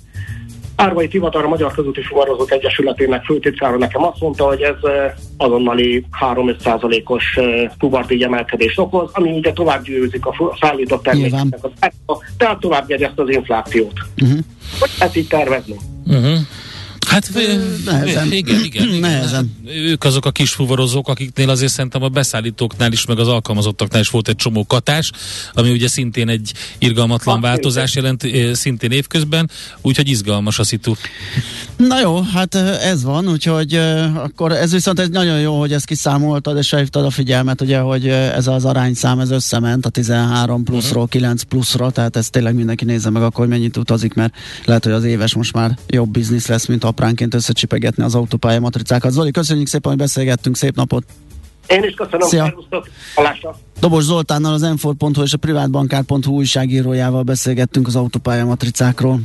Árvai 0.78 1.08
Tivatar, 1.08 1.44
a 1.44 1.48
Magyar 1.48 1.74
Közúti 1.74 2.02
Fuvarozók 2.02 2.52
Egyesületének 2.52 3.24
főtitkára 3.24 3.78
nekem 3.78 4.04
azt 4.04 4.20
mondta, 4.20 4.46
hogy 4.48 4.62
ez 4.62 4.76
azonnali 5.38 6.06
3-5 6.20 6.60
százalékos 6.60 7.40
fuvardíj 7.80 8.24
emelkedést 8.24 8.80
okoz, 8.80 9.10
ami 9.14 9.32
ugye 9.32 9.54
tovább 9.54 9.84
győzik 9.84 10.26
a 10.26 10.56
szállított 10.60 11.04
termékeknek 11.04 11.64
az 11.64 11.72
ára, 11.80 12.18
tehát 12.38 12.60
tovább 12.60 12.92
ezt 12.92 13.20
az 13.20 13.30
inflációt. 13.30 13.94
Uh-huh. 14.22 14.40
Hogy 14.80 14.90
ezt 15.00 15.16
így 15.16 15.28
tervezni? 15.28 15.76
Uh-huh. 16.06 16.38
Hát 17.08 17.32
nehezen. 17.86 18.32
igen, 18.32 18.64
igen, 18.64 18.88
igen. 18.88 19.00
Nehezen. 19.00 19.56
Ők 19.68 20.04
azok 20.04 20.26
a 20.26 20.32
kis 20.32 20.52
fuvarozók, 20.52 21.08
akiknél 21.08 21.50
azért 21.50 21.72
szerintem 21.72 22.04
a 22.04 22.08
beszállítóknál 22.08 22.92
is, 22.92 23.06
meg 23.06 23.20
az 23.20 23.28
alkalmazottaknál 23.28 24.02
is 24.02 24.10
volt 24.10 24.28
egy 24.28 24.36
csomó 24.36 24.66
katás, 24.66 25.12
ami 25.54 25.72
ugye 25.72 25.88
szintén 25.88 26.30
egy 26.30 26.54
irgalmatlan 26.78 27.42
változás 27.42 27.96
jelent, 27.96 28.24
szintén 28.54 28.92
évközben, 28.92 29.50
úgyhogy 29.82 30.10
izgalmas 30.10 30.60
a 30.60 30.64
szitu. 30.64 30.94
Na 31.78 32.00
jó, 32.00 32.22
hát 32.22 32.56
ez 32.82 33.04
van, 33.04 33.28
úgyhogy 33.30 33.76
akkor 34.16 34.52
ez 34.52 34.72
viszont 34.72 35.00
ez 35.00 35.10
nagyon 35.10 35.40
jó, 35.40 35.60
hogy 35.60 35.74
ezt 35.74 35.86
kiszámoltad, 35.86 36.58
és 36.58 36.70
felhívtad 36.70 37.06
a 37.06 37.10
figyelmet, 37.10 37.62
ugye, 37.62 37.80
hogy 37.80 38.08
ez 38.08 38.48
az 38.48 38.66
arányszám, 38.66 39.20
ez 39.20 39.32
összement 39.32 39.86
a 39.86 39.90
13 39.90 40.64
pluszról 40.64 41.08
9 41.08 41.44
pluszra, 41.44 41.90
tehát 41.90 42.16
ezt 42.16 42.32
tényleg 42.32 42.56
mindenki 42.56 42.86
nézze 42.86 43.10
meg 43.10 43.24
akkor, 43.24 43.40
hogy 43.40 43.58
mennyit 43.58 43.78
utazik, 43.78 44.14
mert 44.14 44.34
lehet, 44.66 44.84
hogy 44.84 44.94
az 44.94 45.04
éves 45.04 45.34
most 45.34 45.54
már 45.54 45.78
jobb 45.88 46.10
biznisz 46.10 46.48
lesz, 46.48 46.66
mint 46.66 46.84
apránként 46.98 47.34
összecsipegetni 47.34 48.04
az 48.04 48.16
autópálya 48.16 48.60
matricákat. 48.60 49.12
Zoli, 49.12 49.32
köszönjük 49.32 49.68
szépen, 49.68 49.92
hogy 49.92 50.00
beszélgettünk, 50.00 50.58
szép 50.58 50.76
napot! 50.76 51.04
Én 51.68 51.84
is 51.84 51.94
köszönöm, 51.94 52.28
Szia. 52.28 52.56
Dobos 53.80 54.04
Zoltánnal 54.04 54.54
az 54.54 54.62
m 54.62 55.22
és 55.24 55.34
a 55.34 55.38
privátbankár.hu 55.38 56.32
újságírójával 56.32 57.24
beszélgettünk 57.24 57.88
az 57.88 57.96
autópálya 57.96 58.46
matricákról. 58.46 59.20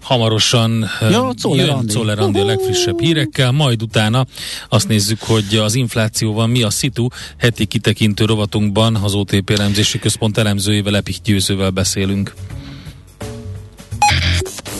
Hamarosan 0.00 0.84
Ja, 1.00 1.32
jön. 1.42 1.86
Czoller 1.86 2.18
Andi 2.18 2.38
a 2.38 2.44
legfrissebb 2.44 3.00
hírekkel, 3.00 3.50
majd 3.50 3.82
utána 3.82 4.26
azt 4.68 4.88
nézzük, 4.88 5.22
hogy 5.22 5.56
az 5.62 5.74
inflációval 5.74 6.46
mi 6.46 6.62
a 6.62 6.70
szitu. 6.70 7.06
Heti 7.38 7.64
kitekintő 7.64 8.24
rovatunkban 8.24 8.94
az 8.94 9.14
OTP 9.14 9.50
elemzési 9.50 9.98
központ 9.98 10.38
elemzőjével, 10.38 10.96
Epik 10.96 11.16
Győzővel 11.24 11.70
beszélünk. 11.70 12.34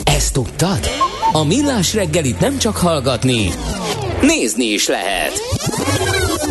Ezt 0.03 0.33
tudtad? 0.33 1.02
A 1.35 1.43
Millás 1.43 1.93
reggelit 1.93 2.39
nem 2.39 2.57
csak 2.57 2.77
hallgatni, 2.77 3.49
nézni 4.21 4.65
is 4.65 4.87
lehet. 4.87 5.31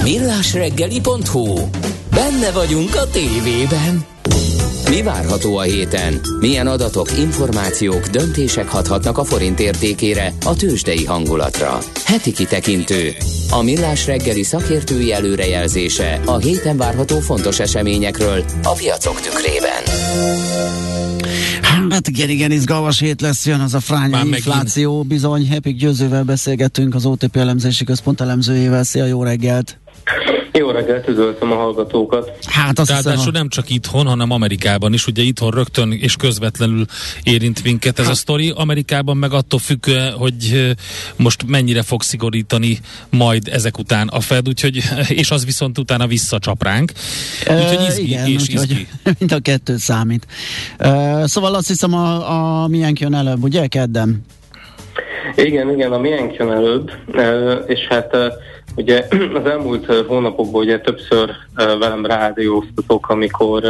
Millásreggeli.hu 0.02 1.68
Benne 2.10 2.50
vagyunk 2.52 2.94
a 2.94 3.10
tévében. 3.10 4.04
Mi 4.94 5.02
várható 5.02 5.56
a 5.56 5.62
héten? 5.62 6.20
Milyen 6.40 6.66
adatok, 6.66 7.18
információk, 7.18 8.06
döntések 8.06 8.68
hathatnak 8.68 9.18
a 9.18 9.24
forint 9.24 9.60
értékére, 9.60 10.32
a 10.44 10.56
tőzsdei 10.56 11.04
hangulatra? 11.04 11.78
Heti 12.04 12.32
kitekintő. 12.32 13.10
A 13.50 13.62
Millás 13.62 14.06
reggeli 14.06 14.42
szakértői 14.42 15.12
előrejelzése 15.12 16.20
a 16.24 16.36
héten 16.36 16.76
várható 16.76 17.18
fontos 17.18 17.58
eseményekről 17.58 18.44
a 18.62 18.72
piacok 18.72 19.20
tükrében. 19.20 19.82
Hát 21.90 22.08
igen, 22.08 22.28
igen, 22.28 22.50
izgalmas 22.50 23.00
hét 23.00 23.20
lesz, 23.20 23.46
jön 23.46 23.60
az 23.60 23.74
a 23.74 23.80
fránya 23.80 24.08
Már 24.08 24.24
megint. 24.24 24.36
infláció, 24.36 25.02
bizony, 25.02 25.48
Hepik 25.48 25.76
Győzővel 25.76 26.22
beszélgettünk, 26.22 26.94
az 26.94 27.06
OTP 27.06 27.36
elemzési 27.36 27.84
központ 27.84 28.20
elemzőjével. 28.20 28.84
Szia, 28.84 29.04
jó 29.04 29.22
reggelt! 29.22 29.78
Jó 30.52 30.70
reggelt, 30.70 31.08
üdvözlöm 31.08 31.52
a 31.52 31.54
hallgatókat. 31.54 32.32
Hát 32.46 32.78
azt 32.78 32.90
hiszem, 32.90 33.04
Ráadásul 33.04 33.34
a... 33.34 33.38
nem 33.38 33.48
csak 33.48 33.70
itthon, 33.70 34.06
hanem 34.06 34.30
Amerikában 34.30 34.92
is. 34.92 35.06
Ugye 35.06 35.22
itthon 35.22 35.50
rögtön 35.50 35.92
és 35.92 36.16
közvetlenül 36.16 36.84
érint 37.22 37.62
minket 37.62 37.98
ez 37.98 38.08
a 38.08 38.14
sztori. 38.14 38.52
Amerikában 38.56 39.16
meg 39.16 39.32
attól 39.32 39.58
függ, 39.58 39.88
hogy 40.18 40.74
most 41.16 41.46
mennyire 41.46 41.82
fog 41.82 42.02
szigorítani 42.02 42.78
majd 43.10 43.48
ezek 43.48 43.78
után 43.78 44.08
a 44.08 44.20
Fed, 44.20 44.48
úgyhogy, 44.48 44.82
és 45.20 45.30
az 45.30 45.44
viszont 45.44 45.78
utána 45.78 46.06
visszacsap 46.06 46.62
ránk. 46.62 46.92
Úgyhogy 47.40 47.86
izgi 47.88 48.06
igen, 48.06 48.26
és 48.26 48.42
úgyhogy 48.42 48.70
izgi. 48.70 48.88
mind 49.18 49.32
a 49.32 49.40
kettő 49.40 49.76
számít. 49.76 50.26
Szóval 51.24 51.54
azt 51.54 51.68
hiszem 51.68 51.94
a, 51.94 52.62
a 52.62 52.66
milyen 52.68 52.96
jön 53.00 53.14
előbb, 53.14 53.42
ugye, 53.42 53.66
kedden? 53.66 54.24
Igen, 55.36 55.70
igen, 55.70 55.92
a 55.92 55.98
miénk 55.98 56.34
jön 56.34 56.50
előbb, 56.50 56.90
és 57.66 57.80
hát 57.88 58.16
ugye 58.76 59.06
az 59.42 59.46
elmúlt 59.46 59.86
hónapokban 60.06 60.62
ugye 60.62 60.80
többször 60.80 61.30
velem 61.54 62.06
rádióztatok, 62.06 63.08
amikor 63.08 63.62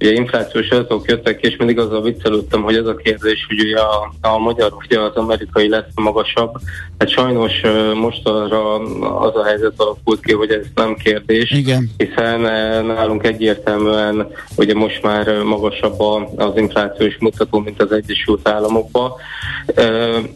ugye 0.00 0.12
inflációs 0.12 0.68
adatok 0.68 1.08
jöttek, 1.08 1.40
és 1.40 1.56
mindig 1.56 1.78
azzal 1.78 2.02
viccelődtem, 2.02 2.62
hogy 2.62 2.76
ez 2.76 2.86
a 2.86 2.94
kérdés, 2.94 3.44
hogy 3.48 3.60
ugye 3.60 3.78
a, 3.78 4.12
a 4.20 4.38
magyar 4.38 4.72
vagy 4.78 4.98
az 4.98 5.14
amerikai 5.14 5.68
lesz 5.68 5.84
magasabb. 5.94 6.54
Hát 6.98 7.08
sajnos 7.08 7.52
most 7.94 8.28
arra 8.28 8.74
az 9.18 9.36
a 9.36 9.44
helyzet 9.44 9.72
alakult 9.76 10.20
ki, 10.20 10.32
hogy 10.32 10.50
ez 10.50 10.66
nem 10.74 10.94
kérdés, 10.94 11.50
Igen. 11.50 11.90
hiszen 11.96 12.40
nálunk 12.84 13.26
egyértelműen 13.26 14.28
ugye 14.56 14.74
most 14.74 15.02
már 15.02 15.42
magasabb 15.42 16.00
az 16.36 16.56
inflációs 16.56 17.16
mutató, 17.18 17.58
mint 17.58 17.82
az 17.82 17.92
Egyesült 17.92 18.48
Államokban. 18.48 19.12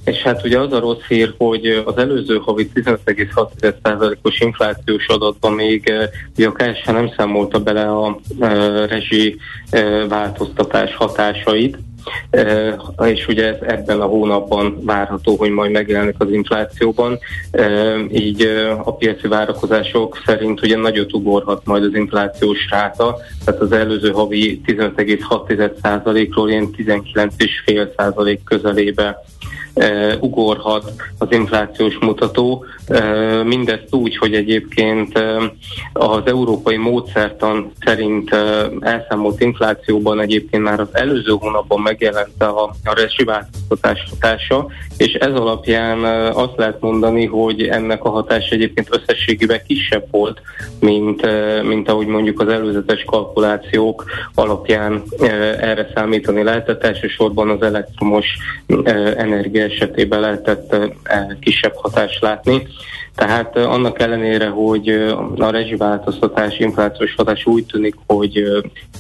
És 0.05 0.23
hát 0.23 0.45
ugye 0.45 0.59
az 0.59 0.73
a 0.73 0.81
rossz 0.81 1.07
hír, 1.09 1.35
hogy 1.39 1.83
az 1.85 1.97
előző 1.97 2.37
havi 2.37 2.71
15,6%-os 3.99 4.41
inflációs 4.41 5.07
adatban 5.07 5.53
még 5.53 5.93
ugye 6.37 6.49
a 6.49 6.53
KSH 6.53 6.93
nem 6.93 7.11
számolta 7.17 7.59
bele 7.59 7.83
a 7.83 8.19
rezsi 8.89 9.37
változtatás 10.09 10.95
hatásait, 10.95 11.79
és 13.05 13.27
ugye 13.29 13.47
ez 13.47 13.57
ebben 13.61 14.01
a 14.01 14.07
hónapban 14.07 14.85
várható, 14.85 15.37
hogy 15.37 15.51
majd 15.51 15.71
megjelenik 15.71 16.15
az 16.19 16.31
inflációban. 16.31 17.19
Így 18.13 18.43
a 18.85 18.95
piaci 18.95 19.29
várakozások 19.29 20.23
szerint 20.27 20.63
ugye 20.63 20.77
nagyot 20.77 21.13
ugorhat 21.13 21.65
majd 21.65 21.83
az 21.83 21.95
inflációs 21.95 22.69
ráta, 22.71 23.17
tehát 23.45 23.61
az 23.61 23.73
előző 23.73 24.11
havi 24.11 24.61
15,6%-ról 24.67 26.51
ilyen 26.51 26.71
19,5% 26.77 28.39
közelébe 28.45 29.25
ugorhat 30.21 30.93
az 31.19 31.29
inflációs 31.31 31.99
mutató. 32.01 32.65
Uh, 32.89 33.45
mindezt 33.45 33.95
úgy, 33.95 34.17
hogy 34.17 34.35
egyébként 34.35 35.19
uh, 35.19 35.43
az 35.93 36.23
európai 36.25 36.77
módszertan 36.77 37.73
szerint 37.85 38.31
elszámolt 38.81 39.41
inflációban 39.41 40.21
egyébként 40.21 40.63
már 40.63 40.81
az 40.81 40.89
előző 40.93 41.33
hónapban 41.41 41.81
megjelent 41.81 42.43
a, 42.43 42.63
a 42.85 42.95
rezsiváltoztatás 42.95 44.07
hatása, 44.11 44.67
és 44.97 45.13
ez 45.13 45.33
alapján 45.33 46.05
azt 46.35 46.57
lehet 46.57 46.81
mondani, 46.81 47.27
hogy 47.27 47.63
ennek 47.63 48.05
a 48.05 48.11
hatása 48.11 48.55
egyébként 48.55 48.89
összességében 48.91 49.61
kisebb 49.67 50.07
volt, 50.11 50.41
mint, 50.81 51.27
mint 51.63 51.89
ahogy 51.89 52.07
mondjuk 52.07 52.41
az 52.41 52.49
előzetes 52.49 53.05
kalkulációk 53.05 54.05
alapján 54.35 55.03
erre 55.61 55.91
számítani 55.95 56.43
lehetett. 56.43 56.85
Elsősorban 56.85 57.51
az 57.51 57.63
elektromos 57.63 58.27
energia 59.17 59.68
esetében 59.73 60.21
lehetett 60.21 60.77
kisebb 61.41 61.75
hatást 61.75 62.21
látni. 62.21 62.67
Tehát 63.15 63.57
annak 63.57 64.01
ellenére, 64.01 64.49
hogy 64.49 64.89
a 65.37 65.51
rezsiváltoztatás, 65.51 66.59
inflációs 66.59 67.15
hatás 67.15 67.47
úgy 67.47 67.65
tűnik, 67.65 67.95
hogy 68.07 68.43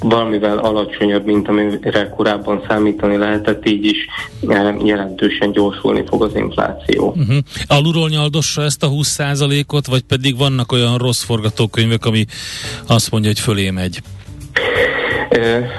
valamivel 0.01 0.59
alacsonyabb, 0.59 1.25
mint 1.25 1.49
amire 1.49 2.09
korábban 2.17 2.65
számítani 2.69 3.17
lehetett, 3.17 3.69
így 3.69 3.85
is 3.85 3.97
jelentősen 4.85 5.53
gyorsulni 5.53 6.05
fog 6.09 6.23
az 6.23 6.35
infláció. 6.35 7.09
Uh-huh. 7.09 7.37
Alulról 7.67 8.09
nyaldossa 8.09 8.63
ezt 8.63 8.83
a 8.83 8.89
20%-ot, 8.89 9.87
vagy 9.87 10.03
pedig 10.03 10.37
vannak 10.37 10.73
olyan 10.73 10.97
rossz 10.99 11.23
forgatókönyvek, 11.23 12.05
ami 12.05 12.25
azt 12.87 13.11
mondja, 13.11 13.31
hogy 13.31 13.41
fölé 13.41 13.71
megy? 13.71 14.01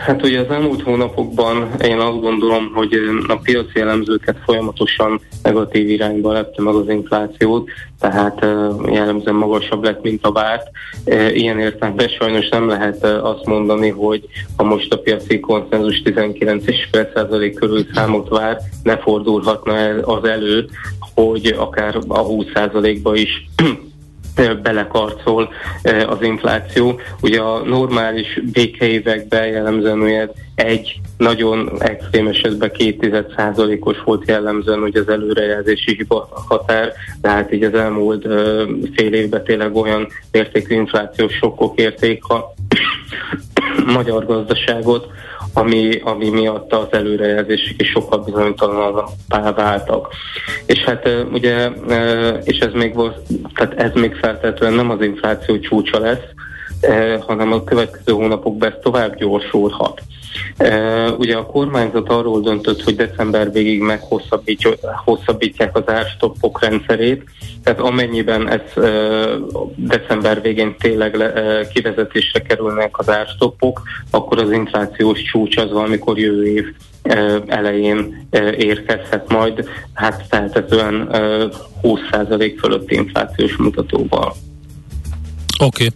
Hát 0.06 0.24
ugye 0.24 0.40
az 0.40 0.50
elmúlt 0.50 0.82
hónapokban 0.82 1.70
én 1.84 1.98
azt 1.98 2.22
gondolom, 2.22 2.72
hogy 2.74 2.94
a 3.28 3.36
piaci 3.36 3.80
elemzőket 3.80 4.38
folyamatosan 4.46 5.22
negatív 5.44 5.90
irányba 5.90 6.32
lepte 6.32 6.62
meg 6.62 6.74
az 6.74 6.90
inflációt, 6.90 7.70
tehát 8.00 8.46
jellemzően 8.92 9.36
magasabb 9.36 9.84
lett, 9.84 10.04
mint 10.04 10.26
a 10.26 10.32
várt. 10.32 10.68
Ilyen 11.34 11.60
értelemben 11.60 12.08
sajnos 12.08 12.50
nem 12.50 12.68
lehet 12.68 13.04
azt 13.04 13.46
mondani, 13.46 13.90
hogy 13.90 14.26
ha 14.58 14.64
most 14.64 14.94
a 14.94 15.00
piaci 15.00 15.40
konszenzus 15.40 16.02
19,5% 16.06 17.52
körül 17.56 17.86
számot 17.94 18.30
vár, 18.30 18.58
ne 18.84 18.98
fordulhatna 18.98 19.76
el 19.76 20.00
az 20.00 20.24
elő, 20.24 20.70
hogy 21.16 21.56
akár 21.58 21.96
a 22.08 22.26
20%-ba 22.26 23.16
is 23.16 23.50
belekarcol 24.62 25.50
az 26.08 26.22
infláció. 26.22 27.00
Ugye 27.22 27.42
a 27.42 27.64
normális 27.64 28.42
békeévekben 28.52 29.48
jellemzően 29.48 30.02
ugye 30.02 30.28
egy 30.56 31.00
nagyon 31.18 31.72
extrém 31.80 32.28
esetben 32.28 32.72
2 32.72 33.26
os 33.80 33.98
volt 34.04 34.28
jellemzően 34.28 34.80
ugye 34.80 35.00
az 35.00 35.10
előrejelzési 35.10 35.96
hiba 35.96 36.30
határ, 36.48 36.94
de 37.22 37.30
hát 37.30 37.54
így 37.54 37.64
az 37.64 37.74
elmúlt 37.74 38.24
fél 38.96 39.14
évben 39.14 39.44
tényleg 39.44 39.76
olyan 39.76 40.08
mértékű 40.32 40.76
inflációs 40.76 41.34
sokkok 41.34 41.80
érték 41.80 42.24
a 42.24 42.54
magyar 43.98 44.26
gazdaságot, 44.26 45.08
ami, 45.54 46.00
ami 46.04 46.30
miatt 46.30 46.74
az 46.74 46.88
előrejelzések 46.92 47.82
is 47.82 47.90
sokkal 47.90 48.20
bizonytalanabbá 48.20 49.54
váltak. 49.56 50.08
És 50.66 50.80
hát 50.80 51.10
ugye, 51.32 51.70
és 52.44 52.58
ez 52.58 52.74
még, 52.74 52.94
volt, 52.94 53.18
tehát 53.56 53.74
ez 53.74 53.92
még 53.94 54.16
feltétlenül 54.16 54.76
nem 54.76 54.90
az 54.90 55.02
infláció 55.02 55.60
csúcsa 55.60 56.00
lesz, 56.00 56.24
hanem 57.20 57.52
a 57.52 57.64
következő 57.64 58.12
hónapokban 58.12 58.70
ez 58.70 58.78
tovább 58.82 59.16
gyorsulhat. 59.16 60.02
Ugye 61.18 61.36
a 61.36 61.46
kormányzat 61.46 62.10
arról 62.10 62.42
döntött, 62.42 62.84
hogy 62.84 62.96
december 62.96 63.52
végig 63.52 63.82
meghosszabbítják 63.82 65.78
az 65.78 65.84
árstoppok 65.86 66.62
rendszerét, 66.62 67.24
tehát 67.64 67.80
amennyiben 67.80 68.50
ez 68.50 68.62
december 69.76 70.42
végén 70.42 70.76
tényleg 70.80 71.34
kivezetésre 71.74 72.42
kerülnek 72.42 73.00
az 73.00 73.10
árstoppok, 73.10 73.82
akkor 74.12 74.40
az 74.40 74.52
inflációs 74.52 75.22
csúcs 75.22 75.58
az 75.58 75.72
valamikor 75.72 76.20
jövő 76.20 76.46
év 76.46 76.66
elején 77.48 78.28
érkezhet 78.58 79.30
majd, 79.30 79.70
hát 79.94 80.26
feltetően 80.30 81.10
20% 81.84 82.56
fölötti 82.60 82.96
inflációs 82.96 83.56
mutatóval. 83.56 84.34
Oké. 85.62 85.90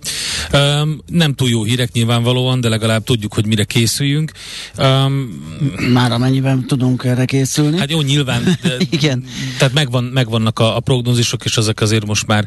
Okay. 0.50 0.82
Um, 0.82 1.00
nem 1.08 1.34
túl 1.34 1.50
jó 1.50 1.64
hírek 1.64 1.92
nyilvánvalóan, 1.92 2.62
de 2.62 2.70
legalább 2.70 3.04
tudjuk, 3.04 3.34
hogy 3.34 3.46
mire 3.46 3.64
készüljünk. 3.64 4.32
Um, 4.78 5.14
Már 5.94 6.12
amennyiben 6.12 6.68
tudunk 6.68 7.04
erre 7.04 7.26
készülni. 7.26 7.78
Hát 7.78 7.92
jó, 7.92 8.02
nyilván. 8.02 8.44
De, 8.62 8.76
Igen. 8.90 9.24
Tehát 9.58 9.74
megvan, 9.74 10.04
megvannak 10.04 10.60
a, 10.60 10.76
a 10.76 10.80
prognózisok, 10.80 11.46
és 11.46 11.58
ezek 11.58 11.82
azért 11.82 12.06
most 12.06 12.28
már 12.28 12.46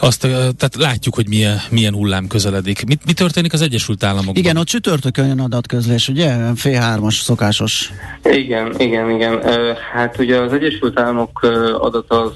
azt, 0.00 0.20
tehát 0.20 0.76
látjuk, 0.76 1.14
hogy 1.14 1.28
milyen, 1.28 1.60
milyen 1.70 1.94
hullám 1.94 2.26
közeledik. 2.26 2.84
Mi, 2.86 2.96
mi 3.06 3.12
történik 3.12 3.52
az 3.52 3.60
Egyesült 3.60 4.02
Államokban? 4.02 4.36
Igen, 4.36 4.56
ott 4.56 4.66
csütörtökön 4.66 5.26
jön 5.26 5.40
adatközlés, 5.40 6.08
ugye? 6.08 6.54
Fél 6.54 6.80
hármas 6.80 7.14
szokásos. 7.14 7.92
Igen, 8.24 8.74
igen, 8.78 9.10
igen. 9.10 9.40
Hát 9.92 10.18
ugye 10.18 10.36
az 10.36 10.52
Egyesült 10.52 10.98
Államok 10.98 11.42
adat 11.80 12.10
az 12.10 12.32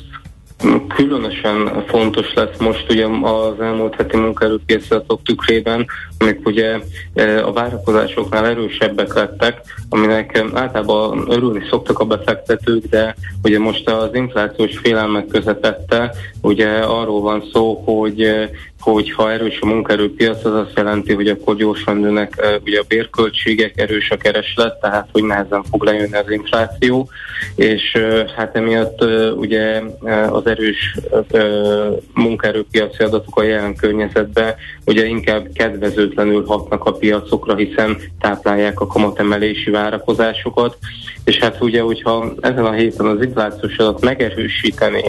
Különösen 0.95 1.85
fontos 1.87 2.35
lesz 2.35 2.59
most 2.59 2.91
ugye 2.91 3.07
az 3.23 3.61
elmúlt 3.61 3.95
heti 3.95 4.17
munkaerőpiacatok 4.17 5.23
tükrében, 5.23 5.87
amik 6.19 6.47
ugye 6.47 6.79
e, 7.15 7.45
a 7.47 7.53
várakozásoknál 7.53 8.47
erősebbek 8.47 9.15
lettek, 9.15 9.61
aminek 9.89 10.45
általában 10.55 11.25
örülni 11.31 11.67
szoktak 11.71 11.99
a 11.99 12.05
befektetők, 12.05 12.85
de 12.85 13.15
ugye 13.43 13.59
most 13.59 13.89
az 13.89 14.11
inflációs 14.13 14.79
félelmek 14.79 15.27
közepette, 15.27 16.15
ugye 16.41 16.69
arról 16.69 17.21
van 17.21 17.43
szó, 17.53 17.83
hogy 17.85 18.49
hogy 18.83 19.13
ha 19.13 19.33
erős 19.33 19.59
a 19.61 19.67
munkaerőpiac, 19.67 20.45
az 20.45 20.55
azt 20.55 20.77
jelenti, 20.77 21.15
hogy 21.15 21.29
akkor 21.29 21.57
gyorsan 21.57 21.97
nőnek 21.97 22.61
ugye 22.65 22.81
a 22.81 22.85
bérköltségek, 22.89 23.81
erős 23.81 24.11
a 24.11 24.17
kereslet, 24.17 24.81
tehát 24.81 25.09
hogy 25.13 25.25
nehezen 25.25 25.63
fog 25.71 25.83
lejönni 25.83 26.17
az 26.17 26.31
infláció, 26.31 27.09
és 27.55 27.99
hát 28.37 28.57
emiatt 28.57 29.05
ugye 29.37 29.83
az 30.31 30.47
erős 30.47 30.99
munkaerőpiaci 32.15 33.03
adatok 33.03 33.39
a 33.39 33.43
jelen 33.43 33.75
környezetben 33.75 34.55
ugye 34.85 35.07
inkább 35.07 35.47
kedvezőtlenül 35.55 36.45
hatnak 36.47 36.85
a 36.85 36.93
piacokra, 36.93 37.57
hiszen 37.57 37.97
táplálják 38.21 38.81
a 38.81 38.87
kamatemelési 38.87 39.71
várakozásokat, 39.71 40.79
és 41.25 41.39
hát 41.39 41.61
ugye, 41.61 41.81
hogyha 41.81 42.33
ezen 42.41 42.65
a 42.65 42.73
héten 42.73 43.07
az 43.07 43.23
inflációs 43.23 43.77
adat 43.77 44.01
megerősíteni 44.01 45.03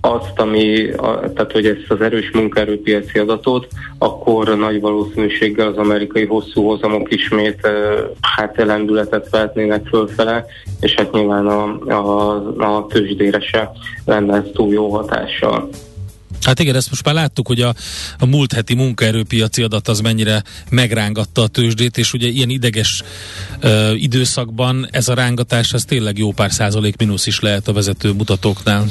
azt, 0.00 0.38
ami, 0.40 0.88
tehát 1.34 1.52
hogy 1.52 1.66
ezt 1.66 1.84
az 1.88 2.00
erős 2.00 2.30
munkaerőpiaci 2.30 3.18
adatot, 3.18 3.66
akkor 3.98 4.56
nagy 4.58 4.80
valószínűséggel 4.80 5.66
az 5.66 5.76
amerikai 5.76 6.24
hosszú 6.24 6.62
hozamok 6.62 7.12
ismét 7.12 7.68
hát 8.20 8.56
lendületet 8.56 9.30
vehetnének 9.30 9.86
fölfele, 9.86 10.44
és 10.80 10.94
hát 10.94 11.12
nyilván 11.12 11.46
a, 11.46 11.78
a, 11.88 12.76
a 12.76 12.86
tőzsdére 12.86 13.40
se 13.40 13.70
lenne 14.04 14.36
ez 14.36 14.44
túl 14.52 14.72
jó 14.72 14.88
hatással. 14.88 15.68
Hát 16.42 16.60
igen, 16.60 16.74
ezt 16.74 16.90
most 16.90 17.04
már 17.04 17.14
láttuk, 17.14 17.46
hogy 17.46 17.60
a, 17.60 17.74
a 18.18 18.26
múlt 18.26 18.52
heti 18.52 18.74
munkaerőpiaci 18.74 19.62
adat 19.62 19.88
az 19.88 20.00
mennyire 20.00 20.42
megrángatta 20.70 21.42
a 21.42 21.46
tőzsdét, 21.46 21.98
és 21.98 22.12
ugye 22.12 22.28
ilyen 22.28 22.50
ideges 22.50 23.02
ö, 23.60 23.94
időszakban 23.94 24.88
ez 24.90 25.08
a 25.08 25.14
rángatás, 25.14 25.72
ez 25.72 25.84
tényleg 25.84 26.18
jó 26.18 26.32
pár 26.32 26.52
százalék 26.52 26.96
mínusz 26.96 27.26
is 27.26 27.40
lehet 27.40 27.68
a 27.68 27.72
vezető 27.72 28.12
mutatóknál. 28.12 28.86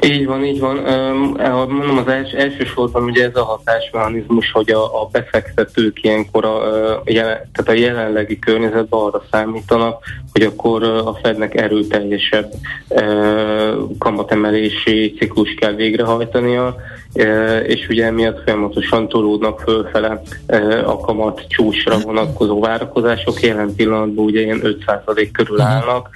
Így 0.00 0.26
van, 0.26 0.44
így 0.44 0.60
van. 0.60 0.76
Mondom, 1.68 1.98
az 1.98 2.08
els, 2.08 2.30
elsősorban 2.30 3.02
ugye 3.02 3.24
ez 3.24 3.36
a 3.36 3.44
hatásmechanizmus, 3.44 4.50
hogy 4.50 4.70
a, 4.70 5.02
a 5.02 5.08
befektetők 5.12 6.02
ilyenkor 6.02 6.44
a, 6.44 6.62
jelen, 7.04 7.50
tehát 7.52 7.68
a 7.68 7.72
jelenlegi 7.72 8.38
környezetben 8.38 9.00
arra 9.00 9.24
számítanak, 9.30 10.04
hogy 10.32 10.42
akkor 10.42 10.82
a 10.82 11.18
Fednek 11.22 11.54
erőteljesebb 11.54 12.50
kamatemelési 13.98 15.14
ciklus 15.18 15.54
kell 15.54 15.72
végrehajtania, 15.72 16.76
és 17.66 17.88
ugye 17.88 18.04
emiatt 18.04 18.42
folyamatosan 18.42 19.08
tolódnak 19.08 19.60
fölfele 19.60 20.22
a 20.84 20.98
kamat 20.98 21.44
csúcsra 21.48 21.98
vonatkozó 21.98 22.60
várakozások. 22.60 23.40
Jelen 23.40 23.74
pillanatban 23.74 24.24
ugye 24.24 24.40
ilyen 24.40 24.60
5% 24.86 25.28
körül 25.32 25.60
állnak, 25.60 26.08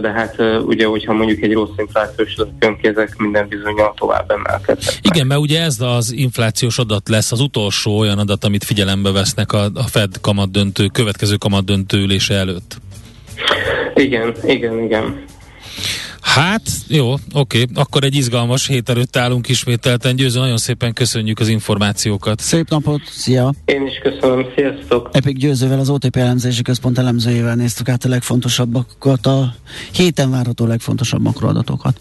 de 0.00 0.10
hát 0.10 0.36
ugye, 0.64 0.86
hogyha 0.86 1.12
mondjuk 1.12 1.42
egy 1.42 1.52
rossz 1.52 1.76
inflációs 1.76 2.34
adat 2.34 2.52
jön 2.60 2.76
ki, 2.76 2.88
ezek 2.88 3.16
minden 3.16 3.48
bizonyal 3.48 3.94
tovább 3.98 4.30
emelkednek. 4.30 4.94
Igen, 5.02 5.26
mert 5.26 5.40
ugye 5.40 5.62
ez 5.62 5.80
az 5.80 6.12
inflációs 6.12 6.78
adat 6.78 7.08
lesz 7.08 7.32
az 7.32 7.40
utolsó 7.40 7.98
olyan 7.98 8.18
adat, 8.18 8.44
amit 8.44 8.64
figyelembe 8.64 9.12
vesznek 9.12 9.52
a, 9.52 9.64
a 9.74 9.82
Fed 9.82 10.20
kamat 10.20 10.50
döntő, 10.50 10.86
következő 10.86 11.36
kamat 11.36 11.64
döntő 11.64 11.98
ülése 11.98 12.34
előtt. 12.34 12.76
Igen, 13.94 14.34
igen, 14.42 14.82
igen. 14.82 15.24
Hát, 16.34 16.62
jó, 16.88 17.14
oké. 17.32 17.64
Akkor 17.74 18.04
egy 18.04 18.14
izgalmas 18.14 18.66
hét 18.66 18.88
előtt 18.88 19.16
állunk 19.16 19.48
ismételten. 19.48 20.16
Győző, 20.16 20.40
nagyon 20.40 20.56
szépen 20.56 20.92
köszönjük 20.92 21.40
az 21.40 21.48
információkat. 21.48 22.40
Szép 22.40 22.68
napot, 22.68 23.00
szia! 23.10 23.52
Én 23.64 23.86
is 23.86 23.98
köszönöm, 24.02 24.46
sziasztok! 24.56 25.08
Epik 25.12 25.36
Győzővel, 25.36 25.78
az 25.78 25.90
OTP 25.90 26.16
elemzési 26.16 26.62
központ 26.62 26.98
elemzőjével 26.98 27.54
néztük 27.54 27.88
át 27.88 28.04
a 28.04 28.08
legfontosabbakat, 28.08 29.26
a 29.26 29.54
héten 29.92 30.30
várható 30.30 30.66
legfontosabb 30.66 31.22
makroadatokat. 31.22 32.00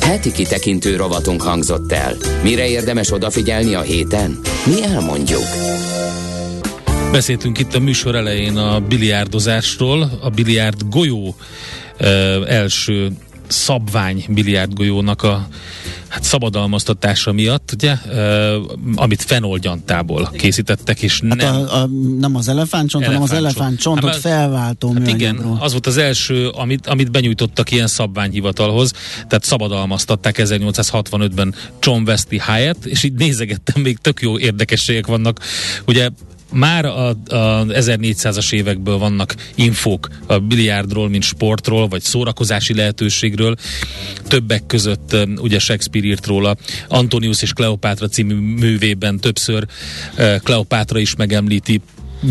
Heti 0.00 0.32
kitekintő 0.32 0.96
rovatunk 0.96 1.42
hangzott 1.42 1.92
el. 1.92 2.14
Mire 2.42 2.68
érdemes 2.68 3.12
odafigyelni 3.12 3.74
a 3.74 3.80
héten? 3.80 4.38
Mi 4.66 4.82
elmondjuk. 4.84 5.44
Beszéltünk 7.12 7.58
itt 7.58 7.74
a 7.74 7.80
műsor 7.80 8.14
elején 8.14 8.56
a 8.56 8.80
biliárdozásról, 8.80 10.10
a 10.22 10.28
biliárd 10.28 10.82
golyó 10.88 11.34
első 12.46 13.12
szabvány 13.50 14.24
biliárdgolyónak 14.28 15.22
a 15.22 15.48
hát 16.08 16.22
szabadalmaztatása 16.22 17.32
miatt, 17.32 17.70
ugye, 17.74 17.96
uh, 18.06 18.54
amit 18.94 19.22
fenoldjantából 19.22 20.30
készítettek, 20.36 21.02
és 21.02 21.22
hát 21.28 21.36
nem... 21.36 21.54
A, 21.54 21.82
a, 21.82 21.88
nem 22.18 22.36
az 22.36 22.48
elefántcsont, 22.48 23.04
hanem 23.04 23.22
az 23.22 23.32
elefántcsontot 23.32 24.10
hát, 24.10 24.20
felváltó 24.20 24.92
hát 24.92 25.08
igen, 25.08 25.36
az 25.36 25.72
volt 25.72 25.86
az 25.86 25.96
első, 25.96 26.48
amit, 26.48 26.86
amit 26.86 27.10
benyújtottak 27.10 27.70
ilyen 27.70 27.86
szabványhivatalhoz, 27.86 28.92
tehát 29.28 29.44
szabadalmaztatták 29.44 30.36
1865-ben 30.38 31.54
John 31.80 32.02
Westy 32.06 32.40
Hyatt, 32.46 32.84
és 32.84 33.02
így 33.02 33.12
nézegettem, 33.12 33.82
még 33.82 33.98
tök 33.98 34.20
jó 34.20 34.38
érdekességek 34.38 35.06
vannak. 35.06 35.40
Ugye 35.86 36.08
már 36.52 36.84
a, 36.84 37.08
a 37.08 37.14
1400-as 37.66 38.52
évekből 38.52 38.98
vannak 38.98 39.34
infók 39.54 40.08
a 40.26 40.38
biliárdról, 40.38 41.08
mint 41.08 41.22
sportról, 41.22 41.88
vagy 41.88 42.02
szórakozási 42.02 42.74
lehetőségről. 42.74 43.54
Többek 44.28 44.66
között 44.66 45.12
um, 45.12 45.34
ugye 45.36 45.58
Shakespeare 45.58 46.06
írt 46.06 46.26
róla, 46.26 46.56
Antonius 46.88 47.42
és 47.42 47.52
Kleopátra 47.52 48.08
című 48.08 48.34
művében 48.34 49.18
többször 49.18 49.66
uh, 50.18 50.36
Kleopátra 50.36 50.98
is 50.98 51.14
megemlíti 51.16 51.80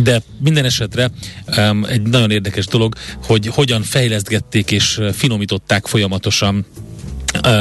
de 0.03 0.21
minden 0.39 0.65
esetre 0.65 1.11
um, 1.57 1.85
egy 1.85 2.01
nagyon 2.01 2.31
érdekes 2.31 2.65
dolog, 2.65 2.95
hogy 3.23 3.47
hogyan 3.47 3.81
fejlesztgették 3.81 4.71
és 4.71 4.97
uh, 4.97 5.09
finomították 5.09 5.87
folyamatosan 5.87 6.65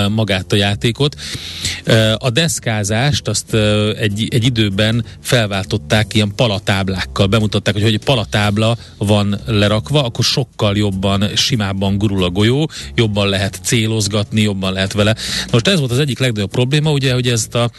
magát 0.08 0.52
a 0.52 0.56
játékot. 0.56 1.16
A 2.16 2.30
deszkázást 2.30 3.28
azt 3.28 3.54
egy, 3.98 4.26
egy 4.30 4.44
időben 4.44 5.04
felváltották 5.20 6.14
ilyen 6.14 6.32
palatáblákkal, 6.36 7.26
bemutatták, 7.26 7.74
hogy 7.74 7.82
hogy 7.82 7.94
egy 7.94 8.04
palatábla 8.04 8.76
van 8.98 9.40
lerakva, 9.46 10.04
akkor 10.04 10.24
sokkal 10.24 10.76
jobban, 10.76 11.28
simábban 11.36 11.98
gurul 11.98 12.24
a 12.24 12.30
golyó, 12.30 12.70
jobban 12.94 13.28
lehet 13.28 13.60
célozgatni, 13.62 14.40
jobban 14.40 14.72
lehet 14.72 14.92
vele. 14.92 15.14
Most 15.50 15.68
ez 15.68 15.78
volt 15.78 15.90
az 15.90 15.98
egyik 15.98 16.18
legnagyobb 16.18 16.50
probléma, 16.50 16.90
ugye, 16.92 17.12
hogy 17.12 17.28
ezt 17.28 17.54
a 17.54 17.70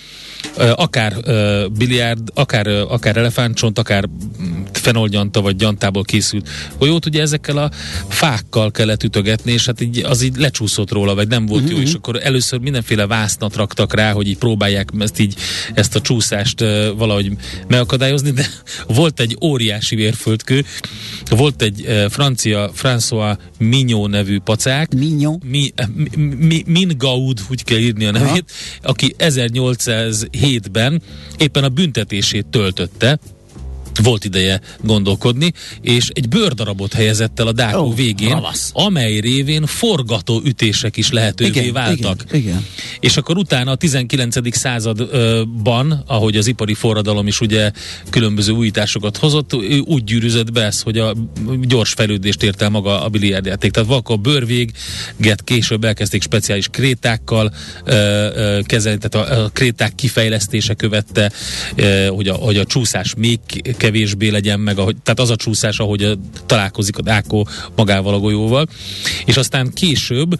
akár 0.76 1.14
biliárd, 1.78 2.30
akár, 2.34 2.68
akár 2.68 3.18
elefántcsont, 3.18 3.80
akár 3.80 4.06
mm, 4.08 4.62
fenolgyanta 4.72 5.42
vagy 5.42 5.56
gyantából 5.56 6.04
készült 6.04 6.50
golyót, 6.78 7.06
ugye 7.06 7.22
ezekkel 7.22 7.58
a 7.58 7.72
fákkal 8.08 8.72
kellett 8.72 9.04
ütögetni, 9.04 9.52
és 9.52 9.66
hát 9.66 9.82
így, 9.82 10.04
az 10.04 10.22
így 10.22 10.38
lecsúszott 10.38 10.92
róla, 10.92 11.16
vagy 11.16 11.28
nem 11.28 11.46
volt 11.46 11.62
uh-huh. 11.62 11.78
jó, 11.78 11.78
és 11.82 11.93
akkor 11.93 12.19
először 12.23 12.59
mindenféle 12.59 13.07
vásznat 13.07 13.55
raktak 13.55 13.93
rá, 13.93 14.11
hogy 14.11 14.27
így 14.27 14.38
próbálják 14.38 14.89
ezt 14.99 15.19
így, 15.19 15.36
ezt 15.73 15.95
a 15.95 16.01
csúszást 16.01 16.61
uh, 16.61 16.88
valahogy 16.97 17.32
megakadályozni, 17.67 18.32
de 18.32 18.47
volt 18.88 19.19
egy 19.19 19.38
óriási 19.41 19.95
vérföldkő, 19.95 20.65
volt 21.30 21.61
egy 21.61 21.86
uh, 21.88 22.09
francia 22.09 22.71
François 22.82 23.38
Mignot 23.57 24.09
nevű 24.09 24.39
pacák, 24.39 24.93
Mignot? 24.93 25.43
Mi, 25.43 25.73
mi, 26.15 26.38
mi, 26.38 26.63
Mingaud, 26.65 27.39
úgy 27.49 27.63
kell 27.63 27.77
írni 27.77 28.05
a 28.05 28.11
nevét, 28.11 28.27
Aha. 28.27 28.89
aki 28.89 29.15
1807-ben 29.17 31.01
éppen 31.38 31.63
a 31.63 31.69
büntetését 31.69 32.45
töltötte, 32.45 33.19
volt 34.04 34.26
ideje 34.26 34.62
gondolkodni, 34.84 35.52
és 35.82 36.10
egy 36.14 36.30
bőrdarabot 36.30 36.93
helyezett 36.93 37.39
el 37.39 37.47
a 37.47 37.52
dákó 37.52 37.88
oh, 37.88 37.95
végén, 37.95 38.30
ravasz. 38.30 38.72
amely 38.74 39.20
révén 39.20 39.66
forgató 39.66 40.41
ütések 40.45 40.97
is 40.97 41.12
lehetővé 41.12 41.60
igen, 41.60 41.74
váltak. 41.74 42.24
Igen, 42.28 42.41
igen. 42.41 42.66
És 43.00 43.18
akkor 43.18 43.38
utána 43.38 43.72
a 43.72 43.76
19. 43.76 44.58
században, 44.58 46.04
ahogy 46.08 46.38
az 46.38 46.47
ipari 46.47 46.74
forradalom 46.74 47.28
is 47.28 47.41
ugye 47.41 47.72
különböző 48.10 48.52
újításokat 48.52 49.18
hozott, 49.18 49.56
úgy 49.86 50.04
gyűrűzött 50.04 50.52
be 50.52 50.64
ez, 50.64 50.82
hogy 50.82 50.97
a 50.97 51.16
gyors 51.62 51.93
fejlődést 51.93 52.43
ért 52.43 52.62
el 52.62 52.70
maga 52.70 53.04
a 53.04 53.10
biliárdjáték. 53.10 53.72
Tehát 53.72 53.89
akkor 53.89 54.16
a 54.16 54.20
bőrvéget 54.20 55.43
később 55.43 55.84
elkezdték 55.84 56.22
speciális 56.22 56.68
krétákkal 56.68 57.54
ö, 57.86 57.93
ö, 57.93 58.60
kezelni, 58.64 59.00
tehát 59.00 59.30
a, 59.30 59.43
a 59.43 59.50
kréták 59.50 59.95
kifejlesztése 59.95 60.74
követte, 60.74 61.32
hogy, 62.10 62.28
a, 62.28 62.34
hogy 62.34 62.58
a 62.58 62.66
csúszás 62.66 63.14
még 63.18 63.39
kevésbé 63.78 63.89
legyen 64.20 64.60
meg, 64.60 64.78
ahogy, 64.78 64.96
tehát 65.04 65.20
az 65.20 65.30
a 65.30 65.36
csúszás, 65.36 65.80
ahogy 65.80 66.18
találkozik 66.46 66.98
a 66.98 67.02
dákó 67.02 67.48
magával 67.76 68.14
a 68.14 68.20
golyóval. 68.20 68.68
És 69.26 69.38
aztán 69.38 69.74
később 69.74 70.40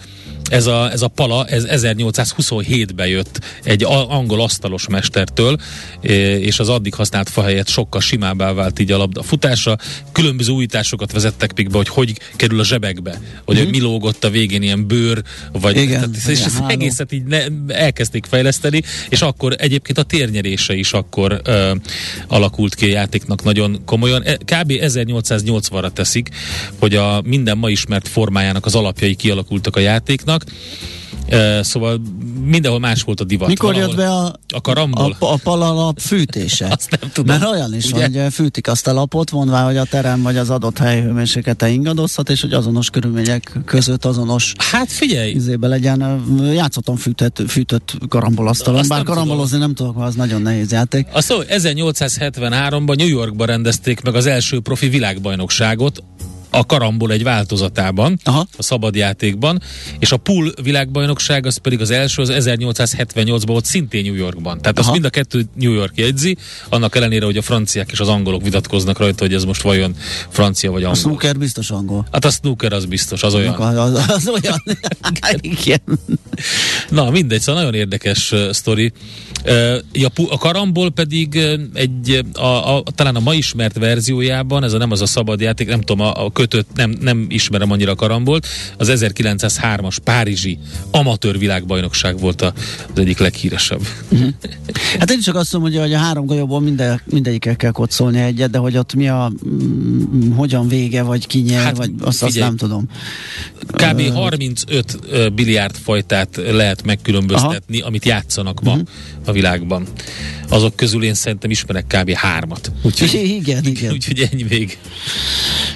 ez 0.50 0.66
a, 0.66 0.91
ez 0.91 1.02
a 1.02 1.08
pala, 1.08 1.45
ez 1.45 1.66
1827-ben 1.68 3.08
jött 3.08 3.39
egy 3.64 3.84
angol 3.84 4.41
asztalos 4.41 4.88
mestertől, 4.88 5.58
és 6.39 6.60
az 6.60 6.70
addig 6.70 6.93
használt 6.93 7.30
fa 7.30 7.43
helyett 7.43 7.68
sokkal 7.68 8.02
simábbá 8.02 8.54
vált 8.54 8.80
így 8.80 8.91
a 8.91 8.97
labda 8.97 9.24
futása. 9.24 9.78
Különböző 10.12 10.52
újításokat 10.52 11.12
vezettek 11.12 11.56
még 11.56 11.70
be, 11.70 11.78
hogy 11.78 11.88
hogy 11.88 12.20
kerül 12.36 12.60
a 12.60 12.64
zsebekbe, 12.64 13.22
hogy 13.45 13.58
mm-hmm. 13.58 13.70
mi 13.70 13.80
lógott 13.80 14.24
a 14.24 14.30
végén 14.30 14.62
ilyen 14.62 14.88
bőr, 14.88 15.22
vagy 15.52 15.78
Igen, 15.78 16.12
tehát, 16.12 16.28
és 16.28 16.45
ezt 16.45 16.64
egészet 16.68 17.12
így 17.12 17.24
ne, 17.24 17.43
elkezdték 17.68 18.26
fejleszteni, 18.26 18.82
és 19.10 19.22
akkor 19.22 19.56
egyébként 19.58 19.97
a 19.97 20.04
térnyerése 20.04 20.74
is 20.74 20.93
akkor 20.93 21.41
ö, 21.43 21.76
alakult 22.28 22.76
ki 22.76 22.95
a 23.28 23.28
játéknak 23.30 23.43
nagyon 23.43 23.86
komolyan. 23.86 24.21
E, 24.23 24.36
kb. 24.38 24.71
1880-ra 24.71 25.91
teszik, 25.93 26.30
hogy 26.80 26.95
a 26.95 27.21
minden 27.25 27.57
ma 27.57 27.69
ismert 27.69 28.07
formájának 28.07 28.65
az 28.65 28.75
alapjai 28.75 29.15
kialakultak 29.15 29.75
a 29.75 29.80
játéknak, 29.80 30.43
Uh, 31.32 31.61
szóval 31.61 32.01
mindenhol 32.45 32.80
más 32.80 33.01
volt 33.01 33.19
a 33.19 33.23
divat. 33.23 33.47
Mikor 33.47 33.75
jött 33.75 33.95
be 33.95 34.09
a, 34.09 34.34
a, 34.53 34.61
karambol? 34.61 35.15
a, 35.19 35.25
a 35.25 35.38
palalap 35.43 35.99
fűtése? 35.99 36.67
azt 36.77 36.97
nem 37.01 37.11
tudom. 37.13 37.38
Mert 37.38 37.51
olyan 37.51 37.75
is 37.75 37.91
Ugye? 37.91 38.09
van, 38.09 38.21
hogy 38.21 38.34
fűtik 38.34 38.67
azt 38.67 38.88
a 38.88 38.93
lapot, 38.93 39.32
mondvá, 39.32 39.63
hogy 39.65 39.77
a 39.77 39.84
terem 39.84 40.21
vagy 40.21 40.38
az 40.38 40.49
adott 40.49 40.77
hely 40.77 41.01
hőmérséklete 41.01 41.69
ingadozhat, 41.69 42.30
és 42.30 42.41
hogy 42.41 42.53
azonos 42.53 42.89
körülmények 42.89 43.59
között 43.65 44.05
azonos 44.05 44.53
Hát 44.57 44.91
figyelj! 44.91 45.32
Izébe 45.32 45.67
legyen, 45.67 46.23
játszottam 46.53 46.95
fűtött, 46.95 47.41
fűtött 47.47 47.97
karambolasztalon, 48.07 48.88
bár 48.88 48.97
nem 48.97 49.07
karambolozni 49.07 49.51
tudom. 49.51 49.65
nem 49.65 49.75
tudok, 49.75 50.01
az 50.01 50.15
nagyon 50.15 50.41
nehéz 50.41 50.71
játék. 50.71 51.07
Azt 51.11 51.27
szó, 51.27 51.38
1873-ban 51.47 52.97
New 52.97 53.07
Yorkban 53.20 53.47
rendezték 53.47 54.01
meg 54.01 54.15
az 54.15 54.26
első 54.26 54.59
profi 54.59 54.89
világbajnokságot, 54.89 56.03
a 56.50 56.66
karambol 56.66 57.12
egy 57.12 57.24
változatában, 57.24 58.20
Aha. 58.24 58.47
a 58.58 58.64
szabadjátékban, 58.64 59.62
és 60.00 60.12
a 60.12 60.18
pool 60.18 60.54
világbajnokság 60.62 61.45
az 61.45 61.58
pedig 61.58 61.82
az 61.82 61.89
első, 61.89 62.22
az 62.22 62.30
1878-ban 62.34 63.43
volt 63.45 63.66
szintén 63.66 64.04
New 64.04 64.16
Yorkban. 64.16 64.62
Tehát 64.62 64.78
Aha. 64.78 64.88
azt 64.88 64.91
mind 64.91 65.06
a 65.06 65.10
kettő 65.10 65.45
New 65.56 65.72
York 65.72 65.97
jegyzi, 65.97 66.38
annak 66.70 66.95
ellenére, 66.95 67.26
hogy 67.26 67.38
a 67.38 67.41
franciák 67.41 67.91
és 67.91 68.00
az 68.00 68.08
angolok 68.08 68.43
vitatkoznak 68.43 68.97
rajta, 68.97 69.24
hogy 69.24 69.34
ez 69.34 69.43
most 69.43 69.62
vajon 69.62 69.95
francia 70.30 70.72
vagy 70.72 70.84
angol. 70.84 70.97
A 70.97 71.02
snooker 71.02 71.38
biztos 71.38 71.72
angol. 71.72 72.08
Hát 72.12 72.26
a 72.26 72.30
snooker 72.30 72.74
az 72.74 72.86
biztos, 72.86 73.24
az 73.24 73.34
olyan. 73.34 73.54
Az, 73.54 73.93
az, 73.93 74.04
az 74.08 74.28
olyan. 74.28 74.64
Igen. 75.41 75.82
Na 76.89 77.10
mindegy, 77.10 77.41
szóval 77.41 77.62
nagyon 77.62 77.80
érdekes 77.80 78.32
uh, 78.32 78.52
sztori. 78.52 78.91
Uh, 79.45 79.78
a, 79.93 80.12
a 80.30 80.38
karambol 80.38 80.91
pedig 80.91 81.36
egy, 81.74 82.26
a, 82.34 82.76
a, 82.76 82.84
talán 82.95 83.16
a 83.16 83.20
ma 83.20 83.34
ismert 83.34 83.78
verziójában, 83.78 84.64
ez 84.64 84.74
a 84.74 84.78
nem 84.78 84.91
az 84.91 85.02
a 85.02 85.06
szabad 85.06 85.41
játék, 85.41 85.68
nem 85.68 85.82
tudom, 85.82 86.06
a, 86.06 86.26
a 86.26 86.32
kötött, 86.39 86.69
nem, 86.75 86.95
nem 87.01 87.25
ismerem 87.29 87.71
annyira 87.71 87.95
karambolt, 87.95 88.47
az 88.77 88.91
1903-as 88.91 89.97
Párizsi 90.03 90.57
amatőr 90.91 91.37
világbajnokság 91.37 92.19
volt 92.19 92.41
a, 92.41 92.53
az 92.93 92.99
egyik 92.99 93.17
leghíresebb. 93.17 93.81
Uh-huh. 94.09 94.29
Hát 94.99 95.11
én 95.11 95.19
csak 95.19 95.35
azt 95.35 95.53
mondom, 95.53 95.81
hogy 95.81 95.93
a 95.93 95.97
három 95.97 96.25
golyóból 96.25 96.59
minden, 96.59 97.01
mindegyikkel 97.05 97.55
kell 97.55 97.71
kocsolni 97.71 98.19
egyet, 98.19 98.49
de 98.49 98.57
hogy 98.57 98.77
ott 98.77 98.93
mi 98.93 99.07
a 99.07 99.31
mm, 99.47 100.31
hogyan 100.31 100.67
vége, 100.67 101.01
vagy 101.01 101.27
ki 101.27 101.39
nyer, 101.39 101.63
hát, 101.63 101.77
vagy 101.77 101.91
azt, 102.01 102.17
figyelj, 102.17 102.39
azt 102.39 102.47
nem 102.47 102.57
tudom. 102.57 102.85
Kb. 103.71 104.13
35 104.13 105.33
biliárd 105.33 105.75
fajtát 105.75 106.41
lehet 106.51 106.83
megkülönböztetni, 106.83 107.79
Aha. 107.79 107.87
amit 107.87 108.05
játszanak 108.05 108.61
ma 108.61 108.71
uh-huh. 108.71 108.87
a 109.25 109.31
világban. 109.31 109.87
Azok 110.49 110.75
közül 110.75 111.03
én 111.03 111.13
szerintem 111.13 111.49
ismerek 111.49 111.85
kb. 111.87 112.11
hármat. 112.11 112.71
Úgyhogy, 112.81 113.13
igen, 113.13 113.65
igen. 113.65 113.91
Úgyhogy 113.97 114.29
ennyi 114.31 114.43
vég. 114.43 114.77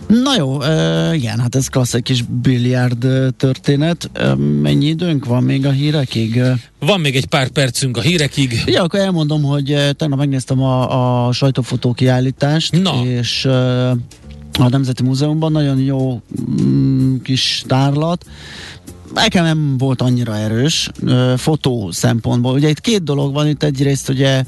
Na 0.07 0.35
jó, 0.37 0.52
uh, 0.55 1.15
igen, 1.15 1.39
hát 1.39 1.55
ez 1.55 1.67
klassz 1.67 1.93
egy 1.93 2.03
kis 2.03 2.21
biliárd 2.21 3.07
történet. 3.37 4.09
Uh, 4.15 4.37
mennyi 4.37 4.85
időnk 4.85 5.25
van 5.25 5.43
még 5.43 5.65
a 5.65 5.71
hírekig? 5.71 6.41
Van 6.79 6.99
még 6.99 7.15
egy 7.15 7.25
pár 7.25 7.47
percünk 7.47 7.97
a 7.97 8.01
hírekig. 8.01 8.63
Ja, 8.65 8.83
akkor 8.83 8.99
elmondom, 8.99 9.43
hogy 9.43 9.65
tegnap 9.95 10.17
megnéztem 10.17 10.61
a, 10.61 11.27
a 11.27 11.31
sajtófotó 11.31 11.93
kiállítást, 11.93 12.81
Na. 12.81 13.05
és 13.05 13.45
uh, 13.45 13.89
a 14.59 14.69
Nemzeti 14.69 15.03
Múzeumban 15.03 15.51
nagyon 15.51 15.79
jó 15.79 16.21
mm, 16.61 17.15
kis 17.23 17.63
tárlat 17.67 18.25
nekem 19.13 19.43
nem 19.43 19.77
volt 19.77 20.01
annyira 20.01 20.37
erős 20.37 20.89
fotó 21.37 21.91
szempontból. 21.91 22.53
Ugye 22.53 22.69
itt 22.69 22.81
két 22.81 23.03
dolog 23.03 23.33
van, 23.33 23.47
itt 23.47 23.63
egyrészt 23.63 24.09
ugye 24.09 24.43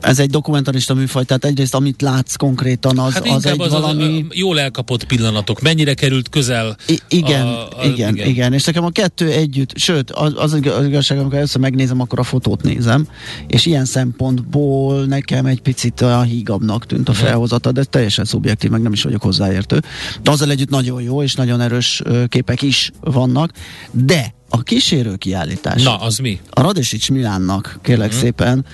ez 0.00 0.18
egy 0.18 0.30
dokumentarista 0.30 0.94
műfaj, 0.94 1.24
tehát 1.24 1.44
egyrészt 1.44 1.74
amit 1.74 2.02
látsz 2.02 2.34
konkrétan, 2.34 2.98
az, 2.98 3.12
hát 3.12 3.28
az 3.28 3.46
egy 3.46 3.60
az 3.60 3.70
valami... 3.70 4.26
Az, 4.28 4.36
jól 4.36 4.60
elkapott 4.60 5.04
pillanatok. 5.04 5.60
Mennyire 5.60 5.94
került 5.94 6.28
közel? 6.28 6.76
I- 6.86 7.00
igen, 7.08 7.46
a, 7.46 7.68
a, 7.68 7.84
igen, 7.84 8.14
igen, 8.14 8.28
igen. 8.28 8.52
És 8.52 8.64
nekem 8.64 8.84
a 8.84 8.90
kettő 8.90 9.30
együtt, 9.30 9.78
sőt, 9.78 10.10
az, 10.10 10.32
az 10.36 10.54
igazság, 10.86 11.18
amikor 11.18 11.36
először 11.36 11.60
megnézem, 11.60 12.00
akkor 12.00 12.18
a 12.18 12.22
fotót 12.22 12.62
nézem, 12.62 13.08
és 13.46 13.66
ilyen 13.66 13.84
szempontból 13.84 15.04
nekem 15.04 15.46
egy 15.46 15.60
picit 15.60 16.00
a 16.00 16.22
hígabbnak 16.22 16.86
tűnt 16.86 17.08
a 17.08 17.12
uh-huh. 17.12 17.26
felhozata, 17.26 17.72
de 17.72 17.84
teljesen 17.84 18.24
szubjektív, 18.24 18.70
meg 18.70 18.82
nem 18.82 18.92
is 18.92 19.02
vagyok 19.02 19.22
hozzáértő. 19.22 19.82
De 20.22 20.30
azzal 20.30 20.50
együtt 20.50 20.70
nagyon 20.70 21.02
jó, 21.02 21.22
és 21.22 21.34
nagyon 21.34 21.60
erős 21.60 22.02
képek 22.28 22.62
is 22.62 22.90
vannak, 23.00 23.50
de 23.90 24.34
a 24.48 24.62
kísérő 24.62 25.14
kiállítás. 25.14 25.82
Na, 25.82 25.96
az 25.96 26.18
mi? 26.18 26.40
A 26.50 26.60
Radesics 26.60 27.10
Milánnak, 27.10 27.78
kérlek 27.82 28.06
uh-huh. 28.06 28.22
szépen, 28.22 28.64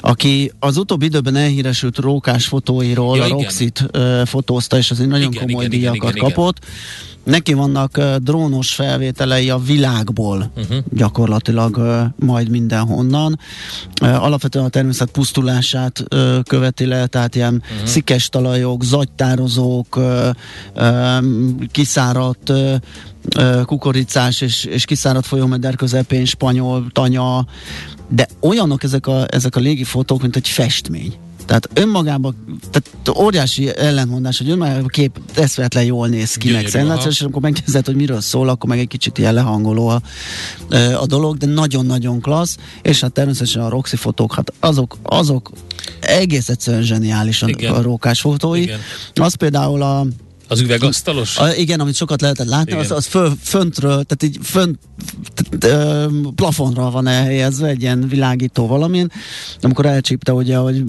aki 0.00 0.52
az 0.58 0.76
utóbbi 0.76 1.04
időben 1.04 1.36
elhíresült 1.36 1.98
rókás 1.98 2.46
fotóiról 2.46 3.16
ja, 3.16 3.24
a 3.24 3.28
Roxit 3.28 3.84
uh, 3.94 4.26
fotózta, 4.26 4.76
és 4.76 4.90
azért 4.90 5.08
nagyon 5.08 5.32
igen, 5.32 5.46
komoly 5.46 5.64
igen, 5.64 5.78
díjakat 5.78 6.14
igen, 6.14 6.28
kapott. 6.28 6.58
Igen. 6.58 7.11
Neki 7.24 7.52
vannak 7.52 7.96
uh, 7.96 8.16
drónos 8.16 8.74
felvételei 8.74 9.50
a 9.50 9.58
világból, 9.58 10.50
uh-huh. 10.56 10.76
gyakorlatilag 10.90 11.76
uh, 11.76 12.26
majd 12.26 12.48
mindenhonnan. 12.48 13.38
Uh, 14.02 14.24
alapvetően 14.24 14.64
a 14.64 14.68
természet 14.68 15.10
pusztulását 15.10 16.04
uh, 16.14 16.42
követi 16.42 16.84
le, 16.84 17.06
tehát 17.06 17.34
ilyen 17.34 17.54
uh-huh. 17.54 17.88
szikes 17.88 18.28
talajok, 18.28 18.84
zagytározók, 18.84 19.96
uh, 19.96 20.28
uh, 20.74 21.24
kiszáradt 21.70 22.48
uh, 22.48 23.62
kukoricás 23.64 24.40
és, 24.40 24.64
és 24.64 24.84
kiszáradt 24.84 25.26
folyómeder 25.26 25.76
közepén, 25.76 26.24
spanyol, 26.24 26.86
tanya, 26.92 27.46
de 28.08 28.28
olyanok 28.40 28.82
ezek 28.82 29.06
a, 29.06 29.26
ezek 29.28 29.56
a 29.56 29.60
légi 29.60 29.84
fotók, 29.84 30.22
mint 30.22 30.36
egy 30.36 30.48
festmény. 30.48 31.14
Tehát 31.46 31.68
önmagában, 31.74 32.60
tehát 32.70 33.18
óriási 33.18 33.76
ellentmondás, 33.76 34.38
hogy 34.38 34.50
önmagában 34.50 34.84
a 34.84 34.88
kép 34.88 35.20
eszvetlen 35.34 35.84
jól 35.84 36.08
néz 36.08 36.34
ki, 36.34 36.52
meg 36.52 36.66
szenzációs, 36.68 37.14
és 37.14 37.22
amikor 37.22 37.42
megnézed, 37.42 37.86
hogy 37.86 37.94
miről 37.94 38.20
szól, 38.20 38.48
akkor 38.48 38.68
meg 38.68 38.78
egy 38.78 38.88
kicsit 38.88 39.18
ilyen 39.18 39.34
lehangoló 39.34 39.88
a, 39.88 40.02
a 41.00 41.06
dolog, 41.06 41.36
de 41.36 41.46
nagyon-nagyon 41.46 42.20
klassz, 42.20 42.56
és 42.82 43.00
hát 43.00 43.12
természetesen 43.12 43.62
a 43.62 43.68
Roxy 43.68 43.96
fotók, 43.96 44.34
hát 44.34 44.52
azok, 44.60 44.96
azok 45.02 45.50
egész 46.00 46.48
egyszerűen 46.48 46.82
zseniálisan 46.82 47.48
Igen. 47.48 47.72
a 47.74 47.82
rókás 47.82 48.20
fotói. 48.20 48.62
Igen. 48.62 48.80
Az 49.14 49.34
például 49.34 49.82
a 49.82 50.06
az 50.52 50.60
üvegasztalos? 50.60 51.38
A, 51.38 51.54
igen, 51.54 51.80
amit 51.80 51.94
sokat 51.94 52.20
lehetett 52.20 52.46
látni, 52.46 52.72
igen. 52.72 52.84
az, 52.84 52.90
az 52.90 53.06
föl, 53.06 53.32
föntről, 53.42 54.04
tehát 54.04 54.22
így 54.22 54.38
fönt, 54.42 54.78
ö, 55.60 56.06
plafonra 56.34 56.90
van 56.90 57.06
elhelyezve, 57.06 57.66
egy 57.66 57.82
ilyen 57.82 58.08
világító 58.08 58.66
valamin, 58.66 59.10
amikor 59.60 59.86
elcsípte 59.86 60.32
ugye, 60.32 60.56
hogy 60.56 60.84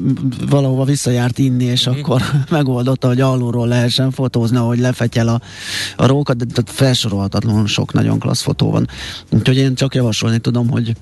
valahova 0.49 0.83
visszajárt 0.83 1.37
inni, 1.37 1.63
és 1.63 1.89
mm. 1.89 1.91
akkor 1.91 2.21
megoldotta, 2.49 3.07
hogy 3.07 3.21
alulról 3.21 3.67
lehessen 3.67 4.11
fotózni, 4.11 4.57
ahogy 4.57 4.79
lefetyel 4.79 5.27
a, 5.27 5.41
a 5.95 6.05
rókat, 6.05 6.37
de, 6.37 6.45
de 6.45 6.61
felsorolhatatlanul 6.65 7.67
sok 7.67 7.93
nagyon 7.93 8.19
klassz 8.19 8.41
fotó 8.41 8.71
van. 8.71 8.87
Úgyhogy 9.29 9.57
én 9.57 9.75
csak 9.75 9.95
javasolni 9.95 10.39
tudom, 10.39 10.69
hogy 10.69 10.93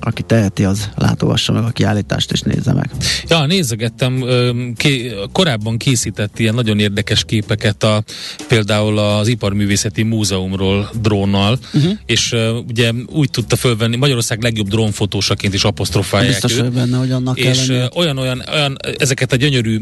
aki 0.00 0.22
teheti, 0.22 0.64
az 0.64 0.90
látogassa 0.96 1.52
meg 1.52 1.64
a 1.64 1.70
kiállítást 1.70 2.32
és 2.32 2.40
nézze 2.40 2.72
meg. 2.72 2.90
Ja, 3.28 3.46
nézegettem, 3.46 4.24
ké, 4.76 5.14
korábban 5.32 5.76
készített 5.76 6.38
ilyen 6.38 6.54
nagyon 6.54 6.78
érdekes 6.78 7.24
képeket 7.24 7.82
a, 7.82 8.02
például 8.48 8.98
az 8.98 9.28
Iparművészeti 9.28 10.02
Múzeumról 10.02 10.90
drónnal, 11.00 11.58
uh-huh. 11.74 11.92
és 12.06 12.34
ugye 12.68 12.92
úgy 13.06 13.30
tudta 13.30 13.56
fölvenni, 13.56 13.96
Magyarország 13.96 14.42
legjobb 14.42 14.68
drónfotósaként 14.68 15.54
is 15.54 15.64
apostrofálják 15.64 16.32
Biztos 16.32 16.58
őt. 16.58 16.72
benne, 16.72 16.96
hogy 16.96 17.10
annak 17.10 17.38
És 17.38 17.68
olyan, 17.94 18.18
olyan, 18.18 18.42
olyan, 18.52 18.76
ezeket 18.98 19.32
a 19.32 19.36
gyönyörű 19.36 19.80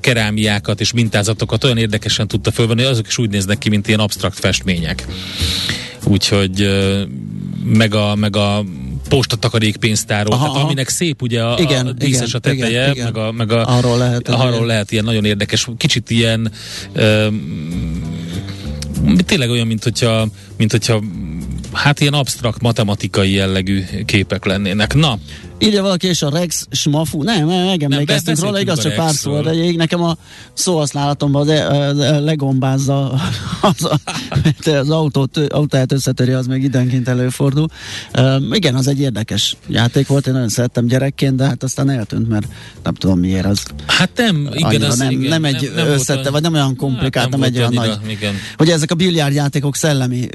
kerámiákat 0.00 0.80
és 0.80 0.92
mintázatokat 0.92 1.64
olyan 1.64 1.78
érdekesen 1.78 2.28
tudta 2.28 2.50
fölvenni, 2.50 2.82
azok 2.82 3.06
is 3.06 3.18
úgy 3.18 3.30
néznek 3.30 3.58
ki, 3.58 3.68
mint 3.68 3.88
ilyen 3.88 4.00
absztrakt 4.00 4.38
festmények. 4.38 5.06
Úgyhogy 6.04 6.68
meg 7.64 7.94
a, 7.94 8.14
meg 8.14 8.36
a 8.36 8.64
postatakarékpénztáró, 9.08 10.32
Aha, 10.32 10.46
tehát 10.46 10.64
aminek 10.64 10.88
szép 10.88 11.22
ugye 11.22 11.42
a, 11.42 11.58
igen, 11.58 11.86
a 11.86 11.92
díszes 11.92 12.28
igen, 12.28 12.30
a 12.32 12.38
teteje, 12.38 12.90
igen, 12.90 12.90
igen. 12.90 13.04
meg 13.04 13.16
a, 13.16 13.32
meg 13.32 13.52
a 13.52 13.76
arról 13.76 13.98
lehet, 13.98 14.28
arról 14.28 14.66
lehet 14.66 14.92
ilyen 14.92 15.04
nagyon 15.04 15.24
érdekes, 15.24 15.68
kicsit 15.76 16.10
ilyen 16.10 16.52
um, 16.96 18.36
tényleg 19.26 19.50
olyan, 19.50 19.66
mint 19.66 19.82
hogyha, 19.82 20.28
mint 20.56 20.70
hogyha 20.70 21.02
hát 21.72 22.00
ilyen 22.00 22.12
absztrakt 22.12 22.60
matematikai 22.60 23.32
jellegű 23.32 23.84
képek 24.04 24.44
lennének. 24.44 24.94
Na, 24.94 25.18
Írja 25.58 25.82
valaki, 25.82 26.06
és 26.06 26.22
a 26.22 26.30
Rex 26.30 26.66
Smafu, 26.70 27.22
nem, 27.22 27.46
megemlékeztünk 27.46 28.40
róla, 28.40 28.60
igaz, 28.60 28.80
csak 28.80 28.94
pár 28.94 29.14
szó, 29.14 29.40
de 29.40 29.54
ég, 29.54 29.76
nekem 29.76 30.02
a 30.02 30.16
szóhasználatomban 30.52 31.46
de, 31.46 31.92
de 31.92 32.18
legombázza 32.18 33.10
az, 33.60 33.84
a, 33.84 33.98
az 34.70 34.90
autót, 34.90 35.36
autóját 35.36 35.92
összetöri, 35.92 36.32
az 36.32 36.46
még 36.46 36.62
időnként 36.62 37.08
előfordul. 37.08 37.68
Uh, 38.14 38.42
igen, 38.50 38.74
az 38.74 38.88
egy 38.88 39.00
érdekes 39.00 39.56
játék 39.68 40.06
volt, 40.06 40.26
én 40.26 40.32
nagyon 40.32 40.48
szerettem 40.48 40.86
gyerekként, 40.86 41.36
de 41.36 41.44
hát 41.44 41.62
aztán 41.62 41.90
eltűnt, 41.90 42.28
mert 42.28 42.46
nem 42.82 42.94
tudom 42.94 43.18
miért 43.18 43.46
az. 43.46 43.62
Hát 43.86 44.10
nem, 44.16 44.48
igen, 44.52 44.82
az 44.82 44.98
nem, 44.98 45.10
igen, 45.10 45.28
nem 45.28 45.44
egy 45.44 45.70
nem, 45.74 45.84
nem 45.84 45.86
összette, 45.86 46.30
vagy 46.30 46.42
nem 46.42 46.54
olyan 46.54 46.76
komplikált, 46.76 47.30
nem, 47.30 47.40
nem 47.40 47.48
egy 47.48 47.58
olyan 47.58 47.72
nagy. 47.72 47.98
Igen. 48.06 48.34
Ugye 48.58 48.72
ezek 48.72 48.90
a 48.90 48.96
játékok 49.30 49.76
szellemi 49.76 50.28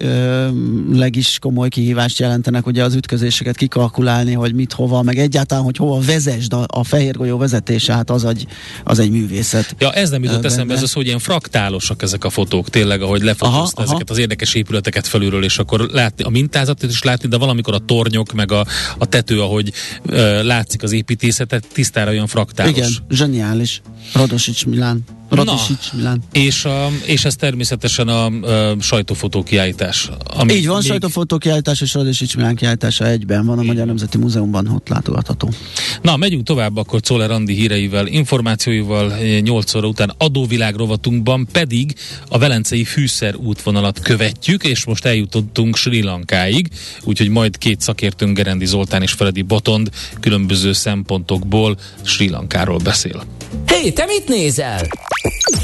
leg 0.94 1.16
is 1.16 1.38
komoly 1.42 1.70
kihívást 1.70 2.20
jelentenek, 2.20 2.66
ugye 2.66 2.84
az 2.84 2.96
ütközéseket 2.96 3.56
kikalkulálni, 3.56 4.34
hogy 4.34 4.54
mit, 4.54 4.74
hova, 4.74 5.02
meg 5.02 5.13
egyáltalán, 5.18 5.64
hogy 5.64 5.78
hova 5.78 6.00
vezesd 6.00 6.54
a, 6.54 6.66
a 6.68 6.84
fehér 6.84 7.16
golyó 7.16 7.38
vezetése, 7.38 7.94
hát 7.94 8.10
az 8.10 8.26
egy, 8.26 8.48
az 8.84 9.00
egy 9.00 9.12
művészet. 9.12 9.76
Ja, 9.80 9.92
ez 9.92 10.10
nem 10.10 10.24
jutott 10.24 10.46
eszembe, 10.46 10.74
ez 10.74 10.84
az, 10.84 10.94
hogy 10.94 11.06
ilyen 11.06 11.20
fraktálosak 11.20 12.02
ezek 12.02 12.24
a 12.24 12.30
fotók, 12.30 12.70
tényleg, 12.70 13.02
ahogy 13.02 13.22
lefotózta 13.22 13.82
aha, 13.82 13.84
ezeket 13.84 14.10
aha. 14.10 14.12
az 14.12 14.18
érdekes 14.18 14.54
épületeket 14.54 15.08
felülről, 15.08 15.44
és 15.44 15.58
akkor 15.58 15.80
látni 15.92 16.24
a 16.24 16.30
mintázatot 16.30 16.90
is 16.90 17.04
látni, 17.04 17.28
de 17.28 17.38
valamikor 17.38 17.74
a 17.74 17.80
tornyok, 17.80 18.34
meg 18.34 18.52
a, 18.52 18.66
a 18.98 19.06
tető, 19.06 19.42
ahogy 19.42 19.72
uh, 20.06 20.44
látszik 20.44 20.84
az 20.84 20.92
építészetet, 20.92 21.66
tisztára 21.74 22.12
olyan 22.12 22.28
fraktálos. 22.28 22.72
Igen, 22.78 22.90
zseniális. 23.10 23.82
Radosics 24.14 24.66
Milán. 24.66 25.04
Radosics 25.36 25.94
Milán. 25.94 26.24
És, 26.32 26.66
a, 26.66 26.90
és 27.06 27.26
ez 27.26 27.36
természetesen 27.36 28.08
a, 28.08 28.26
a 28.26 28.76
sajtófotó 28.80 29.44
kiállítás. 29.44 30.10
Ami 30.26 30.54
Így 30.54 30.68
van, 30.68 30.78
még... 30.78 30.86
sajtófotó 30.86 31.38
kiállítás 31.38 31.82
és 31.82 31.94
Radosics 31.94 32.36
Milán 32.36 32.56
kiállítása 32.56 33.08
egyben 33.08 33.46
van 33.46 33.60
a 33.60 33.64
Magyar 33.64 33.86
Nemzeti 33.86 34.18
Múzeumban, 34.18 34.68
ott 34.68 34.88
látogatható. 34.88 35.50
Na, 36.02 36.18
megyünk 36.18 36.44
tovább 36.44 36.78
akkor 36.78 37.00
Czoller 37.00 37.32
Andi 37.32 37.54
híreivel, 37.54 38.08
információival 38.08 39.14
8 39.40 39.76
óra 39.76 39.88
után 39.88 40.14
adóvilág 40.18 40.76
rovatunkban 40.76 41.48
pedig 41.52 41.96
a 42.28 42.38
Velencei 42.38 42.84
fűszer 42.84 43.36
útvonalat 43.36 44.00
követjük, 44.00 44.64
és 44.64 44.86
most 44.86 45.06
eljutottunk 45.06 45.76
Sri 45.76 46.02
Lankáig, 46.02 46.68
úgyhogy 47.04 47.30
majd 47.30 47.58
két 47.58 47.82
szakértőnk 47.82 48.38
Gerendi 48.38 48.66
Zoltán 48.66 49.02
és 49.02 49.12
Feledi 49.12 49.42
Botond 49.42 49.90
különböző 50.20 50.74
szempontokból 50.74 51.78
Sri 52.02 52.30
Lankáról 52.30 52.78
beszél. 52.78 53.24
Hé, 53.84 53.92
te 53.92 54.06
mit 54.06 54.28
nézel? 54.28 54.82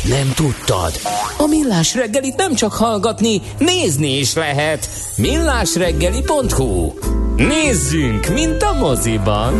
Nem 0.04 0.32
tudtad? 0.36 0.92
A 1.38 1.46
Millás 1.48 1.96
reggelit 1.96 2.36
nem 2.36 2.54
csak 2.54 2.74
hallgatni, 2.74 3.42
nézni 3.58 4.18
is 4.18 4.34
lehet. 4.34 4.90
millásreggeli.hu 5.16 6.94
Nézzünk, 7.36 8.28
mint 8.28 8.62
a 8.62 8.74
moziban! 8.74 9.54